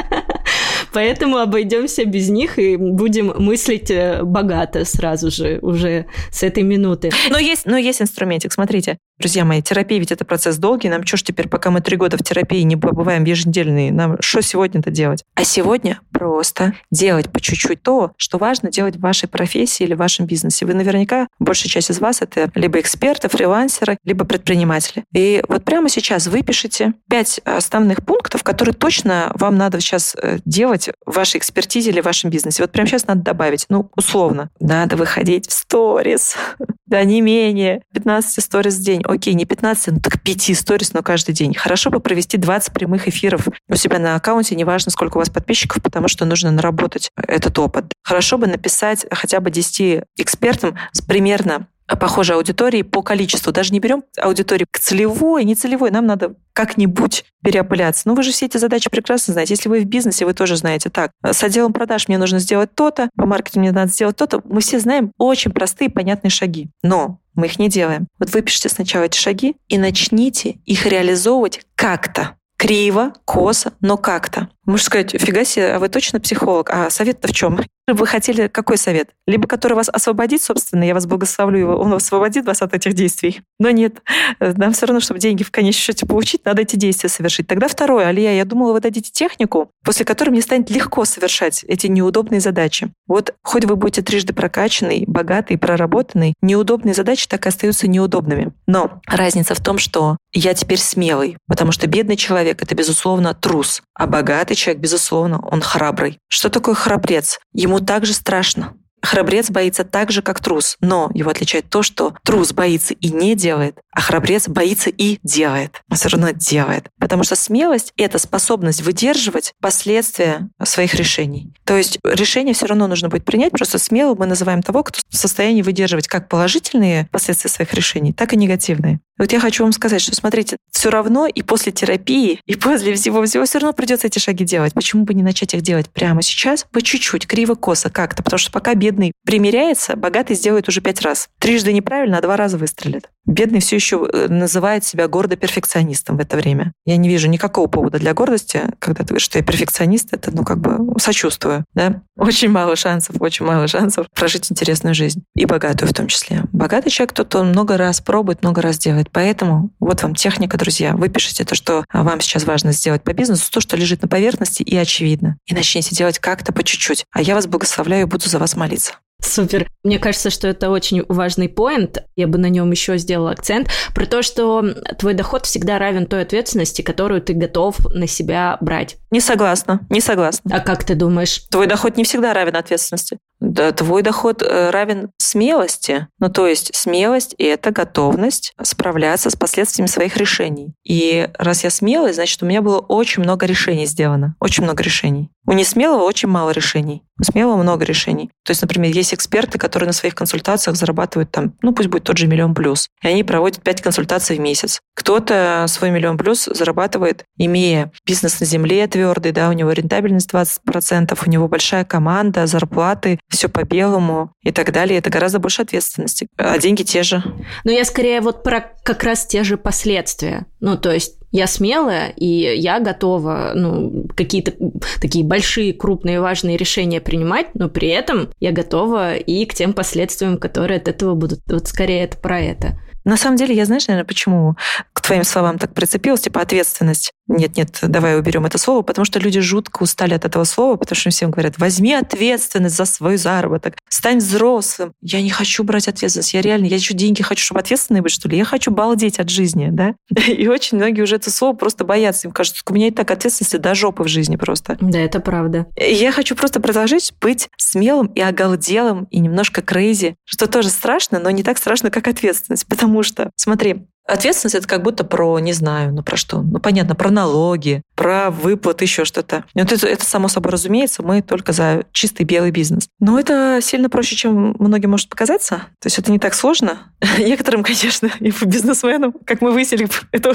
Поэтому 0.92 1.38
обойдемся 1.38 2.04
без 2.04 2.28
них 2.28 2.58
и 2.58 2.76
будем 2.76 3.32
мыслить 3.38 3.92
э, 3.92 4.24
богато 4.24 4.84
сразу 4.84 5.30
же, 5.30 5.60
уже 5.62 6.06
с 6.32 6.42
этой 6.42 6.64
минуты. 6.64 7.10
Но 7.30 7.38
есть, 7.38 7.64
но 7.64 7.76
есть 7.76 8.02
инструментик, 8.02 8.52
смотрите. 8.52 8.98
Друзья 9.18 9.44
мои, 9.44 9.60
терапия 9.60 9.98
ведь 9.98 10.12
это 10.12 10.24
процесс 10.24 10.58
долгий. 10.58 10.88
Нам 10.88 11.04
что 11.04 11.16
ж 11.16 11.24
теперь, 11.24 11.48
пока 11.48 11.70
мы 11.70 11.80
три 11.80 11.96
года 11.96 12.16
в 12.16 12.22
терапии 12.22 12.60
не 12.62 12.76
побываем 12.76 13.24
еженедельные, 13.24 13.90
нам 13.90 14.16
что 14.20 14.42
сегодня-то 14.42 14.92
делать? 14.92 15.24
А 15.34 15.42
сегодня 15.42 16.00
просто 16.12 16.74
делать 16.92 17.28
по 17.28 17.40
чуть-чуть 17.40 17.82
то, 17.82 18.12
что 18.16 18.38
важно 18.38 18.70
делать 18.70 18.94
в 18.94 19.00
вашей 19.00 19.28
профессии 19.28 19.82
или 19.82 19.94
в 19.94 19.98
вашем 19.98 20.26
бизнесе. 20.26 20.66
Вы 20.66 20.74
наверняка, 20.74 21.26
большая 21.40 21.68
часть 21.68 21.90
из 21.90 21.98
вас, 21.98 22.22
это 22.22 22.52
либо 22.54 22.78
эксперты, 22.78 23.28
фрилансеры, 23.28 23.98
либо 24.04 24.24
предприниматели. 24.24 25.02
И 25.12 25.42
вот 25.48 25.64
прямо 25.64 25.88
сейчас 25.88 26.28
выпишите 26.28 26.94
пять 27.10 27.40
основных 27.44 28.04
пунктов, 28.04 28.44
которые 28.44 28.72
точно 28.72 29.32
вам 29.34 29.56
надо 29.56 29.80
сейчас 29.80 30.14
э, 30.14 30.38
делать 30.44 30.90
в 31.04 31.16
вашей 31.16 31.38
экспертизе 31.38 31.90
или 31.90 32.00
в 32.00 32.04
вашем 32.04 32.30
бизнесе. 32.30 32.62
Вот 32.62 32.70
прямо 32.70 32.86
сейчас 32.86 33.08
надо 33.08 33.22
добавить, 33.22 33.66
ну, 33.68 33.90
условно, 33.96 34.50
надо 34.60 34.94
выходить 34.94 35.48
в 35.48 35.52
сторис, 35.52 36.36
да, 36.88 37.04
не 37.04 37.20
менее 37.20 37.82
15 37.92 38.42
сторис 38.42 38.76
в 38.76 38.82
день 38.82 39.02
окей, 39.04 39.34
не 39.34 39.44
15, 39.44 39.94
ну 39.94 40.00
так 40.00 40.20
5 40.20 40.56
сторис, 40.56 40.92
но 40.92 41.02
каждый 41.02 41.34
день. 41.34 41.54
Хорошо 41.54 41.90
бы 41.90 42.00
провести 42.00 42.36
20 42.36 42.72
прямых 42.72 43.08
эфиров 43.08 43.48
у 43.68 43.74
себя 43.76 43.98
на 43.98 44.16
аккаунте, 44.16 44.54
неважно, 44.56 44.90
сколько 44.90 45.18
у 45.18 45.20
вас 45.20 45.30
подписчиков, 45.30 45.82
потому 45.82 46.08
что 46.08 46.24
нужно 46.24 46.50
наработать 46.50 47.10
этот 47.16 47.58
опыт. 47.58 47.92
Хорошо 48.02 48.38
бы 48.38 48.46
написать 48.46 49.06
хотя 49.10 49.40
бы 49.40 49.50
10 49.50 50.04
экспертам 50.16 50.76
с 50.92 51.02
примерно 51.02 51.66
похожей 51.96 52.36
аудитории 52.36 52.82
по 52.82 53.02
количеству. 53.02 53.52
Даже 53.52 53.72
не 53.72 53.80
берем 53.80 54.04
аудиторию 54.20 54.66
к 54.70 54.78
целевой, 54.78 55.44
не 55.44 55.54
целевой. 55.54 55.90
Нам 55.90 56.06
надо 56.06 56.34
как-нибудь 56.52 57.24
переопыляться. 57.42 58.02
Ну, 58.06 58.14
вы 58.14 58.22
же 58.22 58.32
все 58.32 58.46
эти 58.46 58.56
задачи 58.56 58.90
прекрасно 58.90 59.32
знаете. 59.32 59.54
Если 59.54 59.68
вы 59.68 59.80
в 59.80 59.84
бизнесе, 59.84 60.24
вы 60.24 60.34
тоже 60.34 60.56
знаете. 60.56 60.90
Так, 60.90 61.12
с 61.24 61.42
отделом 61.42 61.72
продаж 61.72 62.08
мне 62.08 62.18
нужно 62.18 62.38
сделать 62.40 62.74
то-то, 62.74 63.10
по 63.16 63.26
маркетингу 63.26 63.60
мне 63.60 63.72
надо 63.72 63.90
сделать 63.90 64.16
то-то. 64.16 64.42
Мы 64.44 64.60
все 64.60 64.78
знаем 64.78 65.12
очень 65.18 65.52
простые, 65.52 65.90
понятные 65.90 66.30
шаги. 66.30 66.68
Но 66.82 67.20
мы 67.34 67.46
их 67.46 67.58
не 67.58 67.68
делаем. 67.68 68.08
Вот 68.18 68.30
выпишите 68.30 68.68
сначала 68.68 69.04
эти 69.04 69.16
шаги 69.16 69.56
и 69.68 69.78
начните 69.78 70.58
их 70.64 70.86
реализовывать 70.86 71.60
как-то. 71.74 72.36
Криво, 72.56 73.12
косо, 73.24 73.72
но 73.80 73.96
как-то. 73.96 74.48
Можно 74.68 74.84
сказать, 74.84 75.16
фига 75.18 75.46
себе, 75.46 75.72
а 75.72 75.78
вы 75.78 75.88
точно 75.88 76.20
психолог? 76.20 76.68
А 76.70 76.90
совет-то 76.90 77.26
в 77.26 77.32
чем? 77.32 77.58
Вы 77.90 78.06
хотели 78.06 78.48
какой 78.48 78.76
совет? 78.76 79.08
Либо 79.26 79.48
который 79.48 79.72
вас 79.72 79.88
освободит, 79.88 80.42
собственно, 80.42 80.84
я 80.84 80.92
вас 80.92 81.06
благословлю, 81.06 81.58
его, 81.58 81.76
он 81.76 81.94
освободит 81.94 82.44
вас 82.44 82.60
от 82.60 82.74
этих 82.74 82.92
действий. 82.92 83.40
Но 83.58 83.70
нет, 83.70 84.02
нам 84.38 84.74
все 84.74 84.84
равно, 84.84 85.00
чтобы 85.00 85.20
деньги 85.20 85.42
в 85.42 85.50
конечном 85.50 85.80
счете 85.80 86.04
получить, 86.04 86.44
надо 86.44 86.60
эти 86.60 86.76
действия 86.76 87.08
совершить. 87.08 87.46
Тогда 87.46 87.66
второе, 87.66 88.08
Алия, 88.08 88.34
я 88.34 88.44
думала, 88.44 88.74
вы 88.74 88.80
дадите 88.80 89.10
технику, 89.10 89.70
после 89.86 90.04
которой 90.04 90.30
мне 90.30 90.42
станет 90.42 90.68
легко 90.68 91.06
совершать 91.06 91.64
эти 91.64 91.86
неудобные 91.86 92.42
задачи. 92.42 92.92
Вот 93.06 93.34
хоть 93.42 93.64
вы 93.64 93.74
будете 93.74 94.02
трижды 94.02 94.34
прокачанный, 94.34 95.04
богатый, 95.06 95.56
проработанный, 95.56 96.34
неудобные 96.42 96.92
задачи 96.92 97.26
так 97.26 97.46
и 97.46 97.48
остаются 97.48 97.88
неудобными. 97.88 98.52
Но 98.66 99.00
разница 99.06 99.54
в 99.54 99.62
том, 99.62 99.78
что 99.78 100.18
я 100.34 100.52
теперь 100.52 100.78
смелый, 100.78 101.38
потому 101.46 101.72
что 101.72 101.86
бедный 101.86 102.16
человек— 102.16 102.60
это, 102.62 102.74
безусловно, 102.74 103.32
трус, 103.32 103.80
а 103.94 104.06
богатый 104.06 104.57
человек, 104.58 104.82
безусловно, 104.82 105.40
он 105.50 105.62
храбрый. 105.62 106.18
Что 106.28 106.48
такое 106.50 106.74
храбрец? 106.74 107.38
Ему 107.52 107.80
также 107.80 108.12
страшно. 108.12 108.74
Храбрец 109.02 109.50
боится 109.50 109.84
так 109.84 110.10
же, 110.10 110.22
как 110.22 110.40
трус, 110.40 110.76
но 110.80 111.10
его 111.14 111.30
отличает 111.30 111.70
то, 111.70 111.82
что 111.82 112.14
трус 112.24 112.52
боится 112.52 112.94
и 112.94 113.10
не 113.10 113.34
делает, 113.34 113.78
а 113.92 114.00
храбрец 114.00 114.48
боится 114.48 114.90
и 114.90 115.18
делает. 115.22 115.82
Он 115.90 115.96
все 115.96 116.08
равно 116.08 116.30
делает. 116.30 116.88
Потому 116.98 117.22
что 117.22 117.36
смелость— 117.36 117.92
это 117.96 118.18
способность 118.18 118.82
выдерживать 118.82 119.54
последствия 119.60 120.48
своих 120.62 120.94
решений. 120.94 121.52
То 121.64 121.76
есть 121.76 121.98
решение 122.04 122.54
все 122.54 122.66
равно 122.66 122.88
нужно 122.88 123.08
будет 123.08 123.24
принять, 123.24 123.52
просто 123.52 123.78
смело 123.78 124.14
мы 124.14 124.26
называем 124.26 124.62
того, 124.62 124.82
кто 124.82 125.00
в 125.08 125.16
состоянии 125.16 125.62
выдерживать 125.62 126.08
как 126.08 126.28
положительные 126.28 127.08
последствия 127.12 127.50
своих 127.50 127.72
решений, 127.74 128.12
так 128.12 128.32
и 128.32 128.36
негативные. 128.36 129.00
Вот 129.18 129.32
я 129.32 129.40
хочу 129.40 129.64
вам 129.64 129.72
сказать, 129.72 130.00
что 130.00 130.14
смотрите, 130.14 130.56
все 130.70 130.90
равно 130.90 131.26
и 131.26 131.42
после 131.42 131.72
терапии, 131.72 132.40
и 132.46 132.54
после 132.54 132.94
всего-всего 132.94 133.44
все 133.44 133.58
равно 133.58 133.72
придется 133.72 134.06
эти 134.06 134.18
шаги 134.18 134.44
делать. 134.44 134.74
Почему 134.74 135.04
бы 135.04 135.14
не 135.14 135.22
начать 135.22 135.54
их 135.54 135.62
делать 135.62 135.90
прямо 135.90 136.22
сейчас, 136.22 136.64
по 136.70 136.80
чуть-чуть, 136.80 137.26
криво-косо 137.26 137.90
как-то? 137.90 138.22
Потому 138.22 138.38
что 138.38 138.52
пока 138.52 138.74
бедный 138.74 139.12
примеряется, 139.24 139.96
богатый 139.96 140.36
сделает 140.36 140.68
уже 140.68 140.80
пять 140.80 141.02
раз. 141.02 141.28
Трижды 141.38 141.72
неправильно, 141.72 142.18
а 142.18 142.22
два 142.22 142.36
раза 142.36 142.58
выстрелит. 142.58 143.10
Бедный 143.28 143.60
все 143.60 143.76
еще 143.76 144.08
э, 144.10 144.26
называет 144.28 144.84
себя 144.84 145.06
гордо 145.06 145.36
перфекционистом 145.36 146.16
в 146.16 146.20
это 146.20 146.38
время. 146.38 146.72
Я 146.86 146.96
не 146.96 147.10
вижу 147.10 147.28
никакого 147.28 147.66
повода 147.66 147.98
для 147.98 148.14
гордости, 148.14 148.62
когда 148.78 149.02
ты 149.02 149.08
говоришь, 149.08 149.24
что 149.24 149.38
я 149.38 149.44
перфекционист, 149.44 150.08
это, 150.12 150.30
ну, 150.34 150.44
как 150.44 150.58
бы 150.58 150.98
сочувствую, 150.98 151.66
да? 151.74 152.00
Очень 152.16 152.48
мало 152.48 152.74
шансов, 152.74 153.16
очень 153.20 153.44
мало 153.44 153.68
шансов 153.68 154.06
прожить 154.14 154.50
интересную 154.50 154.94
жизнь. 154.94 155.24
И 155.36 155.44
богатую 155.44 155.90
в 155.90 155.92
том 155.92 156.06
числе. 156.06 156.44
Богатый 156.52 156.88
человек, 156.88 157.12
тот, 157.12 157.34
он 157.34 157.50
много 157.50 157.76
раз 157.76 158.00
пробует, 158.00 158.42
много 158.42 158.62
раз 158.62 158.78
делает. 158.78 159.10
Поэтому 159.12 159.70
вот 159.78 160.02
вам 160.02 160.14
техника, 160.14 160.56
друзья. 160.56 160.96
Выпишите 160.96 161.44
то, 161.44 161.54
что 161.54 161.84
вам 161.92 162.22
сейчас 162.22 162.44
важно 162.44 162.72
сделать 162.72 163.02
по 163.02 163.12
бизнесу, 163.12 163.52
то, 163.52 163.60
что 163.60 163.76
лежит 163.76 164.00
на 164.00 164.08
поверхности 164.08 164.62
и 164.62 164.74
очевидно. 164.74 165.36
И 165.46 165.54
начните 165.54 165.94
делать 165.94 166.18
как-то 166.18 166.54
по 166.54 166.64
чуть-чуть. 166.64 167.04
А 167.12 167.20
я 167.20 167.34
вас 167.34 167.46
благословляю 167.46 168.06
и 168.06 168.10
буду 168.10 168.26
за 168.26 168.38
вас 168.38 168.56
молиться. 168.56 168.94
Супер. 169.20 169.68
Мне 169.82 169.98
кажется, 169.98 170.30
что 170.30 170.48
это 170.48 170.70
очень 170.70 171.04
важный 171.08 171.48
поинт. 171.48 171.98
Я 172.16 172.26
бы 172.26 172.38
на 172.38 172.48
нем 172.48 172.70
еще 172.70 172.98
сделала 172.98 173.32
акцент 173.32 173.68
про 173.94 174.06
то, 174.06 174.22
что 174.22 174.64
твой 174.98 175.14
доход 175.14 175.44
всегда 175.44 175.78
равен 175.78 176.06
той 176.06 176.22
ответственности, 176.22 176.82
которую 176.82 177.20
ты 177.20 177.34
готов 177.34 177.78
на 177.92 178.06
себя 178.06 178.56
брать. 178.60 178.96
Не 179.10 179.20
согласна, 179.20 179.80
не 179.90 180.00
согласна. 180.00 180.54
А 180.54 180.60
как 180.60 180.84
ты 180.84 180.94
думаешь? 180.94 181.46
Твой 181.50 181.66
доход 181.66 181.96
не 181.96 182.04
всегда 182.04 182.32
равен 182.32 182.56
ответственности. 182.56 183.18
Да, 183.40 183.70
твой 183.72 184.02
доход 184.02 184.42
э, 184.42 184.70
равен 184.70 185.10
смелости. 185.18 186.08
Ну, 186.18 186.28
то 186.28 186.46
есть 186.46 186.74
смелость– 186.74 187.34
это 187.38 187.70
готовность 187.70 188.52
справляться 188.62 189.30
с 189.30 189.36
последствиями 189.36 189.86
своих 189.86 190.16
решений. 190.16 190.74
И 190.84 191.28
раз 191.38 191.62
я 191.62 191.70
смелый, 191.70 192.12
значит, 192.12 192.42
у 192.42 192.46
меня 192.46 192.62
было 192.62 192.78
очень 192.78 193.22
много 193.22 193.46
решений 193.46 193.86
сделано. 193.86 194.34
Очень 194.40 194.64
много 194.64 194.82
решений. 194.82 195.30
У 195.46 195.52
несмелого 195.52 196.02
очень 196.02 196.28
мало 196.28 196.50
решений. 196.50 197.04
У 197.18 197.24
смелого 197.24 197.56
много 197.56 197.84
решений. 197.84 198.30
То 198.44 198.52
есть, 198.52 198.62
например, 198.62 198.92
есть 198.92 199.12
эксперты, 199.12 199.58
которые 199.58 199.88
на 199.88 199.92
своих 199.92 200.14
консультациях 200.14 200.76
зарабатывают 200.76 201.30
там, 201.30 201.54
ну 201.62 201.72
пусть 201.72 201.88
будет 201.88 202.04
тот 202.04 202.16
же 202.16 202.26
миллион 202.26 202.54
плюс. 202.54 202.88
И 203.02 203.08
они 203.08 203.24
проводят 203.24 203.62
5 203.62 203.82
консультаций 203.82 204.36
в 204.36 204.40
месяц. 204.40 204.80
Кто-то 204.94 205.66
свой 205.68 205.90
миллион 205.90 206.16
плюс 206.16 206.44
зарабатывает, 206.44 207.24
имея 207.36 207.92
бизнес 208.06 208.40
на 208.40 208.46
земле 208.46 208.86
твердый, 208.86 209.32
да, 209.32 209.48
у 209.48 209.52
него 209.52 209.72
рентабельность 209.72 210.30
20%, 210.32 211.18
у 211.24 211.30
него 211.30 211.48
большая 211.48 211.84
команда, 211.84 212.46
зарплаты, 212.46 213.18
все 213.28 213.48
по 213.48 213.64
белому 213.64 214.32
и 214.42 214.52
так 214.52 214.72
далее. 214.72 214.98
Это 214.98 215.10
гораздо 215.10 215.38
больше 215.38 215.62
ответственности. 215.62 216.28
А 216.36 216.58
деньги 216.58 216.82
те 216.82 217.02
же. 217.02 217.22
Но 217.64 217.72
я 217.72 217.84
скорее 217.84 218.20
вот 218.20 218.42
про 218.42 218.72
как 218.82 219.02
раз 219.02 219.26
те 219.26 219.44
же 219.44 219.56
последствия. 219.56 220.46
Ну, 220.60 220.76
то 220.76 220.92
есть 220.92 221.17
я 221.30 221.46
смелая, 221.46 222.12
и 222.16 222.26
я 222.26 222.80
готова 222.80 223.52
ну, 223.54 224.06
какие-то 224.14 224.52
такие 225.00 225.24
большие, 225.24 225.72
крупные, 225.72 226.20
важные 226.20 226.56
решения 226.56 227.00
принимать, 227.00 227.54
но 227.54 227.68
при 227.68 227.88
этом 227.88 228.30
я 228.40 228.52
готова 228.52 229.16
и 229.16 229.44
к 229.44 229.54
тем 229.54 229.72
последствиям, 229.72 230.38
которые 230.38 230.78
от 230.78 230.88
этого 230.88 231.14
будут. 231.14 231.40
Вот 231.46 231.68
скорее 231.68 232.04
это 232.04 232.16
про 232.16 232.40
это. 232.40 232.78
На 233.04 233.16
самом 233.16 233.36
деле, 233.36 233.54
я 233.54 233.64
знаешь, 233.64 233.86
наверное, 233.86 234.06
почему 234.06 234.56
к 234.92 235.00
твоим 235.00 235.24
словам 235.24 235.58
так 235.58 235.74
прицепилась, 235.74 236.20
типа 236.20 236.40
ответственность. 236.40 237.12
Нет, 237.28 237.56
нет, 237.56 237.78
давай 237.82 238.18
уберем 238.18 238.46
это 238.46 238.56
слово, 238.56 238.82
потому 238.82 239.04
что 239.04 239.18
люди 239.18 239.40
жутко 239.40 239.82
устали 239.82 240.14
от 240.14 240.24
этого 240.24 240.44
слова, 240.44 240.76
потому 240.76 240.96
что 240.96 241.08
им 241.08 241.12
всем 241.12 241.30
говорят, 241.30 241.58
возьми 241.58 241.92
ответственность 241.92 242.76
за 242.76 242.86
свой 242.86 243.18
заработок, 243.18 243.74
стань 243.88 244.18
взрослым. 244.18 244.92
Я 245.02 245.20
не 245.20 245.28
хочу 245.28 245.62
брать 245.62 245.88
ответственность, 245.88 246.32
я 246.32 246.40
реально, 246.40 246.66
я 246.66 246.76
еще 246.76 246.94
деньги 246.94 247.22
хочу, 247.22 247.44
чтобы 247.44 247.60
ответственной 247.60 248.00
быть, 248.00 248.12
что 248.12 248.28
ли? 248.28 248.38
Я 248.38 248.44
хочу 248.44 248.70
балдеть 248.70 249.18
от 249.18 249.28
жизни, 249.28 249.68
да? 249.70 249.94
И 250.26 250.48
очень 250.48 250.78
многие 250.78 251.02
уже 251.02 251.16
это 251.16 251.30
слово 251.30 251.54
просто 251.54 251.84
боятся. 251.84 252.28
Им 252.28 252.32
кажется, 252.32 252.62
у 252.66 252.72
меня 252.72 252.88
и 252.88 252.90
так 252.90 253.10
ответственности 253.10 253.56
до 253.56 253.74
жопы 253.74 254.04
в 254.04 254.08
жизни 254.08 254.36
просто. 254.36 254.78
Да, 254.80 254.98
это 254.98 255.20
правда. 255.20 255.66
Я 255.76 256.12
хочу 256.12 256.34
просто 256.34 256.60
продолжить 256.60 257.12
быть 257.20 257.48
смелым 257.56 258.06
и 258.08 258.20
оголделым, 258.20 259.04
и 259.10 259.18
немножко 259.20 259.60
крейзи, 259.60 260.16
что 260.24 260.46
тоже 260.46 260.70
страшно, 260.70 261.18
но 261.18 261.30
не 261.30 261.42
так 261.42 261.58
страшно, 261.58 261.90
как 261.90 262.08
ответственность, 262.08 262.66
потому 262.66 262.97
Потому 262.98 263.04
что, 263.04 263.30
смотри, 263.36 263.86
Ответственность 264.08 264.54
это 264.54 264.66
как 264.66 264.82
будто 264.82 265.04
про, 265.04 265.38
не 265.38 265.52
знаю, 265.52 265.92
ну 265.92 266.02
про 266.02 266.16
что? 266.16 266.40
Ну 266.40 266.60
понятно, 266.60 266.94
про 266.94 267.10
налоги, 267.10 267.82
про 267.94 268.30
выплаты, 268.30 268.86
еще 268.86 269.04
что-то. 269.04 269.44
Вот 269.52 269.70
это, 269.70 269.86
это 269.86 270.02
само 270.02 270.28
собой 270.28 270.50
разумеется, 270.50 271.02
мы 271.02 271.20
только 271.20 271.52
за 271.52 271.84
чистый 271.92 272.22
белый 272.22 272.50
бизнес. 272.50 272.88
Но 273.00 273.20
это 273.20 273.58
сильно 273.60 273.90
проще, 273.90 274.16
чем 274.16 274.56
многим 274.58 274.92
может 274.92 275.10
показаться. 275.10 275.56
То 275.78 275.88
есть 275.88 275.98
это 275.98 276.10
не 276.10 276.18
так 276.18 276.32
сложно. 276.32 276.90
Некоторым, 277.18 277.62
конечно, 277.62 278.10
и 278.18 278.32
бизнесменам, 278.46 279.12
как 279.26 279.42
мы 279.42 279.52
выяснили, 279.52 279.86
это 280.10 280.34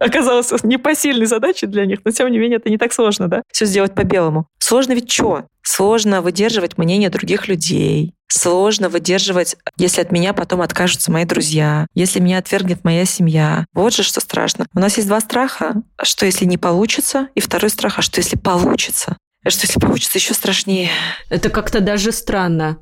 оказалось 0.00 0.50
непосильной 0.64 1.26
задачей 1.26 1.66
для 1.66 1.86
них, 1.86 2.00
но 2.04 2.10
тем 2.10 2.28
не 2.28 2.38
менее 2.38 2.56
это 2.56 2.70
не 2.70 2.76
так 2.76 2.92
сложно, 2.92 3.28
да? 3.28 3.42
Все 3.52 3.66
сделать 3.66 3.94
по-белому. 3.94 4.48
Сложно 4.58 4.94
ведь 4.94 5.12
что? 5.12 5.44
Сложно 5.62 6.22
выдерживать 6.22 6.76
мнение 6.76 7.08
других 7.08 7.46
людей, 7.46 8.14
сложно 8.32 8.88
выдерживать, 8.88 9.56
если 9.76 10.00
от 10.00 10.12
меня 10.12 10.32
потом 10.32 10.60
откажутся 10.62 11.10
мои 11.10 11.24
друзья, 11.24 11.86
если 11.94 12.20
меня 12.20 12.38
отвергнет 12.38 12.84
моя 12.84 13.04
семья. 13.04 13.66
Вот 13.74 13.94
же 13.94 14.02
что 14.02 14.20
страшно. 14.20 14.66
У 14.74 14.80
нас 14.80 14.96
есть 14.96 15.08
два 15.08 15.20
страха. 15.20 15.82
Что 16.00 16.26
если 16.26 16.44
не 16.44 16.58
получится? 16.58 17.28
И 17.34 17.40
второй 17.40 17.70
страх, 17.70 17.98
а 17.98 18.02
что 18.02 18.20
если 18.20 18.36
получится? 18.36 19.16
А 19.44 19.50
что 19.50 19.66
если 19.66 19.80
получится 19.80 20.18
еще 20.18 20.34
страшнее? 20.34 20.88
Это 21.28 21.50
как-то 21.50 21.80
даже 21.80 22.12
странно. 22.12 22.78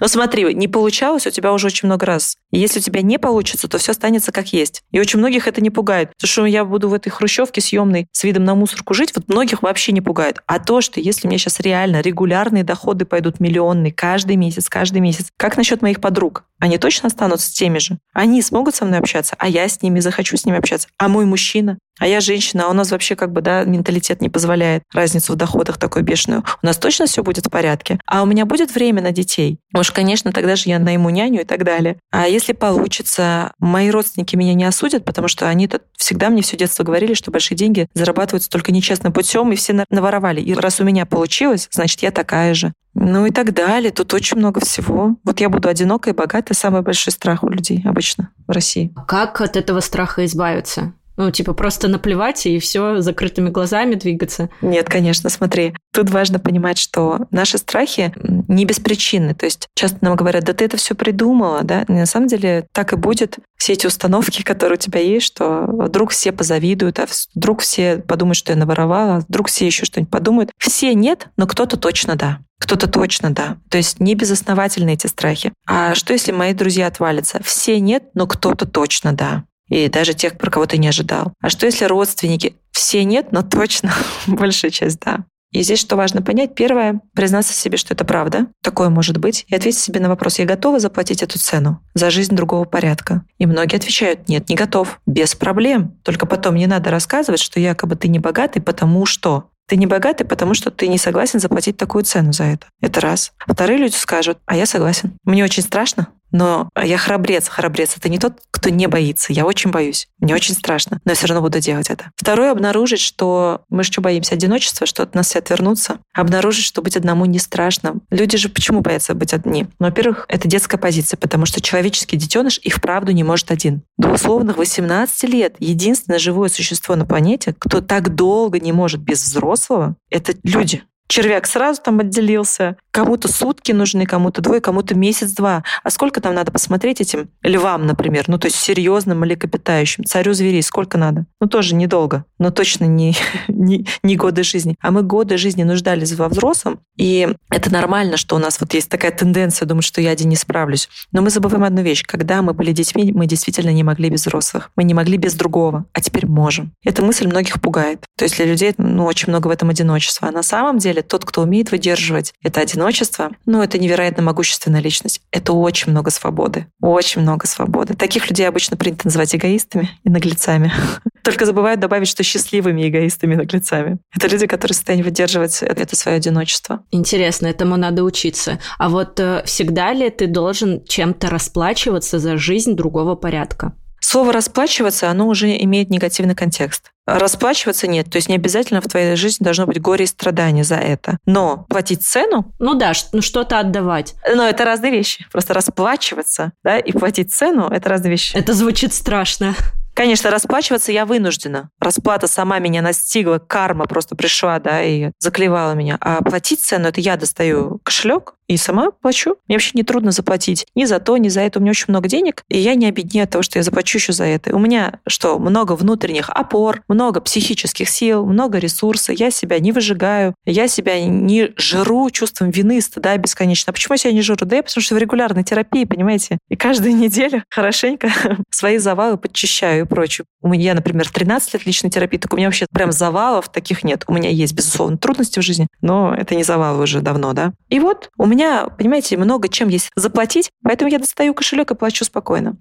Но 0.00 0.08
смотри, 0.08 0.54
не 0.54 0.68
получалось 0.68 1.26
у 1.26 1.30
тебя 1.30 1.52
уже 1.52 1.68
очень 1.68 1.86
много 1.86 2.06
раз. 2.06 2.36
И 2.50 2.58
если 2.58 2.78
у 2.78 2.82
тебя 2.82 3.02
не 3.02 3.18
получится, 3.18 3.68
то 3.68 3.78
все 3.78 3.92
останется 3.92 4.32
как 4.32 4.52
есть. 4.52 4.82
И 4.90 5.00
очень 5.00 5.18
многих 5.18 5.46
это 5.48 5.60
не 5.60 5.70
пугает. 5.70 6.10
То, 6.20 6.26
что 6.26 6.46
я 6.46 6.64
буду 6.64 6.88
в 6.88 6.94
этой 6.94 7.10
хрущевке 7.10 7.60
съемной 7.60 8.06
с 8.12 8.24
видом 8.24 8.44
на 8.44 8.54
мусорку 8.54 8.94
жить, 8.94 9.12
вот 9.14 9.28
многих 9.28 9.62
вообще 9.62 9.92
не 9.92 10.00
пугает. 10.00 10.38
А 10.46 10.58
то, 10.58 10.80
что 10.80 11.00
если 11.00 11.26
меня 11.26 11.38
сейчас 11.38 11.60
реально 11.60 12.00
регулярные 12.00 12.64
доходы 12.64 13.04
пойдут 13.04 13.40
миллионные 13.40 13.92
каждый 13.92 14.36
месяц, 14.36 14.68
каждый 14.68 15.00
месяц, 15.00 15.28
как 15.36 15.56
насчет 15.56 15.82
моих 15.82 16.00
подруг? 16.00 16.44
Они 16.58 16.78
точно 16.78 17.08
останутся 17.08 17.52
теми 17.52 17.78
же? 17.78 17.98
Они 18.12 18.40
смогут 18.42 18.74
со 18.74 18.84
мной 18.84 18.98
общаться, 18.98 19.36
а 19.38 19.48
я 19.48 19.68
с 19.68 19.82
ними 19.82 20.00
захочу 20.00 20.36
с 20.36 20.44
ними 20.44 20.58
общаться. 20.58 20.88
А 20.98 21.08
мой 21.08 21.24
мужчина? 21.24 21.78
А 21.98 22.06
я 22.06 22.20
женщина, 22.20 22.66
а 22.66 22.70
у 22.70 22.72
нас 22.72 22.90
вообще 22.90 23.16
как 23.16 23.32
бы, 23.32 23.40
да, 23.40 23.64
менталитет 23.64 24.20
не 24.20 24.28
позволяет 24.28 24.82
разницу 24.92 25.32
в 25.32 25.36
доходах 25.36 25.78
такой 25.78 26.02
бешеную. 26.02 26.44
У 26.62 26.66
нас 26.66 26.76
точно 26.76 27.06
все 27.06 27.22
будет 27.22 27.46
в 27.46 27.50
порядке. 27.50 27.98
А 28.06 28.22
у 28.22 28.26
меня 28.26 28.44
будет 28.44 28.74
время 28.74 29.02
на 29.02 29.12
детей. 29.12 29.58
Может, 29.72 29.94
конечно, 29.94 30.32
тогда 30.32 30.56
же 30.56 30.68
я 30.68 30.78
найму 30.78 31.10
няню 31.10 31.42
и 31.42 31.44
так 31.44 31.64
далее. 31.64 31.98
А 32.10 32.26
если 32.26 32.52
получится, 32.52 33.52
мои 33.58 33.90
родственники 33.90 34.36
меня 34.36 34.54
не 34.54 34.64
осудят, 34.64 35.04
потому 35.04 35.28
что 35.28 35.48
они 35.48 35.66
-то 35.66 35.80
всегда 35.96 36.28
мне 36.28 36.42
все 36.42 36.56
детство 36.56 36.84
говорили, 36.84 37.14
что 37.14 37.30
большие 37.30 37.56
деньги 37.56 37.88
зарабатываются 37.94 38.50
только 38.50 38.72
нечестным 38.72 39.12
путем, 39.12 39.52
и 39.52 39.56
все 39.56 39.84
наворовали. 39.90 40.40
И 40.40 40.54
раз 40.54 40.80
у 40.80 40.84
меня 40.84 41.06
получилось, 41.06 41.68
значит, 41.70 42.02
я 42.02 42.10
такая 42.10 42.54
же. 42.54 42.72
Ну 42.98 43.26
и 43.26 43.30
так 43.30 43.52
далее. 43.52 43.90
Тут 43.90 44.14
очень 44.14 44.38
много 44.38 44.60
всего. 44.60 45.16
Вот 45.22 45.40
я 45.40 45.50
буду 45.50 45.68
одинокой 45.68 46.14
богатой. 46.14 46.56
Самый 46.56 46.80
большой 46.80 47.12
страх 47.12 47.42
у 47.42 47.48
людей 47.50 47.82
обычно 47.84 48.30
в 48.46 48.50
России. 48.50 48.90
Как 49.06 49.42
от 49.42 49.56
этого 49.56 49.80
страха 49.80 50.24
избавиться? 50.24 50.94
Ну, 51.16 51.30
типа, 51.30 51.54
просто 51.54 51.88
наплевать 51.88 52.46
и 52.46 52.58
все 52.58 53.00
закрытыми 53.00 53.48
глазами 53.50 53.94
двигаться. 53.94 54.50
Нет, 54.60 54.88
конечно, 54.88 55.30
смотри. 55.30 55.74
Тут 55.92 56.10
важно 56.10 56.38
понимать, 56.38 56.78
что 56.78 57.26
наши 57.30 57.58
страхи 57.58 58.12
не 58.48 58.64
беспричинны. 58.64 59.34
То 59.34 59.46
есть 59.46 59.68
часто 59.74 59.98
нам 60.02 60.16
говорят, 60.16 60.44
да 60.44 60.52
ты 60.52 60.64
это 60.64 60.76
все 60.76 60.94
придумала, 60.94 61.62
да? 61.62 61.82
И 61.88 61.92
на 61.92 62.06
самом 62.06 62.28
деле 62.28 62.66
так 62.72 62.92
и 62.92 62.96
будет. 62.96 63.38
Все 63.56 63.72
эти 63.72 63.86
установки, 63.86 64.42
которые 64.44 64.76
у 64.76 64.80
тебя 64.80 65.00
есть, 65.00 65.26
что 65.26 65.64
вдруг 65.66 66.10
все 66.10 66.32
позавидуют, 66.32 66.98
а 66.98 67.06
вдруг 67.34 67.60
все 67.60 67.98
подумают, 67.98 68.36
что 68.36 68.52
я 68.52 68.58
наворовала, 68.58 69.24
вдруг 69.28 69.48
все 69.48 69.66
еще 69.66 69.86
что-нибудь 69.86 70.10
подумают. 70.10 70.50
Все 70.58 70.94
нет, 70.94 71.28
но 71.36 71.46
кто-то 71.46 71.76
точно 71.76 72.16
да. 72.16 72.40
Кто-то 72.58 72.88
точно 72.88 73.30
да. 73.30 73.58
То 73.70 73.76
есть 73.76 74.00
не 74.00 74.14
безосновательны 74.14 74.94
эти 74.94 75.06
страхи. 75.06 75.52
А 75.66 75.94
что, 75.94 76.12
если 76.12 76.32
мои 76.32 76.54
друзья 76.54 76.86
отвалятся? 76.86 77.42
Все 77.42 77.80
нет, 77.80 78.04
но 78.14 78.26
кто-то 78.26 78.66
точно 78.66 79.12
да 79.12 79.44
и 79.68 79.88
даже 79.88 80.14
тех, 80.14 80.38
про 80.38 80.50
кого 80.50 80.66
ты 80.66 80.78
не 80.78 80.88
ожидал. 80.88 81.32
А 81.40 81.48
что 81.50 81.66
если 81.66 81.84
родственники? 81.84 82.56
Все 82.70 83.04
нет, 83.04 83.32
но 83.32 83.42
точно 83.42 83.92
большая 84.26 84.70
часть 84.70 85.00
да. 85.00 85.24
И 85.52 85.62
здесь 85.62 85.78
что 85.78 85.96
важно 85.96 86.22
понять? 86.22 86.54
Первое, 86.54 87.00
признаться 87.14 87.54
себе, 87.54 87.78
что 87.78 87.94
это 87.94 88.04
правда, 88.04 88.46
такое 88.62 88.90
может 88.90 89.16
быть, 89.18 89.44
и 89.48 89.54
ответить 89.54 89.80
себе 89.80 90.00
на 90.00 90.08
вопрос, 90.08 90.38
я 90.38 90.44
готова 90.44 90.80
заплатить 90.80 91.22
эту 91.22 91.38
цену 91.38 91.80
за 91.94 92.10
жизнь 92.10 92.34
другого 92.34 92.64
порядка? 92.64 93.24
И 93.38 93.46
многие 93.46 93.76
отвечают, 93.76 94.28
нет, 94.28 94.48
не 94.48 94.56
готов, 94.56 95.00
без 95.06 95.34
проблем. 95.34 95.96
Только 96.02 96.26
потом 96.26 96.56
не 96.56 96.66
надо 96.66 96.90
рассказывать, 96.90 97.40
что 97.40 97.60
якобы 97.60 97.96
ты 97.96 98.08
не 98.08 98.18
богатый, 98.18 98.60
потому 98.60 99.06
что. 99.06 99.48
Ты 99.68 99.76
не 99.76 99.86
богатый, 99.86 100.24
потому 100.24 100.54
что 100.54 100.70
ты 100.70 100.86
не 100.86 100.98
согласен 100.98 101.40
заплатить 101.40 101.76
такую 101.76 102.04
цену 102.04 102.32
за 102.32 102.44
это. 102.44 102.66
Это 102.80 103.00
раз. 103.00 103.32
Вторые 103.38 103.78
люди 103.78 103.96
скажут, 103.96 104.38
а 104.46 104.56
я 104.56 104.64
согласен. 104.64 105.14
Мне 105.24 105.42
очень 105.42 105.62
страшно, 105.62 106.08
но 106.36 106.68
я 106.80 106.98
храбрец. 106.98 107.48
Храбрец— 107.48 107.94
это 107.96 108.08
не 108.08 108.18
тот, 108.18 108.34
кто 108.50 108.68
не 108.68 108.86
боится. 108.86 109.32
Я 109.32 109.46
очень 109.46 109.70
боюсь. 109.70 110.08
Мне 110.18 110.34
очень 110.34 110.54
страшно, 110.54 111.00
но 111.04 111.12
я 111.12 111.16
все 111.16 111.26
равно 111.26 111.40
буду 111.40 111.60
делать 111.60 111.88
это. 111.88 112.10
Второе— 112.16 112.50
обнаружить, 112.52 113.00
что 113.00 113.62
мы 113.70 113.84
что 113.84 114.02
боимся 114.02 114.34
одиночества, 114.34 114.86
что 114.86 115.02
от 115.02 115.14
нас 115.14 115.28
все 115.28 115.38
отвернутся. 115.38 115.98
Обнаружить, 116.14 116.64
что 116.64 116.82
быть 116.82 116.96
одному 116.96 117.24
не 117.24 117.38
страшно. 117.38 117.96
Люди 118.10 118.36
же 118.36 118.48
почему 118.48 118.80
боятся 118.80 119.14
быть 119.14 119.32
одни? 119.32 119.66
Ну, 119.78 119.86
во-первых, 119.86 120.26
это 120.28 120.46
детская 120.46 120.76
позиция, 120.76 121.16
потому 121.16 121.46
что 121.46 121.62
человеческий 121.62 122.16
детеныш 122.16 122.60
и 122.62 122.70
вправду 122.70 123.12
не 123.12 123.24
может 123.24 123.50
один. 123.50 123.82
До 123.96 124.10
условных 124.10 124.58
18 124.58 125.24
лет 125.24 125.56
единственное 125.58 126.18
живое 126.18 126.50
существо 126.50 126.96
на 126.96 127.06
планете, 127.06 127.54
кто 127.58 127.80
так 127.80 128.14
долго 128.14 128.60
не 128.60 128.72
может 128.72 129.00
без 129.00 129.22
взрослого, 129.22 129.96
это 130.10 130.34
люди. 130.42 130.82
Червяк 131.08 131.46
сразу 131.46 131.80
там 131.82 132.00
отделился, 132.00 132.76
Кому-то 132.96 133.28
сутки 133.28 133.72
нужны, 133.72 134.06
кому-то 134.06 134.40
двое, 134.40 134.62
кому-то 134.62 134.94
месяц-два. 134.94 135.64
А 135.82 135.90
сколько 135.90 136.22
там 136.22 136.34
надо 136.34 136.50
посмотреть 136.50 137.02
этим 137.02 137.28
львам, 137.42 137.84
например? 137.84 138.24
Ну, 138.26 138.38
то 138.38 138.46
есть 138.46 138.56
серьезным 138.56 139.20
млекопитающим. 139.20 140.04
Царю 140.04 140.32
зверей 140.32 140.62
сколько 140.62 140.96
надо? 140.96 141.26
Ну, 141.38 141.46
тоже 141.46 141.74
недолго, 141.74 142.24
но 142.38 142.50
точно 142.50 142.86
не, 142.86 143.14
не, 143.48 143.86
не 144.02 144.16
годы 144.16 144.42
жизни. 144.44 144.76
А 144.80 144.90
мы 144.90 145.02
годы 145.02 145.36
жизни 145.36 145.62
нуждались 145.62 146.14
во 146.14 146.26
взрослом, 146.30 146.80
и 146.96 147.28
это 147.50 147.70
нормально, 147.70 148.16
что 148.16 148.34
у 148.34 148.38
нас 148.38 148.58
вот 148.62 148.72
есть 148.72 148.88
такая 148.88 149.10
тенденция 149.10 149.66
думать, 149.66 149.84
что 149.84 150.00
я 150.00 150.12
один 150.12 150.30
не 150.30 150.36
справлюсь. 150.36 150.88
Но 151.12 151.20
мы 151.20 151.28
забываем 151.28 151.64
одну 151.64 151.82
вещь. 151.82 152.02
Когда 152.02 152.40
мы 152.40 152.54
были 152.54 152.72
детьми, 152.72 153.12
мы 153.12 153.26
действительно 153.26 153.74
не 153.74 153.82
могли 153.82 154.08
без 154.08 154.22
взрослых. 154.22 154.70
Мы 154.74 154.84
не 154.84 154.94
могли 154.94 155.18
без 155.18 155.34
другого, 155.34 155.84
а 155.92 156.00
теперь 156.00 156.26
можем. 156.26 156.72
Эта 156.82 157.04
мысль 157.04 157.26
многих 157.26 157.60
пугает. 157.60 158.06
То 158.16 158.24
есть 158.24 158.36
для 158.36 158.46
людей 158.46 158.72
ну, 158.78 159.04
очень 159.04 159.28
много 159.28 159.48
в 159.48 159.50
этом 159.50 159.68
одиночества. 159.68 160.28
А 160.28 160.32
на 160.32 160.42
самом 160.42 160.78
деле 160.78 160.95
тот, 161.02 161.24
кто 161.24 161.42
умеет 161.42 161.70
выдерживать 161.70 162.32
это 162.42 162.60
одиночество, 162.60 162.86
одиночество, 162.86 163.30
ну, 163.46 163.62
это 163.62 163.78
невероятно 163.78 164.22
могущественная 164.22 164.80
личность. 164.80 165.20
Это 165.30 165.52
очень 165.52 165.92
много 165.92 166.10
свободы. 166.10 166.66
Очень 166.80 167.22
много 167.22 167.46
свободы. 167.46 167.94
Таких 167.94 168.28
людей 168.28 168.48
обычно 168.48 168.76
принято 168.76 169.02
называть 169.06 169.34
эгоистами 169.34 169.90
и 170.04 170.10
наглецами. 170.10 170.72
Только 171.22 171.46
забывают 171.46 171.80
добавить, 171.80 172.08
что 172.08 172.22
счастливыми 172.22 172.88
эгоистами 172.88 173.34
и 173.34 173.36
наглецами. 173.36 173.98
Это 174.14 174.28
люди, 174.28 174.46
которые 174.46 174.74
в 174.74 174.76
состоянии 174.76 175.02
выдерживать 175.04 175.62
это 175.62 175.96
свое 175.96 176.16
одиночество. 176.16 176.84
Интересно, 176.90 177.46
этому 177.46 177.76
надо 177.76 178.04
учиться. 178.04 178.58
А 178.78 178.88
вот 178.88 179.18
э, 179.20 179.42
всегда 179.44 179.92
ли 179.92 180.10
ты 180.10 180.26
должен 180.26 180.84
чем-то 180.84 181.28
расплачиваться 181.28 182.18
за 182.18 182.36
жизнь 182.36 182.74
другого 182.74 183.14
порядка? 183.14 183.74
Слово 184.00 184.32
«расплачиваться», 184.32 185.10
оно 185.10 185.26
уже 185.26 185.56
имеет 185.56 185.90
негативный 185.90 186.34
контекст. 186.34 186.90
Расплачиваться 187.06 187.86
нет, 187.86 188.10
то 188.10 188.16
есть 188.16 188.28
не 188.28 188.34
обязательно 188.34 188.80
в 188.80 188.88
твоей 188.88 189.14
жизни 189.16 189.44
должно 189.44 189.66
быть 189.66 189.80
горе 189.80 190.04
и 190.04 190.08
страдания 190.08 190.64
за 190.64 190.76
это. 190.76 191.18
Но 191.24 191.66
платить 191.68 192.02
цену... 192.02 192.52
Ну 192.58 192.74
да, 192.74 192.92
ну 193.12 193.22
что-то 193.22 193.60
отдавать. 193.60 194.14
Но 194.32 194.44
это 194.44 194.64
разные 194.64 194.90
вещи. 194.90 195.26
Просто 195.30 195.54
расплачиваться 195.54 196.52
да, 196.64 196.78
и 196.78 196.92
платить 196.92 197.32
цену– 197.32 197.68
это 197.70 197.88
разные 197.88 198.10
вещи. 198.10 198.36
Это 198.36 198.54
звучит 198.54 198.92
страшно. 198.92 199.54
Конечно, 199.96 200.30
расплачиваться 200.30 200.92
я 200.92 201.06
вынуждена. 201.06 201.70
Расплата 201.80 202.26
сама 202.28 202.58
меня 202.58 202.82
настигла, 202.82 203.38
карма 203.38 203.86
просто 203.86 204.14
пришла, 204.14 204.58
да, 204.58 204.82
и 204.82 205.10
заклевала 205.20 205.72
меня. 205.72 205.96
А 206.02 206.22
платить 206.22 206.60
цену, 206.60 206.88
это 206.88 207.00
я 207.00 207.16
достаю 207.16 207.80
кошелек, 207.82 208.34
и 208.48 208.56
сама 208.56 208.90
плачу. 208.90 209.36
Мне 209.48 209.56
вообще 209.56 209.72
не 209.74 209.82
трудно 209.82 210.10
заплатить 210.10 210.66
ни 210.74 210.84
за 210.84 211.00
то, 211.00 211.16
ни 211.16 211.28
за 211.28 211.40
это. 211.40 211.58
У 211.58 211.62
меня 211.62 211.70
очень 211.70 211.86
много 211.88 212.08
денег, 212.08 212.44
и 212.48 212.58
я 212.58 212.74
не 212.74 212.86
обеднею 212.86 213.24
от 213.24 213.30
того, 213.30 213.42
что 213.42 213.58
я 213.58 213.62
заплачу 213.62 213.98
еще 213.98 214.12
за 214.12 214.24
это. 214.24 214.54
У 214.54 214.58
меня 214.58 215.00
что? 215.06 215.38
Много 215.38 215.72
внутренних 215.72 216.30
опор, 216.30 216.82
много 216.88 217.20
психических 217.20 217.88
сил, 217.88 218.26
много 218.26 218.58
ресурсов. 218.58 219.16
Я 219.18 219.30
себя 219.30 219.58
не 219.58 219.72
выжигаю, 219.72 220.34
я 220.44 220.68
себя 220.68 221.04
не 221.04 221.52
жру 221.56 222.10
чувством 222.10 222.50
вины, 222.50 222.80
стыда 222.80 223.16
бесконечно. 223.16 223.70
А 223.70 223.72
почему 223.72 223.94
я 223.94 223.98
себя 223.98 224.12
не 224.12 224.22
жру? 224.22 224.36
Да 224.36 224.56
я 224.56 224.62
потому 224.62 224.82
что 224.82 224.94
в 224.94 224.98
регулярной 224.98 225.44
терапии, 225.44 225.84
понимаете? 225.84 226.38
И 226.48 226.56
каждую 226.56 226.94
неделю 226.96 227.42
хорошенько 227.50 228.10
свои 228.50 228.78
завалы 228.78 229.16
подчищаю 229.16 229.84
и 229.84 229.88
прочее. 229.88 230.24
У 230.42 230.48
меня, 230.48 230.74
например, 230.74 231.10
13 231.10 231.54
лет 231.54 231.66
личной 231.66 231.90
терапии, 231.90 232.18
так 232.18 232.32
у 232.32 232.36
меня 232.36 232.46
вообще 232.46 232.66
прям 232.72 232.92
завалов 232.92 233.48
таких 233.48 233.82
нет. 233.82 234.04
У 234.06 234.12
меня 234.12 234.30
есть, 234.30 234.54
безусловно, 234.54 234.98
трудности 234.98 235.40
в 235.40 235.42
жизни, 235.42 235.66
но 235.80 236.14
это 236.14 236.34
не 236.34 236.44
завал 236.44 236.80
уже 236.80 237.00
давно, 237.00 237.32
да. 237.32 237.52
И 237.68 237.80
вот 237.80 238.10
у 238.16 238.26
меня 238.26 238.35
меня, 238.36 238.66
понимаете, 238.66 239.16
много 239.16 239.48
чем 239.48 239.68
есть 239.68 239.90
заплатить, 239.96 240.50
поэтому 240.62 240.90
я 240.90 240.98
достаю 240.98 241.34
кошелек 241.34 241.70
и 241.70 241.74
плачу 241.74 242.04
спокойно. 242.04 242.56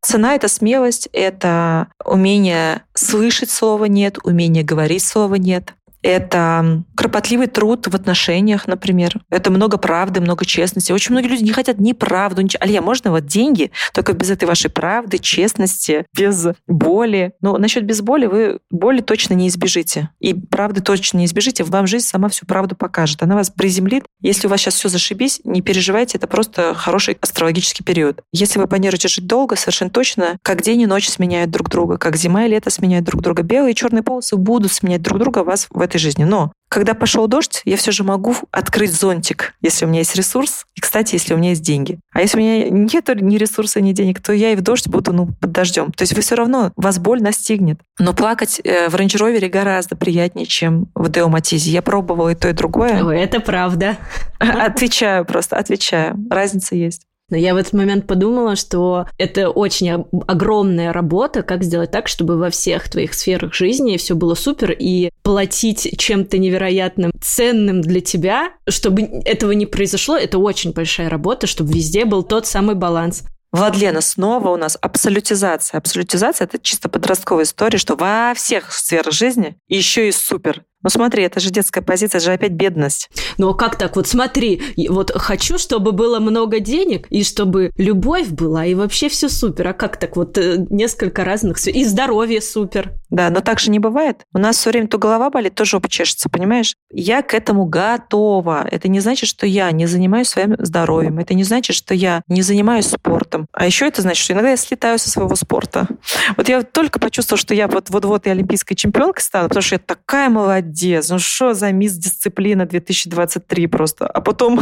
Цена— 0.00 0.34
это 0.36 0.48
смелость, 0.48 1.08
это 1.12 1.88
умение 2.04 2.82
слышать 2.94 3.50
слово 3.50 3.86
«нет», 3.86 4.18
умение 4.22 4.62
говорить 4.62 5.04
слово 5.04 5.34
«нет», 5.34 5.74
это 6.02 6.84
кропотливый 6.96 7.46
труд 7.46 7.86
в 7.86 7.94
отношениях, 7.94 8.66
например. 8.66 9.20
Это 9.30 9.50
много 9.50 9.78
правды, 9.78 10.20
много 10.20 10.44
честности. 10.44 10.92
Очень 10.92 11.12
многие 11.12 11.28
люди 11.28 11.44
не 11.44 11.52
хотят 11.52 11.78
ни 11.78 11.92
правду, 11.92 12.42
ничего. 12.42 12.62
Алия, 12.62 12.80
можно 12.80 13.10
вот 13.10 13.26
деньги, 13.26 13.70
только 13.92 14.12
без 14.12 14.30
этой 14.30 14.44
вашей 14.44 14.70
правды, 14.70 15.18
честности, 15.18 16.06
без 16.14 16.46
боли. 16.66 17.32
Но 17.40 17.58
насчет 17.58 17.84
без 17.84 18.00
боли 18.00 18.26
вы 18.26 18.60
боли 18.70 19.00
точно 19.00 19.34
не 19.34 19.48
избежите. 19.48 20.10
И 20.20 20.34
правды 20.34 20.80
точно 20.80 21.18
не 21.18 21.24
избежите. 21.24 21.64
Вам 21.64 21.86
жизнь 21.86 22.06
сама 22.06 22.28
всю 22.28 22.46
правду 22.46 22.76
покажет. 22.76 23.22
Она 23.22 23.34
вас 23.34 23.50
приземлит. 23.50 24.04
Если 24.20 24.46
у 24.46 24.50
вас 24.50 24.60
сейчас 24.60 24.74
все 24.74 24.88
зашибись, 24.88 25.40
не 25.44 25.62
переживайте, 25.62 26.18
это 26.18 26.26
просто 26.26 26.74
хороший 26.74 27.16
астрологический 27.20 27.84
период. 27.84 28.22
Если 28.32 28.58
вы 28.58 28.66
планируете 28.66 29.08
жить 29.08 29.26
долго, 29.26 29.56
совершенно 29.56 29.90
точно, 29.90 30.38
как 30.42 30.62
день 30.62 30.82
и 30.82 30.86
ночь 30.86 31.08
сменяют 31.08 31.50
друг 31.50 31.68
друга, 31.68 31.98
как 31.98 32.16
зима 32.16 32.46
и 32.46 32.48
лето 32.48 32.70
сменяют 32.70 33.04
друг 33.04 33.22
друга. 33.22 33.42
Белые 33.42 33.72
и 33.72 33.74
черные 33.74 34.02
полосы 34.02 34.36
будут 34.36 34.72
сменять 34.72 35.02
друг 35.02 35.18
друга 35.18 35.44
вас 35.44 35.66
в 35.70 35.87
этой 35.88 35.98
жизни. 35.98 36.24
Но 36.24 36.52
когда 36.68 36.94
пошел 36.94 37.26
дождь, 37.28 37.62
я 37.64 37.76
все 37.76 37.92
же 37.92 38.04
могу 38.04 38.34
открыть 38.50 38.92
зонтик, 38.92 39.54
если 39.62 39.86
у 39.86 39.88
меня 39.88 40.00
есть 40.00 40.14
ресурс. 40.14 40.66
И, 40.74 40.80
кстати, 40.80 41.14
если 41.14 41.34
у 41.34 41.38
меня 41.38 41.50
есть 41.50 41.62
деньги. 41.62 41.98
А 42.12 42.20
если 42.20 42.38
у 42.38 42.40
меня 42.40 42.68
нет 42.68 43.08
ни 43.20 43.36
ресурса, 43.36 43.80
ни 43.80 43.92
денег, 43.92 44.20
то 44.20 44.32
я 44.32 44.52
и 44.52 44.56
в 44.56 44.60
дождь 44.60 44.86
буду 44.86 45.12
ну, 45.12 45.28
под 45.40 45.50
дождем. 45.52 45.92
То 45.92 46.02
есть 46.02 46.14
вы 46.14 46.20
все 46.20 46.34
равно, 46.34 46.72
вас 46.76 46.98
боль 46.98 47.22
настигнет. 47.22 47.80
Но 47.98 48.12
плакать 48.12 48.60
э, 48.62 48.88
в 48.88 48.94
рейндж 48.94 49.16
гораздо 49.48 49.96
приятнее, 49.96 50.46
чем 50.46 50.88
в 50.94 51.08
Део 51.08 51.28
Матизе. 51.28 51.70
Я 51.70 51.80
пробовала 51.80 52.30
и 52.30 52.34
то, 52.34 52.48
и 52.48 52.52
другое. 52.52 53.02
Ой, 53.02 53.18
это 53.18 53.40
правда. 53.40 53.96
Отвечаю 54.38 55.24
просто, 55.24 55.56
отвечаю. 55.56 56.16
Разница 56.30 56.74
есть. 56.76 57.07
Но 57.30 57.36
я 57.36 57.54
в 57.54 57.58
этот 57.58 57.74
момент 57.74 58.06
подумала, 58.06 58.56
что 58.56 59.06
это 59.18 59.50
очень 59.50 60.06
огромная 60.26 60.92
работа, 60.92 61.42
как 61.42 61.62
сделать 61.62 61.90
так, 61.90 62.08
чтобы 62.08 62.38
во 62.38 62.50
всех 62.50 62.88
твоих 62.88 63.14
сферах 63.14 63.54
жизни 63.54 63.96
все 63.98 64.14
было 64.14 64.34
супер, 64.34 64.70
и 64.72 65.10
платить 65.22 65.98
чем-то 65.98 66.38
невероятным, 66.38 67.12
ценным 67.20 67.82
для 67.82 68.00
тебя, 68.00 68.52
чтобы 68.68 69.02
этого 69.24 69.52
не 69.52 69.66
произошло, 69.66 70.16
это 70.16 70.38
очень 70.38 70.72
большая 70.72 71.10
работа, 71.10 71.46
чтобы 71.46 71.72
везде 71.72 72.04
был 72.04 72.22
тот 72.22 72.46
самый 72.46 72.74
баланс. 72.74 73.24
Владлена, 73.50 74.02
снова 74.02 74.50
у 74.50 74.56
нас 74.56 74.76
абсолютизация. 74.80 75.78
Абсолютизация– 75.78 76.44
это 76.46 76.58
чисто 76.58 76.90
подростковая 76.90 77.44
история, 77.44 77.78
что 77.78 77.96
во 77.96 78.34
всех 78.34 78.72
сферах 78.72 79.12
жизни 79.12 79.56
еще 79.68 80.08
и 80.08 80.12
супер. 80.12 80.64
Ну 80.82 80.90
смотри, 80.90 81.24
это 81.24 81.40
же 81.40 81.50
детская 81.50 81.82
позиция, 81.82 82.18
это 82.18 82.26
же 82.26 82.32
опять 82.32 82.52
бедность. 82.52 83.10
Ну 83.36 83.48
а 83.48 83.54
как 83.54 83.76
так? 83.76 83.96
Вот 83.96 84.06
смотри, 84.06 84.62
вот 84.88 85.10
хочу, 85.12 85.58
чтобы 85.58 85.92
было 85.92 86.20
много 86.20 86.60
денег, 86.60 87.06
и 87.10 87.24
чтобы 87.24 87.72
любовь 87.76 88.28
была, 88.28 88.64
и 88.64 88.74
вообще 88.74 89.08
все 89.08 89.28
супер. 89.28 89.68
А 89.68 89.72
как 89.72 89.96
так? 89.96 90.16
Вот 90.16 90.38
э, 90.38 90.66
несколько 90.70 91.24
разных... 91.24 91.58
И 91.66 91.84
здоровье 91.84 92.40
супер. 92.40 92.92
Да, 93.10 93.30
но 93.30 93.40
так 93.40 93.58
же 93.58 93.70
не 93.70 93.78
бывает. 93.78 94.24
У 94.34 94.38
нас 94.38 94.56
все 94.56 94.70
время 94.70 94.86
то 94.88 94.98
голова 94.98 95.30
болит, 95.30 95.54
то 95.54 95.64
жопа 95.64 95.88
чешется, 95.88 96.28
понимаешь? 96.28 96.76
Я 96.90 97.22
к 97.22 97.34
этому 97.34 97.64
готова. 97.66 98.66
Это 98.70 98.88
не 98.88 99.00
значит, 99.00 99.28
что 99.28 99.46
я 99.46 99.70
не 99.72 99.86
занимаюсь 99.86 100.28
своим 100.28 100.56
здоровьем. 100.58 101.18
Это 101.18 101.34
не 101.34 101.44
значит, 101.44 101.74
что 101.74 101.94
я 101.94 102.22
не 102.28 102.42
занимаюсь 102.42 102.86
спортом. 102.86 103.46
А 103.52 103.66
еще 103.66 103.86
это 103.86 104.02
значит, 104.02 104.22
что 104.22 104.34
иногда 104.34 104.50
я 104.50 104.56
слетаю 104.56 104.98
со 104.98 105.10
своего 105.10 105.34
спорта. 105.36 105.88
Вот 106.36 106.48
я 106.48 106.62
только 106.62 106.98
почувствовала, 107.00 107.40
что 107.40 107.54
я 107.54 107.66
вот-вот 107.66 108.26
и 108.26 108.30
олимпийской 108.30 108.74
чемпионкой 108.74 109.22
стану, 109.22 109.48
потому 109.48 109.62
что 109.62 109.76
я 109.76 109.78
такая 109.78 110.28
молодец, 110.28 110.67
молодец, 110.68 111.08
ну 111.08 111.18
что 111.18 111.54
за 111.54 111.72
мисс 111.72 111.94
дисциплина 111.94 112.66
2023 112.66 113.66
просто. 113.66 114.06
А 114.06 114.20
потом, 114.20 114.60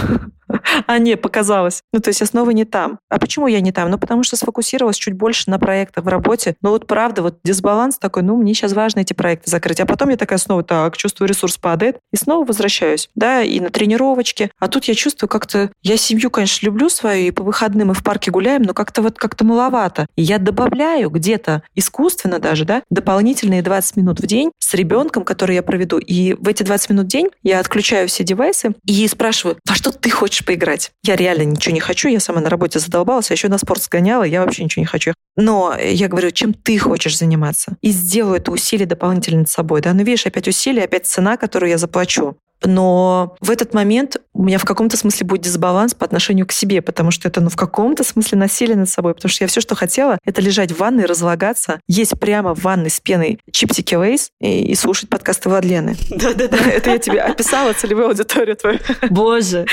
а 0.86 0.98
не, 0.98 1.16
показалось. 1.16 1.82
Ну, 1.92 2.00
то 2.00 2.08
есть 2.08 2.20
я 2.20 2.26
снова 2.26 2.50
не 2.50 2.64
там. 2.64 2.98
А 3.08 3.18
почему 3.18 3.46
я 3.46 3.60
не 3.60 3.72
там? 3.72 3.90
Ну, 3.90 3.98
потому 3.98 4.22
что 4.22 4.36
сфокусировалась 4.36 4.96
чуть 4.96 5.14
больше 5.14 5.50
на 5.50 5.58
проектах 5.58 6.04
в 6.04 6.08
работе. 6.08 6.54
Ну, 6.62 6.70
вот 6.70 6.86
правда, 6.86 7.22
вот 7.22 7.38
дисбаланс 7.44 7.98
такой, 7.98 8.22
ну, 8.22 8.36
мне 8.36 8.54
сейчас 8.54 8.72
важно 8.72 9.00
эти 9.00 9.12
проекты 9.12 9.50
закрыть. 9.50 9.80
А 9.80 9.86
потом 9.86 10.10
я 10.10 10.16
такая 10.16 10.38
снова, 10.38 10.62
так, 10.62 10.96
чувствую, 10.96 11.28
ресурс 11.28 11.58
падает. 11.58 11.98
И 12.12 12.16
снова 12.16 12.44
возвращаюсь, 12.46 13.10
да, 13.14 13.42
и 13.42 13.60
на 13.60 13.70
тренировочке. 13.70 14.50
А 14.58 14.68
тут 14.68 14.84
я 14.84 14.94
чувствую 14.94 15.28
как-то, 15.28 15.70
я 15.82 15.96
семью, 15.96 16.30
конечно, 16.30 16.66
люблю 16.66 16.88
свою, 16.88 17.28
и 17.28 17.30
по 17.30 17.42
выходным 17.42 17.88
мы 17.88 17.94
в 17.94 18.02
парке 18.02 18.30
гуляем, 18.30 18.62
но 18.62 18.74
как-то 18.74 19.02
вот 19.02 19.18
как-то 19.18 19.44
маловато. 19.44 20.06
И 20.16 20.22
я 20.22 20.38
добавляю 20.38 21.10
где-то 21.10 21.62
искусственно 21.74 22.38
даже, 22.38 22.64
да, 22.64 22.82
дополнительные 22.90 23.62
20 23.62 23.96
минут 23.96 24.20
в 24.20 24.26
день 24.26 24.50
с 24.58 24.74
ребенком, 24.74 25.24
который 25.24 25.54
я 25.54 25.62
проведу 25.62 25.95
году. 25.96 26.04
И 26.06 26.34
в 26.34 26.48
эти 26.48 26.62
20 26.62 26.90
минут 26.90 27.06
в 27.06 27.08
день 27.08 27.28
я 27.42 27.60
отключаю 27.60 28.08
все 28.08 28.24
девайсы 28.24 28.74
и 28.84 29.06
спрашиваю, 29.08 29.58
во 29.68 29.74
что 29.74 29.92
ты 29.92 30.10
хочешь 30.10 30.44
поиграть? 30.44 30.92
Я 31.04 31.16
реально 31.16 31.42
ничего 31.42 31.74
не 31.74 31.80
хочу, 31.80 32.08
я 32.08 32.20
сама 32.20 32.40
на 32.40 32.50
работе 32.50 32.78
задолбалась, 32.78 33.30
а 33.30 33.34
еще 33.34 33.48
на 33.48 33.58
спорт 33.58 33.82
сгоняла, 33.82 34.24
я 34.24 34.44
вообще 34.44 34.64
ничего 34.64 34.82
не 34.82 34.86
хочу. 34.86 35.12
Но 35.36 35.76
я 35.78 36.08
говорю, 36.08 36.30
чем 36.30 36.54
ты 36.54 36.78
хочешь 36.78 37.18
заниматься? 37.18 37.76
И 37.82 37.90
сделаю 37.90 38.36
это 38.36 38.50
усилие 38.50 38.86
дополнительно 38.86 39.40
над 39.40 39.50
собой. 39.50 39.82
Да? 39.82 39.92
Ну, 39.92 40.02
видишь, 40.02 40.26
опять 40.26 40.48
усилие, 40.48 40.84
опять 40.84 41.06
цена, 41.06 41.36
которую 41.36 41.70
я 41.70 41.78
заплачу 41.78 42.36
но 42.64 43.36
в 43.40 43.50
этот 43.50 43.74
момент 43.74 44.16
у 44.32 44.42
меня 44.42 44.58
в 44.58 44.64
каком-то 44.64 44.96
смысле 44.96 45.26
будет 45.26 45.42
дисбаланс 45.42 45.94
по 45.94 46.04
отношению 46.04 46.46
к 46.46 46.52
себе, 46.52 46.82
потому 46.82 47.10
что 47.10 47.28
это 47.28 47.40
ну, 47.40 47.48
в 47.48 47.56
каком-то 47.56 48.04
смысле 48.04 48.38
насилие 48.38 48.76
над 48.76 48.88
собой, 48.88 49.14
потому 49.14 49.30
что 49.30 49.44
я 49.44 49.48
все, 49.48 49.60
что 49.60 49.74
хотела, 49.74 50.18
это 50.24 50.40
лежать 50.40 50.72
в 50.72 50.78
ванной, 50.78 51.06
разлагаться, 51.06 51.80
есть 51.88 52.18
прямо 52.18 52.54
в 52.54 52.62
ванной 52.62 52.90
с 52.90 53.00
пеной 53.00 53.40
чипсики 53.50 53.94
Лейс 53.94 54.30
и, 54.40 54.66
и 54.70 54.74
слушать 54.74 55.08
подкасты 55.08 55.48
Владлены. 55.48 55.96
Да-да-да. 56.10 56.56
Это 56.56 56.90
я 56.90 56.98
тебе 56.98 57.20
описала 57.20 57.72
целевую 57.72 58.08
аудиторию 58.08 58.56
твою. 58.56 58.78
Боже. 59.10 59.66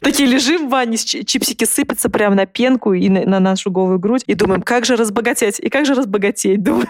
Такие 0.00 0.28
лежим 0.28 0.68
в 0.68 0.70
ванне, 0.70 0.96
чипсики 0.96 1.64
сыпятся 1.64 2.08
прямо 2.08 2.34
на 2.34 2.46
пенку 2.46 2.92
и 2.92 3.08
на 3.08 3.40
нашу 3.40 3.70
голую 3.70 3.98
грудь, 3.98 4.22
и 4.26 4.34
думаем, 4.34 4.62
как 4.62 4.84
же 4.84 4.96
разбогатеть, 4.96 5.58
и 5.58 5.68
как 5.68 5.86
же 5.86 5.94
разбогатеть, 5.94 6.62
думаем. 6.62 6.88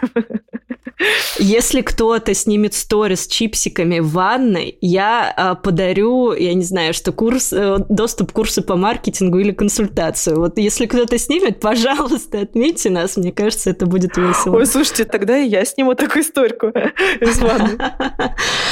Если 1.38 1.80
кто-то 1.80 2.34
снимет 2.34 2.74
сторис 2.74 3.24
с 3.24 3.26
чипсиками 3.26 4.00
в 4.00 4.11
ванной, 4.12 4.78
я 4.80 5.32
а, 5.36 5.55
подарю, 5.55 6.32
я 6.32 6.55
не 6.55 6.64
знаю, 6.64 6.94
что 6.94 7.12
курс, 7.12 7.53
а, 7.53 7.78
доступ 7.88 8.32
к 8.32 8.34
курсу 8.34 8.62
по 8.62 8.76
маркетингу 8.76 9.38
или 9.38 9.53
консультацию. 9.53 10.38
Вот 10.38 10.59
если 10.59 10.86
кто-то 10.86 11.18
снимет, 11.18 11.61
пожалуйста, 11.61 12.40
отметьте 12.40 12.90
нас. 12.90 13.16
Мне 13.16 13.32
кажется, 13.32 13.70
это 13.70 13.86
будет 13.86 14.16
весело. 14.16 14.57
Ой, 14.57 14.66
слушайте, 14.66 15.05
тогда 15.05 15.38
и 15.38 15.48
я 15.48 15.64
сниму 15.64 15.94
такую 15.94 16.22
историю 16.22 16.72
из 17.20 17.38
ванны. 17.38 17.78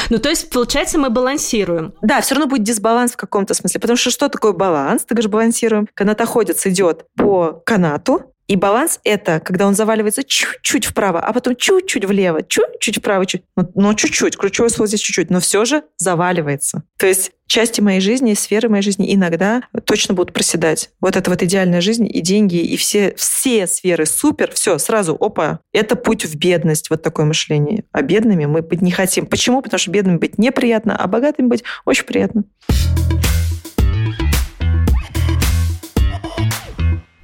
Ну, 0.09 0.19
то 0.19 0.29
есть, 0.29 0.51
получается, 0.51 0.99
мы 0.99 1.09
балансируем. 1.11 1.93
Да, 2.03 2.21
все 2.21 2.35
равно 2.35 2.49
будет 2.49 2.65
дисбаланс 2.65 3.13
в 3.13 3.17
каком-то 3.17 3.55
смысле. 3.55 3.81
Потому 3.81 3.97
что 3.97 4.11
что 4.11 4.29
такое 4.29 4.53
баланс? 4.53 5.05
Ты 5.05 5.15
говоришь, 5.15 5.31
балансируем. 5.31 5.89
Канатоходец 5.95 6.67
идет 6.67 7.05
по 7.17 7.63
канату, 7.65 8.35
И 8.51 8.57
баланс— 8.57 8.99
это, 9.05 9.39
когда 9.39 9.69
он 9.69 9.77
заваливается 9.77 10.25
чуть-чуть 10.25 10.85
вправо, 10.85 11.21
а 11.21 11.33
потом 11.33 11.55
чуть-чуть 11.55 12.05
влево, 12.05 12.43
чуть-чуть 12.43 12.99
вправо, 12.99 13.25
чуть, 13.25 13.45
ну, 13.57 13.71
ну 13.77 13.95
чуть-чуть, 13.95 14.37
ключевое 14.37 14.71
слово 14.71 14.89
здесь 14.89 14.99
чуть-чуть, 14.99 15.31
но 15.31 15.39
все 15.39 15.65
же 15.65 15.85
заваливается. 15.99 16.83
То 16.99 17.07
есть 17.07 17.31
части 17.47 17.81
моей 17.81 18.01
жизни, 18.01 18.35
сферы 18.35 18.69
моей 18.69 18.83
жизни 18.83 19.15
иногда 19.15 19.63
точно 19.85 20.15
будут 20.15 20.35
проседать. 20.35 20.91
Вот 21.01 21.15
это 21.15 21.31
вот 21.31 21.45
идеальная 21.45 21.81
жизнь, 21.81 22.09
и 22.13 22.21
деньги, 22.21 22.57
и 22.57 22.77
все, 22.77 23.15
все 23.17 23.69
сферы 23.69 24.05
супер, 24.05 24.51
все, 24.53 24.79
сразу, 24.79 25.15
опа, 25.15 25.61
это 25.73 25.95
путь 25.95 26.25
в 26.25 26.35
бедность, 26.35 26.91
вот 26.91 27.03
такое 27.03 27.27
мышление. 27.27 27.85
А 27.93 28.03
бедными 28.03 28.47
мы 28.47 28.63
быть 28.63 28.83
не 28.83 28.91
хотим. 28.91 29.27
Почему? 29.27 29.63
Потому 29.63 29.79
что 29.79 29.93
бедными 29.93 30.17
быть 30.17 30.39
неприятно, 30.39 30.97
а 30.97 31.07
богатыми 31.07 31.47
быть 31.47 31.63
очень 31.85 32.05
приятно. 32.05 32.43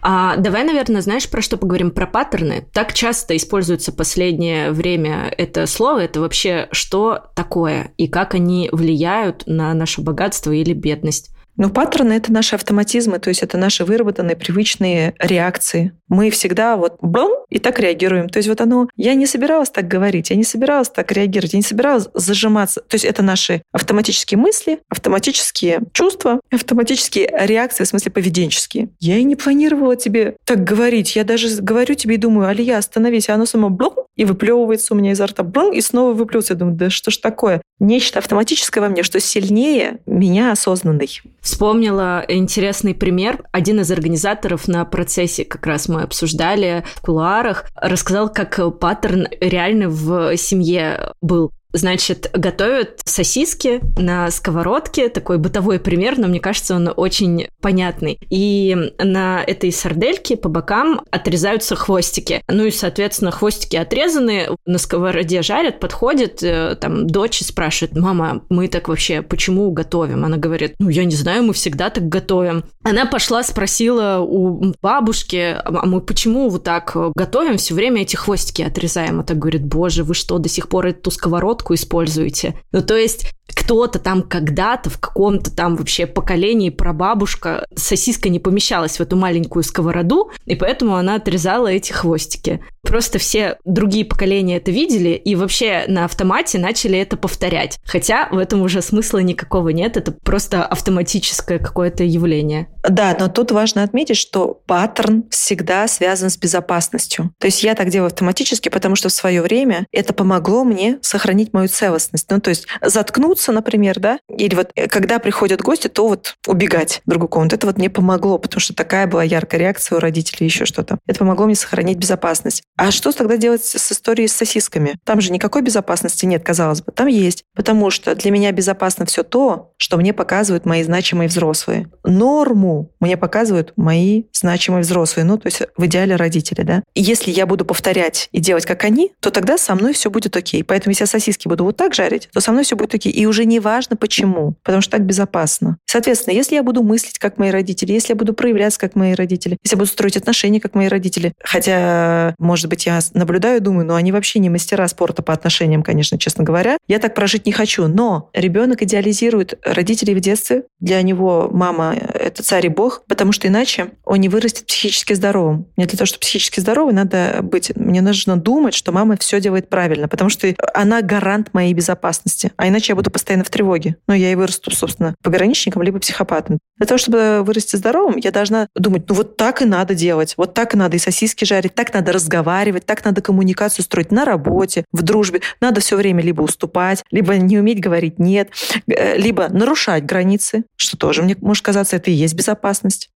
А 0.09 0.37
давай, 0.37 0.63
наверное, 0.63 1.01
знаешь, 1.01 1.29
про 1.29 1.43
что 1.43 1.57
поговорим? 1.57 1.91
Про 1.91 2.07
паттерны. 2.07 2.69
Так 2.73 2.93
часто 2.93 3.37
используется 3.37 3.91
последнее 3.91 4.71
время 4.71 5.35
это 5.37 5.67
слово. 5.67 6.05
Это 6.05 6.21
вообще 6.21 6.69
что 6.71 7.25
такое? 7.35 7.91
И 7.97 8.07
как 8.07 8.35
они 8.35 8.69
влияют 8.71 9.43
на 9.47 9.75
наше 9.75 10.03
богатство 10.03 10.53
или 10.53 10.75
бедность? 10.75 11.36
Ну, 11.57 11.71
паттерны— 11.71 12.13
это 12.15 12.33
наши 12.33 12.55
автоматизмы, 12.55 13.19
то 13.19 13.29
есть 13.29 13.43
это 13.43 13.57
наши 13.57 13.85
выработанные 13.85 14.37
привычные 14.37 15.15
реакции. 15.19 15.93
Мы 16.09 16.31
всегда 16.31 16.77
вот 16.77 16.99
блум, 17.01 17.33
и 17.49 17.59
так 17.59 17.79
реагируем. 17.79 18.29
То 18.29 18.39
есть 18.39 18.49
вот 18.49 18.61
оно... 18.61 18.89
Я 18.97 19.15
не 19.15 19.27
собиралась 19.27 19.71
так 19.71 19.89
говорить, 19.89 20.31
я 20.31 20.37
не 20.37 20.45
собиралась 20.45 20.89
так 20.89 21.11
реагировать, 21.13 21.53
я 21.53 21.59
не 21.59 21.63
собиралась 21.63 22.09
зажиматься. 22.15 22.81
То 22.81 22.95
есть 22.97 23.05
это 23.05 23.23
наши 23.23 23.63
автоматические 23.73 24.39
мысли, 24.39 24.81
автоматические 24.89 25.81
чувства, 25.93 26.41
автоматические 26.51 27.31
реакции, 27.33 27.85
в 27.85 27.89
смысле 27.89 28.13
поведенческие. 28.13 28.89
Я 29.01 29.17
и 29.17 29.25
не 29.25 29.37
планировала 29.37 29.97
тебе 29.97 30.37
так 30.45 30.65
говорить. 30.65 31.17
Я 31.17 31.25
даже 31.25 31.49
говорю 31.63 31.95
тебе 31.95 32.17
и 32.17 32.19
думаю, 32.19 32.49
Алия, 32.49 32.79
остановись, 32.79 33.29
а 33.29 33.35
оно 33.35 33.47
само 33.47 33.71
блум, 33.71 33.95
и 34.17 34.25
выплевывается 34.25 34.95
у 34.95 34.97
меня 34.97 35.13
изо 35.13 35.27
рта 35.27 35.43
блум, 35.43 35.73
и 35.73 35.81
снова 35.81 36.13
выплевывается. 36.13 36.55
Я 36.55 36.59
думаю, 36.59 36.77
да 36.77 36.91
что 36.91 37.11
ж 37.11 37.19
такое? 37.19 37.63
Нечто 37.79 38.19
автоматическое 38.19 38.83
во 38.83 38.89
мне, 38.89 39.03
что 39.03 39.21
сильнее 39.21 39.99
меня 40.07 40.53
осознанный. 40.53 41.23
Вспомнила 41.41 42.25
интересный 42.27 42.95
пример. 42.95 43.45
Один 43.53 43.81
из 43.81 43.91
организаторов 43.91 44.67
на 44.67 44.85
процессе, 44.85 45.45
как 45.45 45.67
раз 45.67 45.89
мы 45.89 46.03
обсуждали 46.03 46.85
в 46.97 47.03
кулуарах, 47.03 47.67
рассказал, 47.77 48.33
как 48.33 48.59
паттерн 48.79 49.29
реально 49.41 49.89
в 49.89 50.37
семье 50.37 51.13
был. 51.21 51.53
Значит, 51.77 52.31
готовят 52.33 53.01
сосиски 53.05 53.83
на 53.99 54.31
сковородке, 54.31 55.11
такой 55.11 55.37
бытовой 55.37 55.79
пример, 55.79 56.19
но 56.19 56.27
мне 56.27 56.41
кажется, 56.41 56.75
он 56.75 56.91
очень 56.97 57.49
понятный. 57.61 58.19
И 58.31 58.75
на 58.99 59.45
этой 59.47 59.71
сардельке 59.73 60.39
по 60.39 60.49
бокам 60.49 61.03
отрезаются 61.11 61.77
хвостики. 61.77 62.43
Ну 62.49 62.65
и, 62.65 62.71
соответственно, 62.71 63.31
хвостики 63.31 63.77
отрезаны, 63.77 64.49
на 64.65 64.79
сковороде 64.79 65.43
жарят, 65.43 65.79
подходит, 65.79 66.43
э, 66.43 66.77
там, 66.81 67.07
дочь 67.07 67.41
спрашивает, 67.41 67.95
мама, 67.95 68.43
мы 68.49 68.69
так 68.69 68.89
вообще 68.89 69.21
почему 69.21 69.71
готовим? 69.71 70.25
Она 70.25 70.39
говорит, 70.39 70.77
ну, 70.79 70.89
я 70.89 71.05
не 71.05 71.15
знаю, 71.15 71.43
мы 71.43 71.53
всегда 71.53 71.91
так 71.91 72.09
готовим. 72.09 72.65
Она 72.85 73.05
пошла, 73.05 73.43
спросила 73.43 74.21
у 74.21 74.73
бабушки, 74.81 75.57
а 75.63 75.85
мы 75.85 76.01
почему 76.01 76.49
вот 76.49 76.65
так 76.65 76.97
готовим, 77.15 77.59
все 77.59 77.75
время 77.75 78.03
эти 78.03 78.17
хвостики 78.17 78.63
отрезаем? 78.63 79.21
А 79.21 79.25
так 79.25 79.39
говорит, 79.39 79.67
боже, 79.67 80.05
вы 80.05 80.15
что, 80.15 80.39
до 80.39 80.49
сих 80.49 80.69
пор 80.69 80.87
эту 80.87 81.11
сковородку 81.11 81.66
сковородку 81.67 81.75
используете. 81.75 82.55
Ну, 82.73 82.83
то 82.83 82.97
есть 82.97 83.33
кто-то 83.49 83.99
там 83.99 84.23
когда-то 84.23 84.91
в 84.91 84.99
каком-то 84.99 85.55
там 85.55 85.77
вообще 85.77 86.07
поколении 86.07 86.71
прабабушка 86.71 87.67
сосиска 87.75 88.29
не 88.29 88.39
помещалась 88.39 88.99
в 88.99 89.01
эту 89.01 89.17
маленькую 89.17 89.63
сковороду, 89.63 90.31
и 90.47 90.57
поэтому 90.57 90.97
она 90.97 91.17
отрезала 91.17 91.69
эти 91.69 91.93
хвостики. 91.93 92.61
Просто 92.83 93.19
все 93.19 93.59
другие 93.65 94.05
поколения 94.05 94.57
это 94.57 94.71
видели 94.71 95.11
и 95.11 95.35
вообще 95.35 95.85
на 95.89 96.05
автомате 96.05 96.59
начали 96.59 96.99
это 96.99 97.17
повторять. 97.17 97.79
Хотя 97.85 98.29
в 98.31 98.39
этом 98.39 98.63
уже 98.63 98.83
смысла 98.83 99.19
никакого 99.19 99.71
нет, 99.71 99.97
это 99.97 100.13
просто 100.13 100.65
автоматическое 100.65 101.59
какое-то 101.59 102.05
явление. 102.05 102.69
Да, 102.89 103.17
но 103.19 103.29
тут 103.29 103.51
важно 103.51 103.83
отметить, 103.83 104.17
что 104.17 104.61
паттерн 104.67 105.25
всегда 105.31 105.89
связан 105.89 106.31
с 106.31 106.37
безопасностью. 106.37 107.33
То 107.39 107.47
есть 107.47 107.63
я 107.63 107.75
так 107.75 107.91
делаю 107.91 108.07
автоматически, 108.07 108.69
потому 108.69 108.97
что 108.97 109.09
в 109.09 109.13
свое 109.13 109.43
время 109.43 109.87
это 109.93 110.13
помогло 110.13 110.65
мне 110.65 110.99
сохранить 111.03 111.53
мою 111.53 111.69
целостность. 111.69 112.31
Ну, 112.31 112.41
то 112.41 112.51
есть 112.51 112.67
заткнуться, 112.81 113.53
например, 113.53 113.99
да, 113.99 114.19
или 114.29 114.55
вот 114.55 114.71
э, 114.77 114.87
когда 114.87 115.19
приходят 115.19 115.63
гости, 115.63 115.89
то 115.89 116.09
вот 116.09 116.37
убегать 116.47 117.03
в 117.07 117.11
другую 117.11 117.29
комнату. 117.29 117.57
Это 117.57 117.67
вот 117.67 117.79
мне 117.79 117.91
помогло, 117.91 118.39
потому 118.39 118.61
что 118.61 118.75
такая 118.75 119.07
была 119.07 119.25
яркая 119.25 119.61
реакция 119.61 119.97
у 119.97 120.01
родителей, 120.01 120.47
еще 120.47 120.65
что-то. 120.65 120.99
Это 121.07 121.19
помогло 121.19 121.47
мне 121.47 121.57
сохранить 121.57 121.99
безопасность. 121.99 122.63
А 122.77 122.91
что 122.91 123.13
тогда 123.13 123.37
делать 123.37 123.65
с 123.65 123.93
историей 123.93 124.29
с 124.29 124.33
сосисками? 124.33 124.95
Там 125.05 125.21
же 125.21 125.33
никакой 125.33 125.63
безопасности 125.63 126.25
нет, 126.27 126.45
казалось 126.45 126.83
бы. 126.83 126.93
Там 126.93 127.09
есть. 127.09 127.45
Потому 127.55 127.91
что 127.91 128.15
для 128.15 128.31
меня 128.31 128.53
безопасно 128.53 129.07
все 129.07 129.23
то, 129.23 129.73
что 129.77 129.97
мне 129.97 130.13
показывают 130.13 130.67
мои 130.67 130.83
значимые 130.83 131.29
взрослые. 131.29 131.91
Норму 132.05 132.76
мне 133.01 133.17
показывают 133.17 133.73
мои 133.77 134.25
значимые 134.33 134.83
взрослые, 134.83 135.25
ну, 135.25 135.39
то 135.39 135.47
есть 135.47 135.63
в 135.77 135.87
идеале 135.87 136.17
родители, 136.17 136.63
да. 136.63 136.83
Если 136.95 137.31
я 137.31 137.47
буду 137.47 137.65
повторять 137.65 138.29
и 138.33 138.41
делать 138.41 138.67
как 138.67 138.85
они, 138.85 139.13
то 139.21 139.31
тогда 139.31 139.59
со 139.59 139.75
мной 139.75 139.93
все 139.93 140.11
будет 140.11 140.37
окей. 140.37 140.65
Поэтому 140.65 140.93
если 140.93 141.05
я 141.05 141.07
сосиски 141.07 141.49
буду 141.49 141.65
вот 141.65 141.77
так 141.77 141.95
жарить, 141.95 142.29
то 142.33 142.41
со 142.41 142.53
мной 142.53 142.65
все 142.65 142.77
будет 142.77 142.95
окей. 142.95 143.13
И 143.13 143.27
уже 143.27 143.45
не 143.45 143.61
важно 143.61 143.97
почему, 143.97 144.55
потому 144.63 144.83
что 144.83 144.93
так 144.93 145.05
безопасно. 145.05 145.79
Соответственно, 145.87 146.35
если 146.35 146.55
я 146.55 146.63
буду 146.63 146.83
мыслить 146.83 147.19
как 147.19 147.39
мои 147.39 147.51
родители, 147.51 147.93
если 147.93 148.13
я 148.13 148.17
буду 148.17 148.35
проявляться 148.35 148.81
как 148.81 148.95
мои 148.95 149.15
родители, 149.15 149.57
если 149.63 149.77
я 149.77 149.79
буду 149.79 149.91
строить 149.91 150.17
отношения 150.17 150.61
как 150.61 150.75
мои 150.75 150.89
родители, 150.89 151.33
хотя, 151.43 152.35
может 152.39 152.69
быть, 152.69 152.87
я 152.87 152.99
наблюдаю 153.15 153.61
думаю, 153.61 153.87
ну, 153.87 153.95
они 153.95 154.13
вообще 154.13 154.39
не 154.39 154.51
мастера 154.51 154.87
спорта 154.89 155.23
по 155.23 155.33
отношениям, 155.33 155.83
конечно, 155.83 156.19
честно 156.19 156.45
говоря. 156.45 156.79
Я 156.89 156.99
так 156.99 157.15
прожить 157.15 157.47
не 157.47 157.53
хочу. 157.53 157.87
Но 157.89 158.31
ребенок 158.33 158.83
идеализирует 158.83 159.59
родителей 159.65 160.15
в 160.15 160.21
детстве. 160.21 160.65
Для 160.81 161.03
него 161.03 161.49
мама— 161.53 161.95
это 162.15 162.43
царь 162.43 162.66
и 162.67 162.69
бог, 162.69 163.05
потому 163.07 163.33
что 163.33 163.49
иначе 163.49 163.93
он 164.05 164.19
не 164.19 164.29
вырастет 164.29 164.67
психически 164.67 165.13
здоровым. 165.15 165.67
Мне 165.77 165.87
для 165.87 165.97
того, 165.97 166.07
чтобы 166.07 166.21
психически 166.21 166.61
здоровый, 166.61 166.95
надо 166.95 167.41
быть... 167.43 167.73
Мне 167.77 168.01
нужно 168.01 168.37
думать, 168.37 168.75
что 168.75 168.93
мама 168.93 169.17
все 169.17 169.41
делает 169.41 169.69
правильно, 169.69 170.09
потому 170.09 170.31
что 170.31 170.55
она 170.75 171.03
гарант 171.03 171.55
моей 171.55 171.73
безопасности. 171.73 172.53
А 172.57 172.69
иначе 172.69 172.93
я 172.93 172.97
буду 172.97 173.11
постоянно 173.11 173.45
в 173.45 173.51
тревоге. 173.51 173.97
Ну, 174.07 174.15
я 174.15 174.33
и 174.33 174.35
вырасту, 174.35 174.71
собственно, 174.71 175.15
пограничником 175.23 175.83
либо 175.83 175.99
психопатом. 175.99 176.59
Для 176.79 176.87
того, 176.87 176.99
чтобы 176.99 177.43
вырасти 177.43 177.77
здоровым, 177.77 178.17
я 178.17 178.31
должна 178.31 178.69
думать, 178.75 179.05
ну, 179.09 179.15
вот 179.15 179.37
так 179.37 179.63
и 179.63 179.65
надо 179.65 179.95
делать, 179.95 180.35
вот 180.37 180.55
так 180.55 180.75
и 180.75 180.77
надо 180.77 180.97
и 180.97 180.99
сосиски 180.99 181.45
жарить, 181.45 181.75
так 181.75 181.95
надо 181.95 182.13
разговаривать, 182.13 182.85
так 182.85 183.05
надо 183.05 183.23
коммуникацию 183.23 183.85
строить 183.85 184.13
на 184.13 184.25
работе, 184.25 184.85
в 184.93 185.03
дружбе. 185.03 185.41
Надо 185.61 185.81
все 185.81 185.97
время 185.97 186.23
либо 186.23 186.43
уступать, 186.43 187.03
либо 187.11 187.37
не 187.37 187.59
уметь 187.59 187.81
говорить 187.81 188.19
«нет», 188.19 188.51
э, 188.87 189.17
либо 189.17 189.49
нарушать 189.49 190.05
границы, 190.05 190.65
что 190.77 190.97
тоже, 190.97 191.23
мне 191.23 191.37
может 191.41 191.65
казаться, 191.65 191.97
это 191.97 192.11
и 192.11 192.15
есть 192.15 192.35
безопасность. 192.35 192.56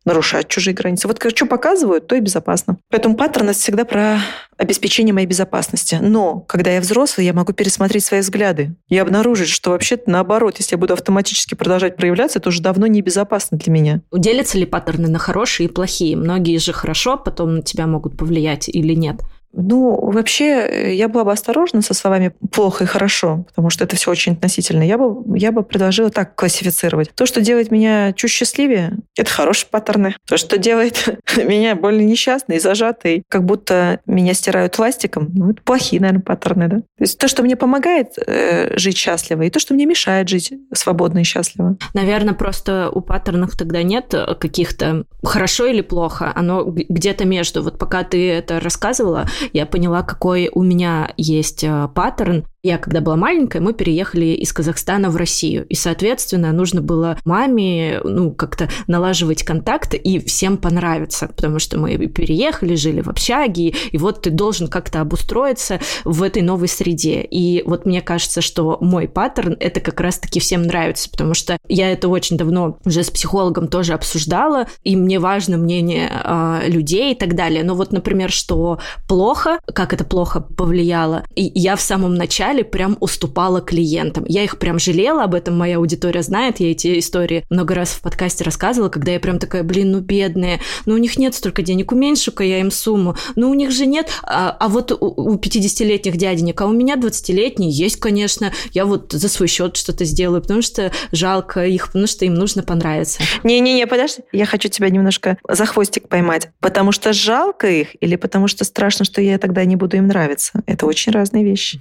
Нарушать 0.06 0.48
чужие 0.48 0.74
границы. 0.74 1.08
Вот 1.08 1.22
что 1.36 1.46
показывают, 1.46 2.08
то 2.08 2.16
и 2.16 2.20
безопасно. 2.20 2.78
Поэтому 2.90 3.16
паттерность 3.16 3.62
всегда 3.62 3.84
про 3.86 4.20
обеспечение 4.58 5.14
моей 5.14 5.28
безопасности. 5.28 6.00
Но 6.02 6.40
когда 6.40 6.72
я 6.72 6.82
взрослый, 6.82 7.26
я 7.26 7.34
могу 7.34 7.54
пересмотреть 7.54 8.06
свои 8.06 8.22
взгляды 8.22 8.76
и 8.90 8.98
обнаружить, 8.98 9.50
что 9.50 9.72
вообще-то 9.72 10.10
наоборот, 10.10 10.58
если 10.58 10.76
я 10.76 10.78
буду 10.78 10.94
автоматически 10.94 11.56
продолжать 11.56 11.98
проявляться, 11.98 12.40
это 12.40 12.50
уже 12.50 12.62
давно 12.62 12.88
небезопасно 12.88 13.58
для 13.58 13.72
меня. 13.72 14.02
Делятся 14.12 14.58
ли 14.58 14.66
паттерны 14.66 15.08
на 15.08 15.20
хорошие 15.20 15.68
и 15.68 15.72
плохие? 15.72 16.16
Многие 16.16 16.58
же 16.58 16.74
хорошо 16.74 17.18
потом 17.18 17.56
на 17.56 17.62
тебя 17.62 17.88
могут 17.88 18.18
повлиять 18.18 18.70
или 18.70 18.94
нет? 18.94 19.22
Ну, 19.54 20.12
вообще, 20.12 20.68
э, 20.68 20.94
я 20.94 21.08
была 21.08 21.24
бы 21.24 21.32
осторожна 21.32 21.82
со 21.82 21.94
словами 21.94 22.34
«плохо» 22.52 22.84
и 22.84 22.88
«хорошо», 22.88 23.46
потому 23.48 23.70
что 23.70 23.86
это 23.86 23.96
все 23.96 24.12
очень 24.12 24.34
относительно. 24.34 24.84
Я 24.84 24.98
бы, 24.98 25.38
я 25.38 25.52
бы 25.52 25.64
предложила 25.64 26.10
так 26.10 26.36
классифицировать. 26.36 27.12
То, 27.16 27.26
что 27.26 27.42
делает 27.42 27.72
меня 27.72 28.14
чуть 28.14 28.32
счастливее, 28.32 28.98
это 29.16 29.30
хорошие 29.32 29.68
паттерны. 29.70 30.16
То, 30.28 30.38
что 30.38 30.58
делает 30.58 31.20
меня 31.38 31.76
более 31.76 32.06
несчастной, 32.06 32.60
зажатой, 32.60 33.24
как 33.30 33.46
будто 33.46 34.00
меня 34.06 34.34
стирают 34.34 34.76
пластиком, 34.76 35.30
ну, 35.34 35.52
это 35.52 35.62
плохие, 35.64 36.02
наверное, 36.02 36.22
паттерны, 36.22 36.68
да? 36.68 36.78
То 36.78 37.02
есть 37.02 37.18
то, 37.18 37.28
что 37.28 37.44
мне 37.44 37.56
помогает 37.56 38.14
э, 38.18 38.78
жить 38.78 38.98
счастливо, 38.98 39.44
и 39.44 39.50
то, 39.50 39.60
что 39.60 39.74
мне 39.74 39.86
мешает 39.86 40.30
жить 40.30 40.54
свободно 40.74 41.20
и 41.20 41.24
счастливо. 41.24 41.78
Наверное, 41.94 42.34
просто 42.34 42.90
у 42.92 43.02
паттернов 43.02 43.56
тогда 43.58 43.82
нет 43.82 44.14
каких-то 44.40 45.06
хорошо 45.24 45.66
или 45.66 45.82
плохо, 45.82 46.32
оно 46.36 46.64
где-то 46.64 47.26
между. 47.26 47.64
Вот 47.64 47.80
пока 47.80 48.04
ты 48.04 48.32
это 48.32 48.60
рассказывала, 48.60 49.28
я 49.54 49.66
поняла, 49.66 50.04
какой 50.04 50.50
у 50.54 50.64
меня 50.64 51.14
есть 51.18 51.64
э, 51.64 51.88
паттерн. 51.94 52.46
Я, 52.68 52.78
когда 52.78 53.00
была 53.00 53.16
маленькая, 53.16 53.62
мы 53.62 53.72
переехали 53.72 54.26
из 54.26 54.52
Казахстана 54.52 55.10
в 55.10 55.16
Россию. 55.16 55.66
И, 55.68 55.74
соответственно, 55.74 56.52
нужно 56.52 56.82
было 56.82 57.18
маме, 57.24 58.02
ну, 58.04 58.32
как-то 58.32 58.68
налаживать 58.88 59.44
контакты 59.44 59.96
и 59.96 60.20
всем 60.20 60.58
понравиться, 60.58 61.30
потому 61.30 61.60
что 61.60 61.80
мы 61.80 61.96
переехали, 62.08 62.76
жили 62.76 63.00
в 63.00 63.08
общаге, 63.08 63.70
и 63.70 63.98
вот 63.98 64.24
ты 64.24 64.32
должен 64.32 64.68
как-то 64.68 65.00
обустроиться 65.00 65.80
в 66.04 66.22
этой 66.22 66.42
новой 66.42 66.68
среде. 66.68 67.22
И 67.22 67.64
вот 67.66 67.86
мне 67.86 68.02
кажется, 68.02 68.42
что 68.42 68.78
мой 68.82 69.08
паттерн— 69.08 69.56
это 69.62 69.80
как 69.80 70.02
раз-таки 70.02 70.42
всем 70.42 70.64
нравится, 70.64 71.10
потому 71.10 71.36
что 71.36 71.60
я 71.70 71.90
это 71.90 72.10
очень 72.10 72.36
давно 72.36 72.80
уже 72.84 73.02
с 73.02 73.10
психологом 73.10 73.70
тоже 73.70 73.94
обсуждала, 73.94 74.68
и 74.84 74.98
мне 74.98 75.20
важно 75.20 75.56
мнение 75.56 76.12
э, 76.12 76.64
людей 76.68 77.14
и 77.14 77.16
так 77.16 77.34
далее. 77.34 77.64
Но 77.64 77.76
вот, 77.76 77.94
например, 77.94 78.30
что 78.30 78.80
плохо, 79.08 79.60
как 79.74 79.94
это 79.94 80.04
плохо 80.04 80.42
повлияло, 80.42 81.24
и 81.34 81.50
я 81.56 81.78
в 81.78 81.82
самом 81.82 82.16
начале 82.16 82.57
прям 82.64 82.98
уступала 83.00 83.62
клиентам. 83.62 84.26
Я 84.28 84.44
их 84.44 84.60
прям 84.60 84.80
жалела, 84.80 85.24
об 85.24 85.34
этом 85.34 85.58
моя 85.58 85.78
аудитория 85.78 86.24
знает, 86.24 86.60
я 86.60 86.72
эти 86.72 87.00
истории 87.00 87.46
много 87.50 87.74
раз 87.74 87.90
в 87.90 88.02
подкасте 88.02 88.44
рассказывала, 88.44 88.90
когда 88.90 89.12
я 89.12 89.20
прям 89.20 89.40
такая, 89.40 89.64
блин, 89.64 89.92
ну 89.92 90.00
бедные, 90.00 90.60
ну 90.86 90.96
у 90.96 90.98
них 90.98 91.18
нет 91.18 91.36
столько 91.36 91.62
денег, 91.62 91.92
уменьшу-ка 91.92 92.44
я 92.44 92.60
им 92.60 92.72
сумму, 92.72 93.16
ну 93.36 93.50
у 93.50 93.54
них 93.54 93.72
же 93.72 93.86
нет, 93.86 94.10
а, 94.24 94.56
а 94.60 94.68
вот 94.68 94.92
у, 94.92 94.98
у 95.00 95.36
50-летних 95.36 96.18
дяденек, 96.18 96.60
а 96.62 96.66
у 96.66 96.72
меня 96.72 96.96
20-летний 96.96 97.72
есть, 97.72 97.98
конечно, 98.00 98.52
я 98.74 98.86
вот 98.86 99.12
за 99.12 99.30
свой 99.30 99.48
счет 99.48 99.76
что-то 99.78 100.06
сделаю, 100.06 100.42
потому 100.42 100.62
что 100.62 100.92
жалко 101.12 101.66
их, 101.66 101.88
потому 101.88 102.08
что 102.08 102.26
им 102.26 102.34
нужно 102.34 102.64
понравиться. 102.64 103.22
Не-не-не, 103.44 103.88
подожди, 103.88 104.24
я 104.32 104.46
хочу 104.46 104.70
тебя 104.70 104.90
немножко 104.90 105.38
за 105.48 105.66
хвостик 105.66 106.08
поймать, 106.08 106.50
потому 106.60 106.92
что 106.92 107.14
жалко 107.14 107.70
их 107.70 107.90
или 108.02 108.16
потому 108.16 108.48
что 108.48 108.64
страшно, 108.64 109.06
что 109.06 109.22
я 109.22 109.38
тогда 109.38 109.66
не 109.66 109.76
буду 109.76 109.98
им 109.98 110.08
нравиться? 110.08 110.62
Это 110.66 110.86
очень 110.86 111.12
разные 111.12 111.44
вещи. 111.44 111.80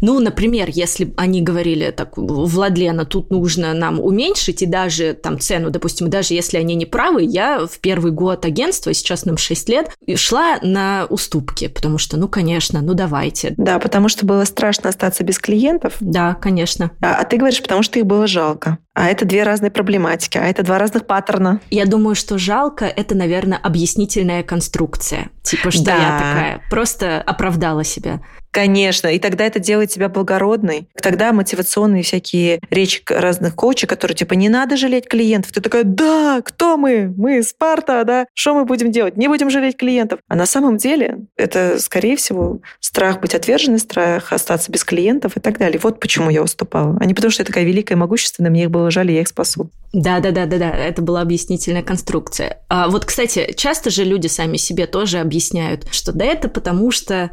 Ну, 0.00 0.20
например, 0.20 0.68
если 0.70 1.12
они 1.16 1.42
говорили 1.42 1.90
так, 1.90 2.16
Владлена, 2.16 3.04
тут 3.04 3.30
нужно 3.30 3.74
нам 3.74 4.00
уменьшить, 4.00 4.62
и 4.62 4.66
даже 4.66 5.14
там 5.14 5.38
цену, 5.38 5.70
допустим, 5.70 6.10
даже 6.10 6.34
если 6.34 6.58
они 6.58 6.74
не 6.74 6.86
правы, 6.86 7.22
я 7.22 7.66
в 7.66 7.78
первый 7.78 8.12
год 8.12 8.44
агентства, 8.44 8.92
сейчас 8.92 9.24
нам 9.24 9.36
6 9.36 9.68
лет, 9.68 9.90
шла 10.16 10.58
на 10.62 11.06
уступки, 11.08 11.68
потому 11.68 11.98
что, 11.98 12.16
ну, 12.16 12.28
конечно, 12.28 12.82
ну, 12.82 12.94
давайте. 12.94 13.54
Да, 13.56 13.78
потому 13.78 14.08
что 14.08 14.26
было 14.26 14.44
страшно 14.44 14.90
остаться 14.90 15.24
без 15.24 15.38
клиентов. 15.38 15.96
Да, 16.00 16.34
конечно. 16.34 16.90
А, 17.00 17.16
а 17.16 17.24
ты 17.24 17.36
говоришь, 17.36 17.62
потому 17.62 17.82
что 17.82 17.98
их 17.98 18.06
было 18.06 18.26
жалко. 18.26 18.78
А 18.94 19.08
это 19.08 19.24
две 19.24 19.42
разные 19.42 19.70
проблематики, 19.70 20.38
а 20.38 20.44
это 20.44 20.62
два 20.62 20.78
разных 20.78 21.06
паттерна. 21.06 21.60
Я 21.70 21.84
думаю, 21.84 22.14
что 22.14 22.38
жалко– 22.38 22.84
это, 22.96 23.16
наверное, 23.16 23.58
объяснительная 23.58 24.42
конструкция. 24.44 25.30
Типа, 25.42 25.70
что 25.70 25.84
да. 25.84 25.96
я 25.96 26.18
такая 26.18 26.62
просто 26.70 27.20
оправдала 27.20 27.82
себя. 27.82 28.20
Конечно, 28.54 29.08
и 29.08 29.18
тогда 29.18 29.46
это 29.46 29.58
делает 29.58 29.90
тебя 29.90 30.08
благородной. 30.08 30.86
Тогда 31.02 31.32
мотивационные 31.32 32.04
всякие 32.04 32.60
речи 32.70 33.02
разных 33.08 33.56
коучей, 33.56 33.88
которые 33.88 34.16
типа 34.16 34.34
не 34.34 34.48
надо 34.48 34.76
жалеть 34.76 35.08
клиентов. 35.08 35.50
Ты 35.50 35.60
такая, 35.60 35.82
да, 35.82 36.40
кто 36.40 36.76
мы? 36.76 37.12
Мы 37.16 37.42
Спарта, 37.42 38.04
да? 38.04 38.26
Что 38.32 38.54
мы 38.54 38.64
будем 38.64 38.92
делать? 38.92 39.16
Не 39.16 39.26
будем 39.26 39.50
жалеть 39.50 39.76
клиентов. 39.76 40.20
А 40.28 40.36
на 40.36 40.46
самом 40.46 40.76
деле 40.76 41.26
это, 41.36 41.80
скорее 41.80 42.14
всего, 42.14 42.60
страх 42.78 43.20
быть 43.20 43.34
отверженной, 43.34 43.80
страх 43.80 44.32
остаться 44.32 44.70
без 44.70 44.84
клиентов 44.84 45.36
и 45.36 45.40
так 45.40 45.58
далее. 45.58 45.80
Вот 45.82 45.98
почему 45.98 46.30
я 46.30 46.40
уступала. 46.40 46.96
А 47.00 47.04
не 47.06 47.14
потому, 47.14 47.32
что 47.32 47.42
я 47.42 47.46
такая 47.46 47.64
великая 47.64 47.94
и 47.94 47.98
могущественная, 47.98 48.52
мне 48.52 48.62
их 48.62 48.70
было 48.70 48.88
жаль, 48.92 49.10
и 49.10 49.14
я 49.14 49.22
их 49.22 49.28
спасу. 49.28 49.68
Да, 49.92 50.20
да, 50.20 50.30
да, 50.30 50.46
да, 50.46 50.58
да. 50.58 50.70
Это 50.70 51.02
была 51.02 51.22
объяснительная 51.22 51.82
конструкция. 51.82 52.58
А 52.68 52.88
вот, 52.88 53.04
кстати, 53.04 53.52
часто 53.56 53.90
же 53.90 54.04
люди 54.04 54.28
сами 54.28 54.58
себе 54.58 54.86
тоже 54.86 55.18
объясняют, 55.18 55.92
что 55.92 56.12
да, 56.12 56.24
это 56.24 56.48
потому 56.48 56.92
что 56.92 57.32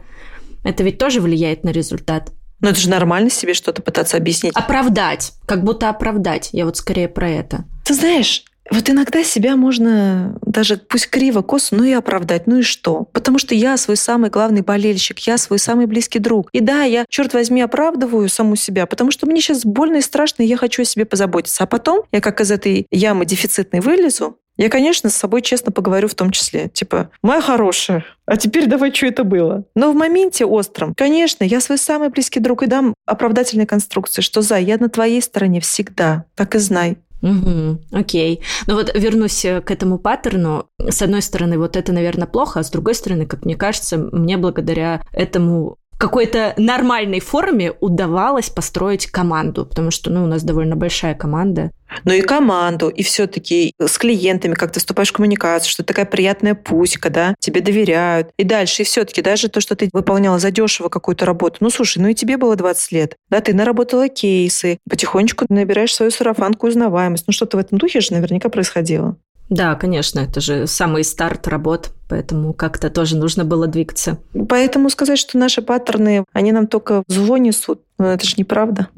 это 0.64 0.84
ведь 0.84 0.97
тоже 0.97 1.22
влияет 1.22 1.64
на 1.64 1.70
результат. 1.70 2.32
Но 2.59 2.70
это 2.70 2.80
же 2.80 2.89
нормально 2.89 3.30
себе 3.30 3.53
что-то 3.53 3.82
пытаться 3.82 4.18
объяснить. 4.18 4.53
Оправдать. 4.55 5.34
Как 5.45 5.64
будто 5.64 5.89
оправдать. 5.89 6.49
Я 6.51 6.66
вот 6.66 6.78
скорее 6.78 7.07
про 7.07 7.28
это. 7.28 7.66
Ты 7.84 7.95
знаешь, 7.95 8.45
вот 8.70 8.89
иногда 8.89 9.24
себя 9.24 9.57
можно 9.57 10.38
даже 10.45 10.78
пусть 10.78 11.09
криво, 11.09 11.41
косо, 11.41 11.76
ну 11.76 11.84
и 11.84 11.91
оправдать, 11.91 12.47
ну 12.47 12.59
и 12.59 12.62
что? 12.62 13.07
Потому 13.12 13.38
что 13.38 13.53
я 13.53 13.76
свой 13.76 13.97
самый 13.97 14.30
главный 14.30 14.62
болельщик, 14.62 15.20
я 15.20 15.38
свой 15.38 15.59
самый 15.59 15.88
близкий 15.88 16.20
друг. 16.20 16.49
И 16.53 16.62
да, 16.62 16.84
я, 16.84 17.05
черт 17.09 17.34
возьми, 17.34 17.62
оправдываю 17.62 18.30
саму 18.30 18.55
себя, 18.55 18.86
потому 18.86 19.12
что 19.12 19.26
мне 19.26 19.41
сейчас 19.41 19.66
больно 19.66 19.97
и 19.97 20.01
страшно, 20.01 20.43
и 20.43 20.45
я 20.45 20.55
хочу 20.55 20.84
о 20.84 20.86
себе 20.86 21.05
позаботиться. 21.05 21.64
А 21.64 21.68
потом 21.68 22.03
я 22.12 22.22
как 22.22 22.39
из 22.39 22.51
этой 22.51 22.88
ямы 22.91 23.26
дефицитной 23.26 23.82
вылезу, 23.82 24.38
я, 24.62 24.70
конечно, 24.70 25.09
с 25.09 25.16
собой 25.16 25.41
честно 25.41 25.72
поговорю 25.72 26.07
в 26.07 26.14
том 26.14 26.30
числе. 26.30 26.70
Типа, 26.70 27.09
моя 27.24 27.41
хорошая, 27.41 28.05
а 28.28 28.38
теперь 28.38 28.68
давай, 28.68 28.93
что 28.93 29.07
это 29.07 29.24
было? 29.24 29.64
Но 29.74 29.91
в 29.91 29.95
моменте 29.95 30.45
остром, 30.45 30.93
конечно, 30.95 31.43
я 31.43 31.59
свой 31.62 31.80
самый 31.80 32.09
близкий 32.09 32.39
друг 32.39 32.62
и 32.62 32.68
дам 32.68 32.93
оправдательные 33.07 33.66
конструкции, 33.66 34.22
что 34.22 34.43
за, 34.43 34.57
я 34.57 34.78
на 34.78 34.88
твоей 34.88 35.20
стороне 35.24 35.62
всегда, 35.62 36.26
так 36.36 36.53
и 36.53 36.59
знай. 36.59 36.97
Угу, 37.24 37.80
окей. 37.91 38.41
Ну 38.68 38.76
вот 38.76 38.91
вернусь 38.93 39.45
э, 39.45 39.62
к 39.62 39.72
этому 39.72 39.97
паттерну. 39.97 40.68
С 40.80 41.01
одной 41.01 41.22
стороны, 41.22 41.57
вот 41.57 41.76
это, 41.76 41.91
наверное, 41.91 42.28
плохо, 42.28 42.59
а 42.59 42.64
с 42.64 42.70
другой 42.72 42.95
стороны, 42.95 43.26
как 43.26 43.45
мне 43.45 43.55
кажется, 43.55 43.97
мне 43.97 44.38
благодаря 44.38 45.01
этому 45.12 45.78
какой-то 46.02 46.56
нормальной 46.58 47.20
форме 47.20 47.74
удавалось 47.80 48.49
построить 48.49 49.06
команду, 49.06 49.68
потому 49.68 49.91
что 49.91 50.10
ну, 50.10 50.24
у 50.24 50.28
нас 50.28 50.41
довольно 50.43 50.76
большая 50.76 51.14
команда. 51.14 51.72
Ну 52.06 52.14
и 52.14 52.22
команду, 52.22 52.89
и 52.89 53.04
все-таки 53.04 53.74
с 53.80 53.97
клиентами, 53.97 54.56
как 54.56 54.72
ты 54.72 54.80
вступаешь 54.80 55.10
в 55.10 55.14
коммуникацию, 55.14 55.70
что 55.70 55.84
такая 55.84 56.06
приятная 56.06 56.56
пуська, 56.56 57.10
да, 57.10 57.36
тебе 57.39 57.62
доверяют. 57.62 58.30
И 58.38 58.43
дальше, 58.43 58.82
и 58.82 58.86
все-таки 58.86 59.22
даже 59.22 59.47
то, 59.47 59.62
что 59.62 59.76
ты 59.76 59.89
выполняла 59.93 60.39
задешево 60.39 60.89
какую-то 60.89 61.26
работу, 61.26 61.58
ну 61.60 61.70
слушай, 61.70 61.99
ну 61.99 62.08
и 62.08 62.16
тебе 62.16 62.38
было 62.38 62.56
20 62.56 62.91
лет, 62.93 63.16
да, 63.30 63.39
ты 63.39 63.54
наработала 63.54 64.10
кейсы, 64.10 64.80
потихонечку 64.89 65.45
набираешь 65.49 65.93
свою 65.93 66.12
сарафанку 66.12 66.68
узнаваемость. 66.68 67.26
Ну 67.28 67.34
что-то 67.34 67.58
в 67.58 67.60
этом 67.60 67.78
духе 67.78 68.02
же 68.02 68.14
наверняка 68.14 68.49
происходило. 68.49 69.18
Да, 69.52 69.76
конечно, 69.76 70.22
это 70.22 70.39
же 70.39 70.66
самый 70.66 71.04
старт 71.04 71.45
работ, 71.45 71.91
поэтому 72.12 72.51
как-то 72.51 72.89
тоже 72.89 73.16
нужно 73.16 73.45
было 73.45 73.68
двигаться. 73.68 74.18
Поэтому 74.49 74.89
сказать, 74.89 75.18
что 75.18 75.38
наши 75.38 75.62
паттерны, 75.62 76.26
они 76.34 76.51
нам 76.51 76.68
только 76.68 77.03
зло 77.07 77.38
несут, 77.38 77.80
ну 77.97 78.07
это 78.07 78.28
же 78.28 78.34
неправда. 78.36 78.89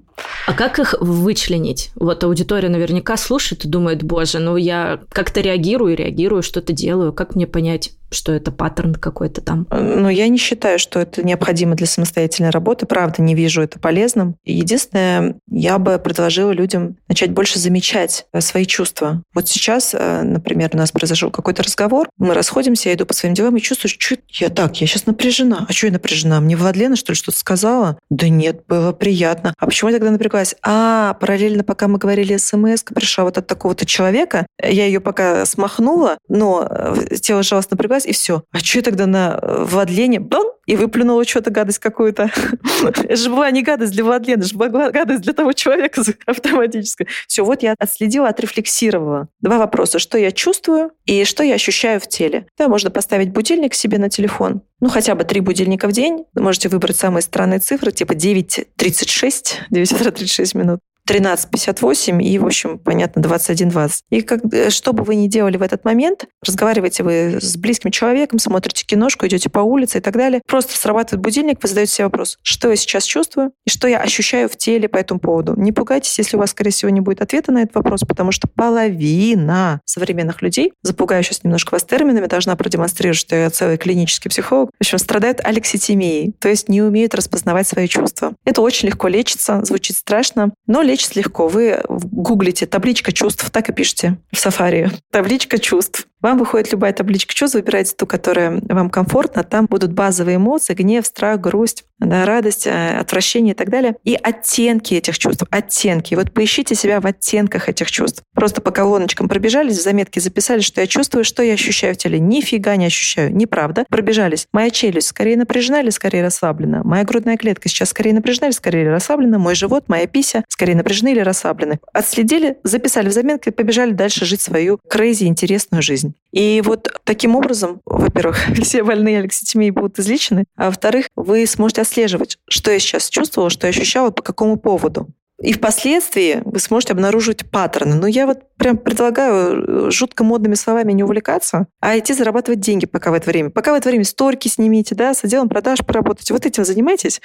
А 0.47 0.53
как 0.53 0.79
их 0.79 0.95
вычленить? 0.99 1.91
Вот 1.95 2.23
аудитория 2.23 2.69
наверняка 2.69 3.15
слушает 3.17 3.65
и 3.65 3.67
думает, 3.67 4.01
боже, 4.01 4.39
ну 4.39 4.57
я 4.57 4.99
как-то 5.11 5.41
реагирую, 5.41 5.95
реагирую, 5.95 6.41
что-то 6.41 6.73
делаю. 6.73 7.13
Как 7.13 7.35
мне 7.35 7.45
понять, 7.45 7.91
что 8.13 8.31
это 8.31 8.51
паттерн 8.51 8.95
какой-то 8.95 9.41
там? 9.41 9.67
Ну, 9.71 10.09
я 10.09 10.27
не 10.27 10.37
считаю, 10.37 10.79
что 10.79 10.99
это 10.99 11.23
необходимо 11.23 11.75
для 11.75 11.87
самостоятельной 11.87 12.49
работы. 12.49 12.85
Правда, 12.85 13.21
не 13.21 13.35
вижу 13.35 13.61
это 13.61 13.79
полезным. 13.79 14.35
Единственное, 14.43 15.35
я 15.49 15.77
бы 15.79 15.99
предложила 15.99 16.51
людям 16.51 16.97
начать 17.07 17.31
больше 17.31 17.59
замечать 17.59 18.25
э, 18.33 18.41
свои 18.41 18.65
чувства. 18.65 19.23
Вот 19.33 19.47
сейчас, 19.47 19.93
э, 19.93 20.21
например, 20.23 20.69
у 20.73 20.77
нас 20.77 20.91
произошел 20.91 21.31
какой-то 21.31 21.63
разговор, 21.63 22.09
мы 22.17 22.33
расходимся, 22.33 22.89
я 22.89 22.95
иду 22.95 23.05
по 23.05 23.13
своим 23.13 23.33
делам 23.33 23.55
и 23.57 23.61
чувствую, 23.61 23.91
что 23.97 24.15
я 24.29 24.49
так, 24.49 24.79
я 24.81 24.87
сейчас 24.87 25.05
напряжена. 25.05 25.65
А 25.67 25.73
что 25.73 25.87
я 25.87 25.93
напряжена? 25.93 26.39
Мне 26.39 26.55
Владлена, 26.55 26.95
что 26.95 27.11
ли, 27.11 27.15
что-то 27.15 27.37
сказала? 27.37 27.97
Да 28.09 28.29
нет, 28.29 28.63
было 28.67 28.91
приятно. 28.91 29.53
А 29.57 29.65
почему 29.65 29.89
я 29.89 29.97
тогда 29.97 30.11
напряглась? 30.11 30.55
А, 30.61 31.13
параллельно, 31.15 31.63
пока 31.63 31.87
мы 31.87 31.97
говорили 31.97 32.37
смс, 32.37 32.83
пришла 32.83 33.23
вот 33.25 33.37
от 33.37 33.47
такого-то 33.47 33.85
человека, 33.85 34.45
я 34.61 34.85
ее 34.85 34.99
пока 34.99 35.45
смахнула, 35.45 36.17
но 36.27 36.67
э, 36.69 37.15
тело 37.17 37.43
жалостно 37.43 37.77
напряглась, 38.03 38.05
и 38.05 38.13
все. 38.13 38.43
А 38.51 38.59
что 38.59 38.79
я 38.79 38.83
тогда 38.83 39.05
на 39.05 39.39
Владлене? 39.41 40.19
Бон! 40.19 40.51
И 40.65 40.77
выплюнула 40.77 41.25
что-то 41.25 41.51
гадость 41.51 41.79
какую-то. 41.79 42.31
Это 42.83 43.15
же 43.15 43.29
была 43.29 43.51
не 43.51 43.63
гадость 43.63 43.91
для 43.91 44.03
Владлены, 44.05 44.39
это 44.39 44.47
же 44.47 44.55
была 44.55 44.91
гадость 44.91 45.21
для 45.21 45.33
того 45.33 45.51
человека 45.51 46.01
автоматически. 46.25 47.05
Все, 47.27 47.43
вот 47.43 47.63
я 47.63 47.75
отследила, 47.77 48.29
отрефлексировала. 48.29 49.27
Два 49.41 49.57
вопроса. 49.57 49.99
Что 49.99 50.17
я 50.17 50.31
чувствую 50.31 50.91
и 51.05 51.25
что 51.25 51.43
я 51.43 51.55
ощущаю 51.55 51.99
в 51.99 52.07
теле. 52.07 52.45
Да, 52.57 52.69
можно 52.69 52.89
поставить 52.91 53.33
будильник 53.33 53.73
себе 53.73 53.97
на 53.97 54.09
телефон. 54.09 54.61
Ну, 54.79 54.87
хотя 54.87 55.15
бы 55.15 55.25
три 55.25 55.41
будильника 55.41 55.89
в 55.89 55.91
день. 55.91 56.25
Можете 56.33 56.69
выбрать 56.69 56.95
самые 56.95 57.23
странные 57.23 57.59
цифры, 57.59 57.91
типа 57.91 58.13
9.36, 58.13 59.55
9 59.69 59.91
утра 59.91 60.11
36 60.11 60.55
минут. 60.55 60.79
13.58 61.07 62.21
и, 62.21 62.39
в 62.39 62.45
общем, 62.45 62.79
понятно, 62.79 63.19
21.20. 63.19 63.91
И 64.09 64.21
как, 64.21 64.41
э, 64.53 64.69
что 64.69 64.93
бы 64.93 65.03
вы 65.03 65.15
ни 65.15 65.27
делали 65.27 65.57
в 65.57 65.61
этот 65.61 65.83
момент, 65.83 66.25
разговариваете 66.45 67.03
вы 67.03 67.39
с 67.41 67.57
близким 67.57 67.91
человеком, 67.91 68.39
смотрите 68.39 68.85
киношку, 68.85 69.27
идете 69.27 69.49
по 69.49 69.59
улице 69.59 69.97
и 69.97 70.01
так 70.01 70.15
далее, 70.15 70.41
просто 70.47 70.77
срабатывает 70.77 71.21
будильник, 71.21 71.61
вы 71.61 71.67
задаете 71.67 71.93
себе 71.93 72.05
вопрос, 72.05 72.37
что 72.41 72.69
я 72.69 72.75
сейчас 72.75 73.03
чувствую 73.03 73.51
и 73.65 73.69
что 73.69 73.87
я 73.87 73.99
ощущаю 73.99 74.47
в 74.47 74.55
теле 74.55 74.87
по 74.87 74.97
этому 74.97 75.19
поводу. 75.19 75.55
Не 75.57 75.71
пугайтесь, 75.71 76.17
если 76.17 76.37
у 76.37 76.39
вас, 76.39 76.51
скорее 76.51 76.71
всего, 76.71 76.89
не 76.89 77.01
будет 77.01 77.21
ответа 77.21 77.51
на 77.51 77.63
этот 77.63 77.75
вопрос, 77.75 78.01
потому 78.01 78.31
что 78.31 78.47
половина 78.47 79.81
современных 79.85 80.41
людей, 80.41 80.73
запугаю 80.83 81.23
сейчас 81.23 81.43
немножко 81.43 81.73
вас 81.73 81.83
терминами, 81.83 82.27
должна 82.27 82.55
продемонстрировать, 82.55 83.17
что 83.17 83.35
я 83.35 83.49
целый 83.49 83.77
клинический 83.77 84.29
психолог, 84.29 84.69
в 84.71 84.81
общем, 84.81 84.97
страдают 84.97 85.41
алекситимией, 85.43 86.33
то 86.39 86.47
есть 86.47 86.69
не 86.69 86.81
умеют 86.81 87.13
распознавать 87.13 87.67
свои 87.67 87.87
чувства. 87.87 88.33
Это 88.45 88.61
очень 88.61 88.87
легко 88.87 89.09
лечится, 89.09 89.63
звучит 89.65 89.97
страшно, 89.97 90.53
но 90.65 90.81
лечится 90.81 90.92
легко. 91.15 91.47
Вы 91.47 91.83
гуглите 91.87 92.65
табличка 92.65 93.11
чувств, 93.11 93.49
так 93.49 93.69
и 93.69 93.73
пишите 93.73 94.17
в 94.31 94.37
Safari. 94.37 94.91
Табличка 95.11 95.59
чувств. 95.59 96.07
Вам 96.23 96.37
выходит 96.37 96.71
любая 96.71 96.93
табличка 96.93 97.33
чувств, 97.33 97.55
выбирайте 97.55 97.93
ту, 97.95 98.07
которая 98.07 98.61
вам 98.69 98.89
комфортна. 98.89 99.43
Там 99.43 99.65
будут 99.65 99.91
базовые 99.91 100.37
эмоции, 100.37 100.73
гнев, 100.73 101.05
страх, 101.05 101.41
грусть, 101.41 101.83
да, 101.99 102.25
радость, 102.25 102.65
э, 102.65 102.97
отвращение 102.97 103.53
и 103.53 103.57
так 103.57 103.69
далее. 103.69 103.95
И 104.03 104.15
оттенки 104.15 104.93
этих 104.93 105.19
чувств, 105.19 105.43
оттенки. 105.49 106.15
Вот 106.15 106.33
поищите 106.33 106.75
себя 106.75 107.01
в 107.01 107.05
оттенках 107.05 107.69
этих 107.69 107.91
чувств. 107.91 108.23
Просто 108.33 108.61
по 108.61 108.71
колоночкам 108.71 109.27
пробежались, 109.27 109.77
в 109.77 109.81
заметки 109.81 110.19
записали, 110.19 110.61
что 110.61 110.81
я 110.81 110.87
чувствую, 110.87 111.25
что 111.25 111.43
я 111.43 111.53
ощущаю 111.53 111.93
в 111.93 111.97
теле. 111.97 112.19
Нифига 112.19 112.75
не 112.77 112.85
ощущаю. 112.85 113.35
Неправда. 113.35 113.85
Пробежались. 113.89 114.47
Моя 114.53 114.69
челюсть 114.69 115.07
скорее 115.07 115.37
напряжена 115.37 115.81
или 115.81 115.89
скорее 115.89 116.23
расслаблена? 116.23 116.83
Моя 116.83 117.03
грудная 117.03 117.35
клетка 117.35 117.67
сейчас 117.67 117.89
скорее 117.89 118.13
напряжена 118.13 118.47
или 118.47 118.53
скорее 118.53 118.89
расслаблена? 118.89 119.39
Мой 119.39 119.55
живот, 119.55 119.85
моя 119.87 120.07
пися 120.07 120.45
скорее 120.47 120.75
напряжены 120.75 121.11
или 121.11 121.19
расслаблены? 121.19 121.79
Отследили, 121.93 122.57
записали 122.63 123.09
в 123.09 123.13
заметки, 123.13 123.49
побежали 123.49 123.91
дальше 123.91 124.25
жить 124.25 124.41
свою 124.41 124.79
крейзи 124.89 125.25
интересную 125.25 125.81
жизнь. 125.81 126.12
И 126.31 126.61
вот 126.65 126.89
таким 127.03 127.35
образом, 127.35 127.81
во-первых, 127.85 128.37
все 128.61 128.83
больные 128.83 129.19
алекситимией 129.19 129.71
будут 129.71 129.99
излечены, 129.99 130.45
а 130.55 130.65
во-вторых, 130.65 131.07
вы 131.15 131.45
сможете 131.45 131.81
отслеживать, 131.81 132.37
что 132.47 132.71
я 132.71 132.79
сейчас 132.79 133.09
чувствовала, 133.09 133.49
что 133.49 133.67
я 133.67 133.71
ощущала, 133.71 134.09
по 134.11 134.23
какому 134.23 134.57
поводу. 134.57 135.07
И 135.41 135.51
впоследствии 135.51 136.41
вы 136.45 136.59
сможете 136.59 136.93
обнаруживать 136.93 137.49
паттерны. 137.49 137.95
Но 137.95 138.07
я 138.07 138.27
вот 138.27 138.43
прям 138.55 138.77
предлагаю 138.77 139.87
э, 139.87 139.91
жутко 139.91 140.23
модными 140.23 140.53
словами 140.53 140.93
не 140.93 141.03
увлекаться, 141.03 141.67
а 141.81 141.97
идти 141.97 142.13
зарабатывать 142.13 142.61
деньги 142.61 142.85
пока 142.85 143.11
в 143.11 143.13
это 143.13 143.29
время. 143.29 143.49
Пока 143.49 143.73
в 143.73 143.75
это 143.75 143.89
время 143.89 144.05
сторики 144.05 144.47
снимите, 144.47 144.95
да, 144.95 145.13
с 145.13 145.23
отделом 145.23 145.49
продаж 145.49 145.79
поработайте. 145.79 146.33
Вот 146.33 146.45
этим 146.45 146.63
занимайтесь. 146.63 147.19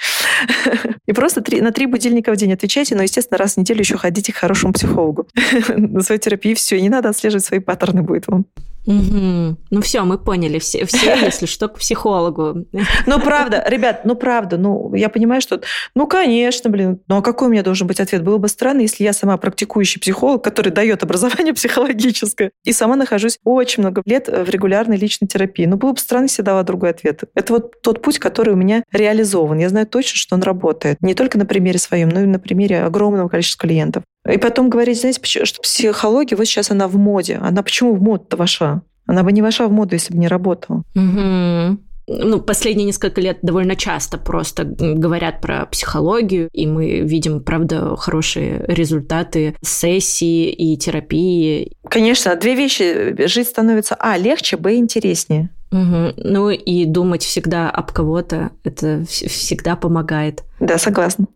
И 1.05 1.13
просто 1.13 1.41
на 1.61 1.71
три 1.71 1.85
будильника 1.85 2.33
в 2.33 2.35
день 2.35 2.51
отвечайте, 2.51 2.95
но, 2.95 3.03
естественно, 3.03 3.37
раз 3.37 3.53
в 3.53 3.57
неделю 3.57 3.79
еще 3.79 3.97
ходите 3.97 4.33
к 4.33 4.35
хорошему 4.35 4.73
психологу 4.73 5.27
на 5.69 6.01
свою 6.01 6.19
терапию. 6.19 6.57
Все, 6.57 6.81
не 6.81 6.89
надо 6.89 7.09
отслеживать 7.09 7.45
свои 7.45 7.59
паттерны 7.59 8.01
будет 8.01 8.27
вам. 8.27 8.45
Угу. 8.89 9.57
Ну 9.69 9.81
все, 9.81 10.03
мы 10.03 10.17
поняли, 10.17 10.57
все, 10.57 10.83
все, 10.85 11.15
если 11.21 11.45
что, 11.45 11.67
к 11.67 11.77
психологу. 11.77 12.65
Ну 13.05 13.19
правда, 13.19 13.63
ребят, 13.67 14.01
ну 14.03 14.15
правда, 14.15 14.57
ну 14.57 14.95
я 14.95 15.09
понимаю, 15.09 15.41
что, 15.41 15.61
ну 15.93 16.07
конечно, 16.07 16.71
блин, 16.71 16.99
ну 17.07 17.17
а 17.17 17.21
какой 17.21 17.49
у 17.49 17.51
меня 17.51 17.61
должен 17.61 17.85
быть 17.85 17.99
ответ? 17.99 18.23
Было 18.23 18.39
бы 18.39 18.47
странно, 18.47 18.81
если 18.81 19.03
я 19.03 19.13
сама 19.13 19.37
практикующий 19.37 20.01
психолог, 20.01 20.43
который 20.43 20.71
дает 20.71 21.03
образование 21.03 21.53
психологическое, 21.59 22.49
и 22.63 22.73
сама 22.73 22.95
нахожусь 22.95 23.37
очень 23.43 23.83
много 23.83 24.01
лет 24.05 24.27
в 24.27 24.49
регулярной 24.49 24.97
личной 24.97 25.27
терапии. 25.27 25.65
Ну 25.65 25.77
было 25.77 25.91
бы 25.91 25.99
странно, 25.99 26.23
если 26.23 26.41
я 26.41 26.45
дала 26.45 26.63
другой 26.63 26.89
ответ. 26.89 27.25
Это 27.35 27.53
вот 27.53 27.81
тот 27.83 28.01
путь, 28.01 28.17
который 28.17 28.55
у 28.55 28.57
меня 28.57 28.83
реализован. 28.91 29.59
Я 29.59 29.69
знаю 29.69 29.85
точно, 29.85 30.17
что 30.17 30.35
он 30.35 30.41
работает. 30.41 30.97
Не 31.01 31.13
только 31.13 31.37
на 31.37 31.45
примере 31.45 31.77
своем, 31.77 32.09
но 32.09 32.21
и 32.21 32.25
на 32.25 32.39
примере 32.39 32.81
огромного 32.81 33.29
количества 33.29 33.67
клиентов. 33.67 34.03
И 34.31 34.37
потом 34.37 34.69
говорить, 34.69 34.99
знаете, 34.99 35.45
что 35.45 35.61
психология 35.61 36.35
вот 36.35 36.45
сейчас 36.45 36.71
она 36.71 36.87
в 36.87 36.95
моде. 36.95 37.39
Она 37.41 37.63
почему 37.63 37.95
в 37.95 38.01
моду-то 38.01 38.37
вошла? 38.37 38.81
Она 39.05 39.23
бы 39.23 39.31
не 39.31 39.41
вошла 39.41 39.67
в 39.67 39.71
моду, 39.71 39.95
если 39.95 40.13
бы 40.13 40.19
не 40.19 40.27
работала. 40.27 40.83
Угу 40.95 41.79
ну, 42.09 42.41
последние 42.41 42.87
несколько 42.87 43.21
лет 43.21 43.37
довольно 43.41 43.75
часто 43.75 44.17
просто 44.17 44.63
говорят 44.65 45.41
про 45.41 45.65
психологию, 45.67 46.49
и 46.51 46.65
мы 46.65 47.01
видим, 47.01 47.41
правда, 47.41 47.95
хорошие 47.95 48.65
результаты 48.67 49.55
сессии 49.61 50.49
и 50.49 50.75
терапии. 50.77 51.73
Конечно, 51.87 52.35
две 52.35 52.55
вещи. 52.55 53.27
Жить 53.27 53.47
становится, 53.47 53.95
а, 53.99 54.17
легче, 54.17 54.57
б, 54.57 54.75
интереснее. 54.75 55.49
Угу. 55.71 56.13
Ну 56.17 56.49
и 56.49 56.85
думать 56.85 57.23
всегда 57.23 57.69
об 57.69 57.91
кого-то, 57.91 58.49
это 58.63 59.05
всегда 59.07 59.75
помогает. 59.75 60.43
Да, 60.59 60.79
согласна. 60.79 61.27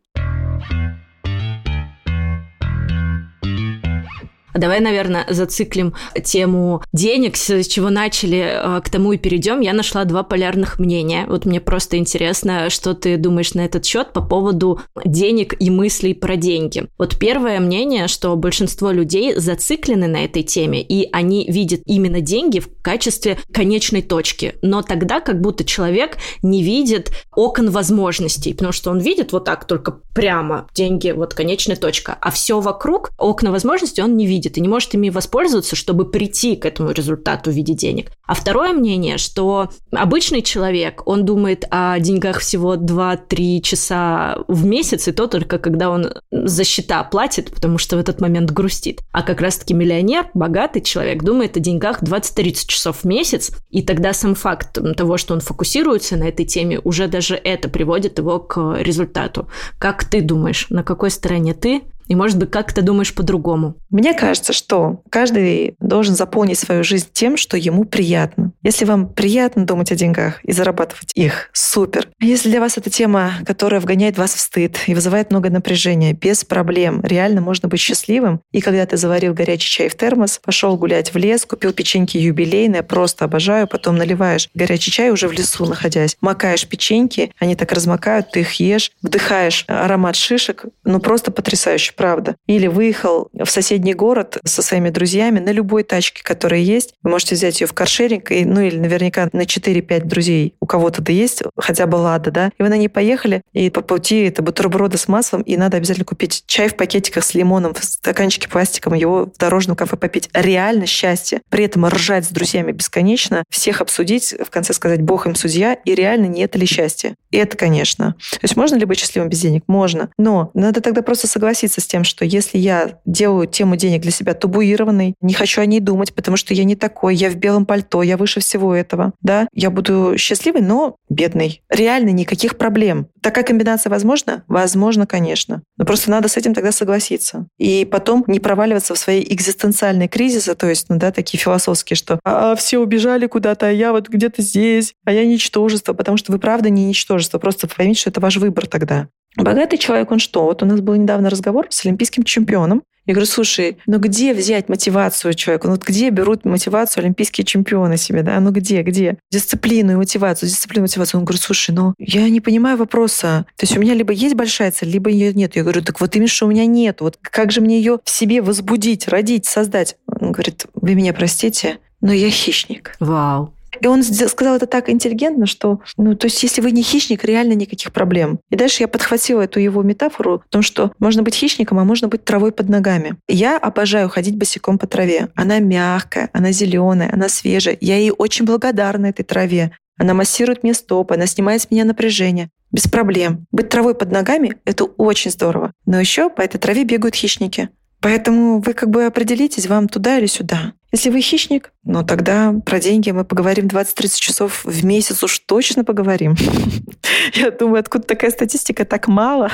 Давай, 4.54 4.80
наверное, 4.80 5.26
зациклим 5.30 5.93
тему 6.24 6.82
денег, 6.93 7.38
с 7.38 7.66
чего 7.68 7.89
начали, 7.89 8.51
а, 8.56 8.82
к 8.82 8.89
тому 8.89 9.14
и 9.14 9.18
перейдем. 9.18 9.60
Я 9.62 9.74
нашла 9.74 10.06
два 10.06 10.24
полярных 10.24 10.80
мнения. 10.80 11.26
Вот 11.28 11.45
мне 11.45 11.60
просто 11.60 11.97
интересно, 11.97 12.70
что 12.70 12.93
ты 12.93 13.18
думаешь 13.18 13.54
на 13.54 13.62
этот 13.62 13.86
счет 13.86 14.14
по 14.14 14.22
поводу 14.22 14.82
денег 15.06 15.56
и 15.60 15.70
мыслей 15.70 16.14
про 16.14 16.36
деньги. 16.36 16.86
Вот 16.97 17.18
первое 17.18 17.60
мнение, 17.60 18.08
что 18.08 18.36
большинство 18.36 18.91
людей 18.91 19.36
зациклены 19.36 20.08
на 20.08 20.26
этой 20.26 20.43
теме, 20.43 20.82
и 20.82 21.10
они 21.12 21.45
видят 21.47 21.82
именно 21.86 22.22
деньги 22.22 22.60
в 22.60 22.70
качестве 22.82 23.38
конечной 23.51 24.01
точки. 24.01 24.56
Но 24.62 24.82
тогда 24.82 25.20
как 25.20 25.41
будто 25.41 25.64
человек 25.64 26.18
не 26.41 26.64
видит 26.64 27.12
окон 27.36 27.70
возможностей, 27.70 28.54
потому 28.54 28.72
что 28.72 28.91
он 28.91 28.99
видит 28.99 29.32
вот 29.32 29.45
так 29.45 29.66
только 29.66 29.99
прямо 30.14 30.68
деньги, 30.74 31.12
вот 31.12 31.34
конечная 31.34 31.76
точка, 31.76 32.18
а 32.20 32.32
все 32.32 32.60
вокруг 32.60 33.12
окна 33.18 33.51
возможностей 33.51 34.01
он 34.01 34.16
не 34.16 34.28
видит 34.28 34.43
видит 34.44 34.58
и 34.58 34.62
не 34.62 34.68
может 34.68 34.94
ими 34.94 35.10
воспользоваться, 35.10 35.76
чтобы 35.76 36.10
прийти 36.10 36.56
к 36.56 36.66
этому 36.66 36.91
результату 36.91 37.52
в 37.52 37.54
виде 37.54 37.74
денег. 37.74 38.12
А 38.26 38.34
второе 38.34 38.74
мнение, 38.74 39.18
что 39.18 39.70
обычный 39.91 40.41
человек, 40.41 41.04
он 41.06 41.26
думает 41.26 41.66
о 41.70 42.00
деньгах 42.00 42.39
всего 42.39 42.76
2-3 42.76 43.62
часа 43.62 44.38
в 44.48 44.66
месяц, 44.66 45.08
и 45.08 45.12
то 45.12 45.28
только 45.28 45.60
когда 45.60 45.89
он 45.89 46.12
за 46.32 46.64
счета 46.64 47.04
платит, 47.04 47.54
потому 47.54 47.78
что 47.78 47.96
в 47.96 48.00
этот 48.00 48.22
момент 48.22 48.52
грустит. 48.52 49.02
А 49.12 49.24
как 49.24 49.41
раз-таки 49.41 49.74
миллионер, 49.74 50.28
богатый 50.34 50.82
человек, 50.82 51.24
думает 51.24 51.58
о 51.58 51.60
деньгах 51.60 52.04
20-30 52.04 52.68
часов 52.68 53.00
в 53.04 53.06
месяц, 53.06 53.52
и 53.70 53.82
тогда 53.82 54.14
сам 54.14 54.36
факт 54.36 54.78
того, 54.96 55.18
что 55.18 55.34
он 55.34 55.39
фокусируется 55.39 56.18
на 56.18 56.26
этой 56.26 56.46
теме, 56.46 56.80
уже 56.84 57.08
даже 57.08 57.36
это 57.36 57.70
приводит 57.70 58.18
его 58.20 58.39
к 58.39 58.78
результату. 58.80 59.48
Как 59.80 60.04
ты 60.06 60.22
думаешь, 60.22 60.68
на 60.70 60.84
какой 60.84 61.12
стороне 61.12 61.54
ты 61.54 61.84
и, 62.14 62.16
может 62.16 62.38
быть, 62.38 62.51
как 62.51 62.72
ты 62.72 62.84
думаешь 62.84 63.16
по-другому? 63.16 63.76
Мне 63.89 64.14
кажется, 64.14 64.53
что 64.53 65.01
каждый 65.09 65.76
должен 65.80 66.14
заполнить 66.14 66.59
свою 66.59 66.84
жизнь 66.84 67.07
тем, 67.11 67.38
что 67.38 67.57
ему 67.57 67.86
приятно. 67.86 68.51
Если 68.61 68.86
вам 68.86 69.09
приятно 69.09 69.66
думать 69.66 69.91
о 69.91 69.95
деньгах 69.95 70.39
и 70.43 70.51
зарабатывать 70.51 71.11
их, 71.16 71.49
супер. 71.53 72.09
А 72.22 72.26
если 72.26 72.49
для 72.49 72.59
вас 72.59 72.78
эта 72.78 72.91
тема, 72.91 73.34
которая 73.47 73.82
вгоняет 73.82 74.20
вас 74.20 74.36
в 74.36 74.39
стыд 74.39 74.78
и 74.86 74.93
вызывает 74.93 75.32
много 75.32 75.49
напряжения, 75.49 76.14
без 76.14 76.45
проблем, 76.45 77.01
реально 77.01 77.41
можно 77.41 77.68
быть 77.68 77.80
счастливым. 77.80 78.41
И 78.51 78.61
когда 78.61 78.86
ты 78.86 78.95
заварил 78.95 79.34
горячий 79.34 79.72
чай 79.72 79.89
в 79.89 79.95
термос, 79.95 80.39
пошел 80.43 80.78
гулять 80.78 81.16
в 81.16 81.18
лес, 81.18 81.45
купил 81.45 81.74
печеньки 81.74 82.18
юбилейные, 82.18 82.84
просто 82.84 83.26
обожаю, 83.26 83.68
потом 83.68 83.95
наливаешь 83.95 84.49
горячий 84.53 84.91
чай 84.91 85.09
уже 85.09 85.28
в 85.28 85.32
лесу 85.32 85.66
находясь, 85.66 86.16
макаешь 86.22 86.68
печеньки, 86.68 87.32
они 87.39 87.55
так 87.55 87.72
размокают, 87.72 88.30
ты 88.30 88.41
их 88.41 88.53
ешь, 88.59 88.91
вдыхаешь 89.01 89.66
аромат 89.68 90.16
шишек, 90.16 90.66
ну 90.84 90.99
просто 90.99 91.32
потрясающе 91.32 91.93
правда. 92.04 92.36
Или 92.47 92.68
выехал 92.68 93.30
в 93.32 93.45
соседний 93.45 93.93
город 93.93 94.38
со 94.43 94.62
своими 94.62 94.89
друзьями 94.89 95.39
на 95.39 95.51
любой 95.51 95.84
тачке, 95.84 96.22
которая 96.22 96.60
есть. 96.60 96.95
Вы 97.01 97.12
можете 97.12 97.36
взять 97.36 97.62
ее 97.62 97.68
в 97.68 97.72
каршеринг, 97.72 98.30
и, 98.30 98.43
ну 98.43 98.60
или 98.60 98.76
наверняка 98.78 99.30
на 99.32 99.43
4-5 99.43 100.04
друзей 100.04 100.54
у 100.60 100.66
кого-то 100.66 101.01
да 101.01 101.14
есть, 101.14 101.43
хотя 101.56 101.88
бы 101.88 101.95
лада, 101.95 102.30
да. 102.30 102.51
И 102.58 102.62
вы 102.62 102.68
на 102.68 102.76
ней 102.76 102.89
поехали, 102.89 103.41
и 103.54 103.70
по 103.70 103.80
пути 103.80 104.24
это 104.24 104.41
бутерброды 104.41 104.97
с 104.97 105.08
маслом, 105.08 105.43
и 105.43 105.56
надо 105.56 105.78
обязательно 105.78 106.04
купить 106.04 106.43
чай 106.45 106.68
в 106.68 106.76
пакетиках 106.76 107.24
с 107.24 107.36
лимоном, 107.36 107.74
в 107.74 107.82
стаканчике 107.82 108.49
пластиком, 108.49 108.95
его 108.95 109.28
в 109.34 109.38
дорожном 109.38 109.78
кафе 109.78 109.95
попить. 109.95 110.30
Реально 110.34 110.88
счастье. 110.88 111.39
При 111.49 111.64
этом 111.64 111.86
ржать 111.88 112.26
с 112.26 112.32
друзьями 112.32 112.74
бесконечно, 112.74 113.45
всех 113.49 113.80
обсудить, 113.80 114.36
в 114.45 114.49
конце 114.49 114.74
сказать, 114.74 115.01
бог 115.01 115.26
им 115.26 115.36
судья, 115.36 115.74
и 115.74 115.95
реально 115.95 116.26
не 116.26 116.41
это 116.41 116.60
ли 116.60 116.66
счастье? 116.66 117.16
И 117.32 117.38
это, 117.38 117.56
конечно. 117.56 118.16
То 118.32 118.39
есть 118.41 118.58
можно 118.58 118.76
ли 118.76 118.84
быть 118.84 118.99
счастливым 118.99 119.30
без 119.30 119.39
денег? 119.39 119.64
Можно. 119.68 120.10
Но 120.18 120.51
надо 120.54 120.82
тогда 120.82 121.01
просто 121.01 121.28
согласиться 121.28 121.80
с 121.84 121.88
тем, 121.88 122.04
что 122.04 122.26
если 122.26 122.58
я 122.58 123.00
делаю 123.06 123.48
тему 123.48 123.76
денег 123.76 124.02
для 124.02 124.12
себя 124.12 124.34
табуированной, 124.34 125.16
не 125.22 125.34
хочу 125.34 125.62
о 125.62 125.66
ней 125.66 125.80
думать, 125.80 126.14
потому 126.14 126.38
что 126.38 126.54
я 126.54 126.64
не 126.64 126.76
такой, 126.76 127.16
я 127.16 127.30
в 127.30 127.36
белом 127.36 127.66
пальто, 127.66 128.02
я 128.04 128.18
выше 128.18 128.40
всего 128.40 128.74
этого, 128.76 129.14
да, 129.22 129.48
я 129.54 129.70
буду 129.70 130.16
счастливой, 130.18 130.62
но 130.62 130.96
бедной. 131.10 131.62
Реально 131.70 132.10
никаких 132.10 132.58
проблем. 132.58 133.08
Такая 133.22 133.44
комбинация 133.44 133.90
возможна? 133.90 134.44
Возможно, 134.48 135.06
конечно. 135.08 135.62
Но 135.78 135.86
просто 135.86 136.12
надо 136.12 136.28
с 136.28 136.38
этим 136.38 136.54
тогда 136.54 136.72
согласиться. 136.72 137.48
И 137.58 137.86
потом 137.86 138.24
не 138.28 138.40
проваливаться 138.40 138.96
в 138.96 138.98
свои 138.98 139.24
экзистенциальные 139.24 140.08
кризисы, 140.08 140.56
то 140.56 140.68
есть, 140.68 140.90
ну 140.90 140.98
да, 140.98 141.12
такие 141.12 141.40
философские, 141.40 141.96
что 141.96 142.20
а, 142.24 142.56
все 142.56 142.80
убежали 142.80 143.28
куда-то, 143.28 143.68
а 143.68 143.72
я 143.72 143.92
вот 143.92 144.10
где-то 144.10 144.42
здесь, 144.42 144.94
а 145.06 145.14
я 145.14 145.26
ничтожество, 145.26 145.94
потому 145.94 146.18
что 146.18 146.32
вы 146.32 146.40
правда 146.40 146.70
не 146.70 146.86
ничтожество. 146.86 147.40
Просто 147.40 147.68
поймите, 147.68 148.02
что 148.02 148.10
это 148.10 148.20
ваш 148.20 148.38
выбор 148.38 148.68
тогда. 148.68 149.08
Богатый 149.36 149.78
человек, 149.78 150.12
он 150.12 150.20
что? 150.20 150.44
Вот 150.46 150.64
у 150.64 150.66
нас 150.66 150.82
был 150.82 150.96
недавно 150.96 151.30
разговор 151.30 151.68
с 151.70 151.86
олимпийским 151.86 152.24
чемпионом. 152.24 152.84
Я 153.06 153.16
говорю, 153.16 153.28
слушай, 153.28 153.78
ну 153.86 154.00
где 154.00 154.34
взять 154.34 154.70
мотивацию 154.70 155.34
человека? 155.34 155.68
Ну 155.68 155.74
вот 155.74 155.84
где 155.84 156.10
берут 156.10 156.46
мотивацию 156.46 157.04
олимпийские 157.04 157.44
чемпионы 157.44 157.98
себе, 157.98 158.24
да? 158.24 158.40
Ну 158.40 158.52
где, 158.52 158.82
где? 158.82 159.18
Дисциплину 159.30 159.92
и 159.92 159.96
мотивацию, 159.96 160.48
дисциплину 160.48 160.84
и 160.84 160.88
мотивацию. 160.88 161.20
Он 161.20 161.26
говорит, 161.26 161.42
слушай, 161.42 161.72
ну 161.72 161.94
я 161.98 162.30
не 162.30 162.40
понимаю 162.40 162.78
вопроса. 162.78 163.46
То 163.58 163.66
есть 163.66 163.76
у 163.76 163.82
меня 163.82 163.94
либо 163.94 164.14
есть 164.14 164.36
большая 164.36 164.72
цель, 164.72 164.90
либо 164.90 165.10
ее 165.10 165.34
нет. 165.34 165.58
Я 165.58 165.64
говорю, 165.64 165.82
так 165.82 166.00
вот 166.00 166.16
именно 166.16 166.30
что 166.30 166.46
у 166.46 166.50
меня 166.50 166.66
нет. 166.66 167.02
Вот 167.02 167.18
как 167.22 167.52
же 167.52 167.60
мне 167.60 167.78
ее 167.78 168.00
в 168.06 168.10
себе 168.10 168.42
возбудить, 168.42 169.10
родить, 169.10 169.46
создать? 169.46 169.98
Он 170.08 170.32
говорит, 170.32 170.68
вы 170.74 170.96
меня 170.96 171.12
простите, 171.14 171.80
но 172.00 172.14
я 172.14 172.30
хищник. 172.30 172.96
Вау. 173.02 173.54
И 173.80 173.88
он 173.88 174.04
сказал 174.04 174.56
это 174.56 174.68
так 174.68 174.90
интеллигентно, 174.90 175.46
что, 175.46 175.82
ну, 175.98 176.16
то 176.16 176.26
есть, 176.26 176.42
если 176.44 176.62
вы 176.62 176.72
не 176.72 176.84
хищник, 176.84 177.24
реально 177.24 177.54
никаких 177.54 177.92
проблем. 177.92 178.40
И 178.50 178.56
дальше 178.56 178.84
я 178.84 178.88
подхватила 178.88 179.42
эту 179.42 179.60
его 179.60 179.82
метафору 179.84 180.36
о 180.36 180.44
том, 180.50 180.62
что 180.62 180.92
можно 181.00 181.24
быть 181.24 181.36
хищником, 181.36 181.80
а 181.80 181.84
можно 181.84 182.08
быть 182.08 182.24
травой 182.24 182.52
под 182.52 182.70
ногами. 182.70 183.16
Я 183.28 183.58
обожаю 183.58 184.10
ходить 184.10 184.38
босиком 184.38 184.78
по 184.78 184.88
траве. 184.88 185.30
Она 185.36 185.60
мягкая, 185.60 186.30
она 186.34 186.52
зеленая, 186.52 187.10
она 187.12 187.30
свежая. 187.30 187.78
Я 187.82 187.98
ей 187.98 188.12
очень 188.12 188.46
благодарна 188.46 189.08
этой 189.08 189.24
траве. 189.24 189.72
Она 189.98 190.14
массирует 190.14 190.64
мне 190.64 190.74
стопы, 190.74 191.16
она 191.16 191.28
снимает 191.28 191.62
с 191.62 191.72
меня 191.72 191.86
напряжение. 191.86 192.50
Без 192.72 192.88
проблем. 192.88 193.46
Быть 193.52 193.70
травой 193.70 193.94
под 193.94 194.12
ногами— 194.12 194.58
это 194.66 194.86
очень 194.86 195.30
здорово. 195.30 195.72
Но 195.86 196.00
еще 196.00 196.30
по 196.30 196.42
этой 196.42 196.58
траве 196.58 196.84
бегают 196.84 197.14
хищники. 197.14 197.70
Поэтому 198.02 198.60
вы 198.60 198.74
как 198.74 198.90
бы 198.90 199.06
определитесь, 199.06 199.68
вам 199.68 199.88
туда 199.88 200.18
или 200.18 200.26
сюда. 200.26 200.74
Если 200.94 201.10
вы 201.10 201.22
хищник, 201.22 201.74
ну 201.84 202.06
тогда 202.06 202.54
про 202.64 202.80
деньги 202.80 203.10
мы 203.10 203.26
поговорим 203.26 203.66
20-30 203.66 204.20
часов 204.20 204.64
в 204.64 204.86
месяц, 204.86 205.24
уж 205.24 205.39
точно 205.39 205.84
поговорим. 205.84 206.36
Я 207.34 207.50
думаю, 207.50 207.80
откуда 207.80 208.06
такая 208.06 208.30
статистика 208.30 208.86
так 208.86 209.08
мало. 209.08 209.52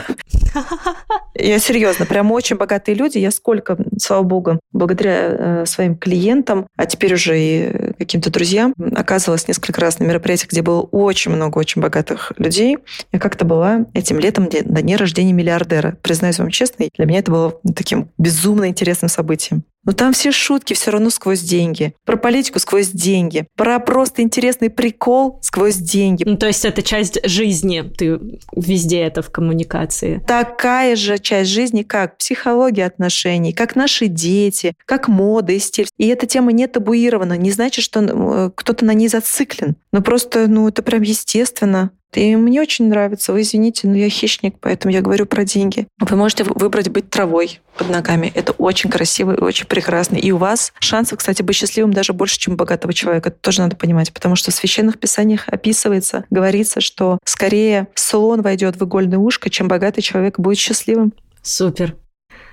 Я 1.36 1.60
серьезно, 1.60 2.06
прям 2.06 2.34
очень 2.34 2.58
богатые 2.58 2.96
люди. 2.96 3.20
Я 3.20 3.32
сколько, 3.32 3.78
слава 3.98 4.24
богу, 4.24 4.60
благодаря 4.74 5.62
э, 5.62 5.66
своим 5.66 5.96
клиентам, 5.96 6.68
а 6.76 6.86
теперь 6.86 7.14
уже 7.14 7.40
и 7.40 7.94
каким-то 7.98 8.30
друзьям, 8.32 8.74
оказывалась 8.94 9.48
несколько 9.48 9.80
раз 9.80 10.00
на 10.00 10.04
мероприятиях, 10.04 10.52
где 10.52 10.62
было 10.62 10.82
очень 10.82 11.32
много 11.32 11.58
очень 11.58 11.82
богатых 11.82 12.34
людей. 12.36 12.80
Я 13.14 13.20
как-то 13.20 13.46
была 13.46 13.86
этим 13.94 14.20
летом 14.20 14.50
на 14.66 14.82
дне 14.82 14.98
рождения 14.98 15.32
миллиардера. 15.32 15.98
Признаюсь 16.02 16.38
вам 16.38 16.50
честно, 16.50 16.86
для 16.98 17.06
меня 17.06 17.20
это 17.20 17.32
было 17.32 17.60
таким 17.74 18.10
безумно 18.18 18.68
интересным 18.68 19.08
событием. 19.08 19.64
Но 19.86 19.94
там 19.94 20.14
все 20.14 20.32
шутки 20.32 20.74
все 20.74 20.92
равно 20.92 21.10
сквозь 21.10 21.42
деньги. 21.42 21.94
Про 22.06 22.18
политику 22.18 22.60
сквозь 22.60 22.90
деньги. 22.90 23.48
Про 23.56 23.80
просто 23.80 24.22
интересный 24.22 24.70
прикол 24.70 25.40
сквозь 25.42 25.76
деньги. 25.76 26.24
Ну, 26.26 26.38
то 26.38 26.48
есть 26.48 26.66
это 26.66 26.82
часть 26.82 27.20
жизни. 27.28 27.84
Ты 27.98 28.20
везде 28.56 29.00
это 29.00 29.22
в 29.22 29.32
коммуникации. 29.32 30.22
Такая 30.28 30.96
же 30.96 31.18
часть 31.18 31.50
жизни, 31.50 31.84
как 31.84 32.18
психология 32.18 32.86
отношений, 32.86 33.54
как 33.54 33.76
наши 33.76 34.08
дети, 34.08 34.74
как 34.86 35.08
мода 35.08 35.54
и 35.54 35.60
стиль. 35.60 35.88
И 35.98 36.08
эта 36.08 36.28
тема 36.28 36.52
не 36.52 36.68
табуирована. 36.68 37.38
Не 37.38 37.52
значит, 37.52 37.84
что 37.84 38.02
э, 38.02 38.52
кто-то 38.54 38.86
на 38.86 38.94
ней 38.94 39.08
зациклен. 39.08 39.76
Но 39.92 40.02
просто, 40.02 40.48
ну, 40.48 40.68
это 40.68 40.84
прям 40.84 41.02
естественно. 41.02 41.92
И 42.14 42.36
мне 42.36 42.62
очень 42.62 42.88
нравится. 42.88 43.34
Вы 43.34 43.42
извините, 43.42 43.88
но 43.88 43.96
я 43.96 44.10
хищник, 44.10 44.56
поэтому 44.60 44.94
я 44.94 45.02
говорю 45.02 45.26
про 45.26 45.44
деньги. 45.44 45.88
Вы 46.00 46.16
можете 46.16 46.44
выбрать 46.44 46.90
быть 46.90 47.10
травой 47.10 47.60
под 47.78 47.90
ногами. 47.90 48.32
Это 48.34 48.52
очень 48.54 48.90
красиво 48.90 49.34
и 49.34 49.40
очень 49.40 49.68
прекрасно. 49.68 50.16
И 50.16 50.32
у 50.32 50.38
вас 50.38 50.74
шансов, 50.80 51.20
кстати, 51.20 51.44
быть 51.44 51.56
счастливым 51.56 51.94
даже 51.94 52.14
больше, 52.14 52.40
чем 52.40 52.56
богатого 52.56 52.94
человека. 52.94 53.30
Это 53.30 53.38
тоже 53.40 53.62
надо 53.62 53.76
понимать, 53.76 54.12
потому 54.12 54.36
что 54.36 54.52
в 54.52 54.56
священных 54.56 55.00
писаниях 55.00 55.48
описывается, 55.48 56.26
говорится, 56.32 56.82
что 56.82 57.20
скорее 57.26 57.88
слон 57.94 58.42
войдет 58.42 58.78
в 58.78 58.86
игольное 58.86 59.20
ушко, 59.20 59.50
чем 59.50 59.68
богатый 59.68 60.02
человек 60.02 60.40
будет 60.40 60.58
счастливым. 60.58 61.14
Супер. 61.44 61.96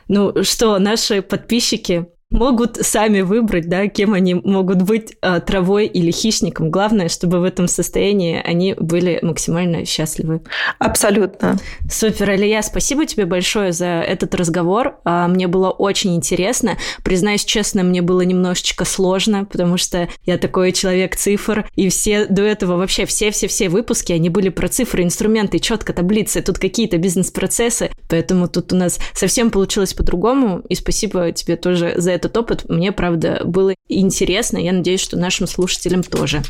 Ну 0.09 0.45
что, 0.45 0.79
наши 0.79 1.23
подписчики 1.23 2.07
могут 2.31 2.77
сами 2.77 3.21
выбрать, 3.21 3.69
да, 3.69 3.87
кем 3.87 4.13
они 4.13 4.35
могут 4.35 4.83
быть, 4.83 5.17
а, 5.21 5.41
травой 5.41 5.87
или 5.87 6.11
хищником. 6.11 6.71
Главное, 6.71 7.09
чтобы 7.09 7.39
в 7.39 7.45
этом 7.45 7.69
состоянии 7.69 8.41
они 8.45 8.75
были 8.75 9.21
максимально 9.23 9.85
счастливы. 9.85 10.43
Абсолютно. 10.79 11.59
Супер, 11.89 12.31
Алия, 12.31 12.63
спасибо 12.63 13.07
тебе 13.07 13.27
большое 13.27 13.73
за 13.73 13.87
этот 13.87 14.35
разговор. 14.35 14.97
А, 15.05 15.29
мне 15.29 15.47
было 15.47 15.71
очень 15.71 16.17
интересно. 16.17 16.77
Признаюсь 17.05 17.45
честно, 17.45 17.85
мне 17.85 18.03
было 18.03 18.23
немножечко 18.23 18.85
сложно, 18.85 19.45
потому 19.45 19.77
что 19.77 20.09
я 20.25 20.37
такой 20.37 20.73
человек 20.73 21.15
цифр, 21.15 21.69
и 21.77 21.89
все 21.89 22.27
до 22.27 22.43
этого 22.43 22.77
вообще 22.77 23.07
все-все-все 23.07 23.69
выпуски, 23.69 24.13
они 24.13 24.31
были 24.31 24.49
про 24.49 24.69
цифры, 24.69 25.05
инструменты, 25.05 25.61
четко 25.61 25.93
таблицы, 25.93 26.43
тут 26.43 26.59
какие-то 26.59 26.99
бизнес-процессы, 26.99 27.91
поэтому 28.09 28.49
тут 28.49 28.73
у 28.73 28.77
нас 28.77 28.99
совсем 29.15 29.51
получилось 29.51 29.95
по-другому, 29.95 30.63
и 30.69 30.75
спасибо 30.75 31.31
тебе 31.31 31.57
тоже 31.57 31.95
за 31.97 32.16
этот 32.17 32.37
опыт. 32.37 32.69
Мне, 32.69 32.93
правда, 32.93 33.43
было 33.45 33.75
интересно. 33.89 34.59
Я 34.59 34.73
надеюсь, 34.73 35.01
что 35.01 35.17
нашим 35.17 35.47
слушателям 35.47 36.03
тоже. 36.03 36.43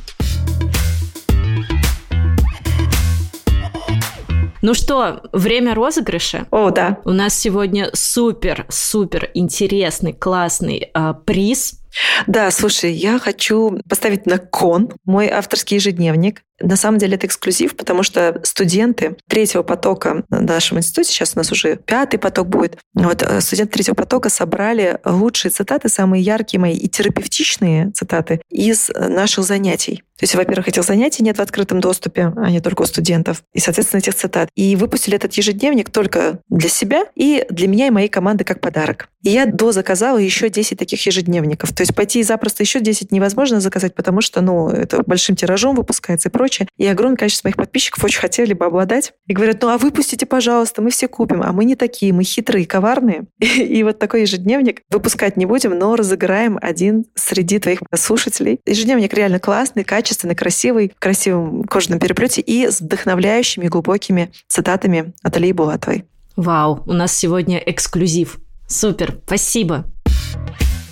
Ну 4.62 4.74
что, 4.74 5.20
время 5.32 5.74
розыгрыша? 5.74 6.46
О, 6.50 6.70
да. 6.70 6.98
У 7.04 7.10
нас 7.10 7.38
сегодня 7.38 7.90
супер-супер 7.92 9.30
интересный, 9.34 10.12
классный 10.12 10.90
э, 10.92 11.14
приз. 11.24 11.80
Да, 12.26 12.50
слушай, 12.50 12.92
я 12.92 13.18
хочу 13.18 13.78
поставить 13.88 14.26
на 14.26 14.38
кон 14.38 14.90
мой 15.04 15.28
авторский 15.28 15.76
ежедневник. 15.76 16.42
На 16.60 16.76
самом 16.76 16.98
деле 16.98 17.16
это 17.16 17.26
эксклюзив, 17.26 17.76
потому 17.76 18.02
что 18.02 18.40
студенты 18.44 19.16
третьего 19.28 19.62
потока 19.62 20.24
в 20.30 20.42
нашем 20.42 20.78
институте, 20.78 21.10
сейчас 21.10 21.32
у 21.34 21.38
нас 21.38 21.52
уже 21.52 21.76
пятый 21.76 22.18
поток 22.18 22.48
будет, 22.48 22.78
вот 22.94 23.22
э, 23.22 23.40
студенты 23.40 23.74
третьего 23.74 23.94
потока 23.94 24.28
собрали 24.28 24.98
лучшие 25.04 25.50
цитаты, 25.50 25.88
самые 25.88 26.22
яркие 26.22 26.60
мои 26.60 26.74
и 26.74 26.88
терапевтичные 26.88 27.90
цитаты 27.90 28.40
из 28.50 28.90
наших 28.94 29.44
занятий. 29.44 30.02
То 30.18 30.24
есть, 30.24 30.34
во-первых, 30.34 30.68
этих 30.68 30.82
занятий 30.82 31.22
нет 31.22 31.36
в 31.36 31.42
открытом 31.42 31.80
доступе, 31.80 32.32
а 32.36 32.50
не 32.50 32.60
только 32.60 32.82
у 32.82 32.86
студентов. 32.86 33.42
И, 33.52 33.60
соответственно, 33.60 34.00
этих 34.00 34.14
цитат. 34.14 34.48
И 34.54 34.74
выпустили 34.74 35.14
этот 35.14 35.34
ежедневник 35.34 35.90
только 35.90 36.40
для 36.48 36.70
себя 36.70 37.04
и 37.14 37.44
для 37.50 37.68
меня 37.68 37.88
и 37.88 37.90
моей 37.90 38.08
команды 38.08 38.44
как 38.44 38.60
подарок. 38.60 39.10
И 39.22 39.30
я 39.30 39.44
дозаказала 39.44 40.16
еще 40.16 40.48
10 40.48 40.78
таких 40.78 41.04
ежедневников. 41.04 41.74
То 41.74 41.82
есть 41.82 41.94
пойти 41.94 42.22
запросто 42.22 42.62
еще 42.62 42.80
10 42.80 43.12
невозможно 43.12 43.60
заказать, 43.60 43.94
потому 43.94 44.22
что, 44.22 44.40
ну, 44.40 44.70
это 44.70 45.02
большим 45.02 45.36
тиражом 45.36 45.76
выпускается 45.76 46.30
и 46.30 46.32
прочее 46.32 46.45
прочее. 46.46 46.68
И 46.76 46.86
огромное 46.86 47.16
количество 47.16 47.48
моих 47.48 47.56
подписчиков 47.56 48.04
очень 48.04 48.20
хотели 48.20 48.52
бы 48.52 48.64
обладать. 48.66 49.12
И 49.26 49.32
говорят, 49.32 49.60
ну 49.62 49.68
а 49.68 49.78
выпустите, 49.78 50.26
пожалуйста, 50.26 50.80
мы 50.80 50.90
все 50.90 51.08
купим. 51.08 51.42
А 51.42 51.52
мы 51.52 51.64
не 51.64 51.74
такие, 51.74 52.12
мы 52.12 52.22
хитрые, 52.22 52.66
коварные. 52.66 53.24
И, 53.40 53.82
вот 53.82 53.98
такой 53.98 54.22
ежедневник 54.22 54.82
выпускать 54.90 55.36
не 55.36 55.46
будем, 55.46 55.76
но 55.76 55.96
разыграем 55.96 56.58
один 56.62 57.06
среди 57.14 57.58
твоих 57.58 57.80
слушателей. 57.94 58.60
Ежедневник 58.64 59.12
реально 59.12 59.40
классный, 59.40 59.84
качественный, 59.84 60.34
красивый, 60.34 60.92
в 60.94 61.00
красивом 61.00 61.64
кожаном 61.64 61.98
переплете 61.98 62.40
и 62.40 62.70
с 62.70 62.80
вдохновляющими 62.80 63.66
глубокими 63.66 64.30
цитатами 64.48 65.12
от 65.22 65.36
Алии 65.36 65.52
Булатовой. 65.52 66.04
Вау, 66.36 66.82
у 66.86 66.92
нас 66.92 67.12
сегодня 67.12 67.58
эксклюзив. 67.58 68.38
Супер, 68.68 69.18
спасибо. 69.26 69.84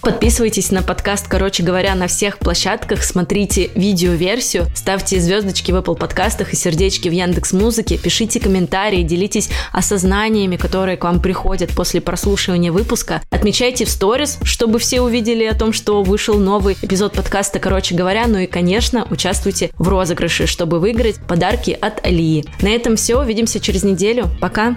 Подписывайтесь 0.04 0.70
на 0.70 0.82
подкаст, 0.82 1.28
короче 1.28 1.62
говоря, 1.62 1.94
на 1.94 2.08
всех 2.08 2.38
площадках, 2.38 3.02
смотрите 3.02 3.70
видеоверсию, 3.74 4.66
ставьте 4.74 5.18
звездочки 5.18 5.72
в 5.72 5.76
Apple 5.76 5.96
подкастах 5.96 6.52
и 6.52 6.56
сердечки 6.56 7.08
в 7.08 7.12
Яндекс 7.12 7.54
Музыке, 7.54 7.96
пишите 7.96 8.38
комментарии, 8.38 9.02
делитесь 9.02 9.48
осознаниями, 9.72 10.56
которые 10.56 10.98
к 10.98 11.04
вам 11.04 11.20
приходят 11.20 11.70
после 11.70 12.02
прослушивания 12.02 12.70
выпуска. 12.70 13.22
Отмечайте 13.30 13.86
в 13.86 13.90
сторис, 13.90 14.38
чтобы 14.42 14.78
все 14.78 15.00
увидели 15.00 15.44
о 15.44 15.54
том, 15.54 15.72
что 15.72 16.02
вышел 16.02 16.36
новый 16.36 16.76
эпизод 16.82 17.14
подкаста, 17.14 17.58
короче 17.58 17.94
говоря. 17.94 18.26
Ну 18.26 18.40
и, 18.40 18.46
конечно, 18.46 19.06
участвуйте 19.10 19.70
в 19.78 19.88
розыгрыше, 19.88 20.46
чтобы 20.46 20.80
выиграть 20.80 21.16
подарки 21.26 21.70
от 21.80 22.04
Алии. 22.04 22.44
На 22.60 22.68
этом 22.68 22.96
все. 22.96 23.18
Увидимся 23.18 23.58
через 23.58 23.84
неделю. 23.84 24.28
Пока! 24.38 24.76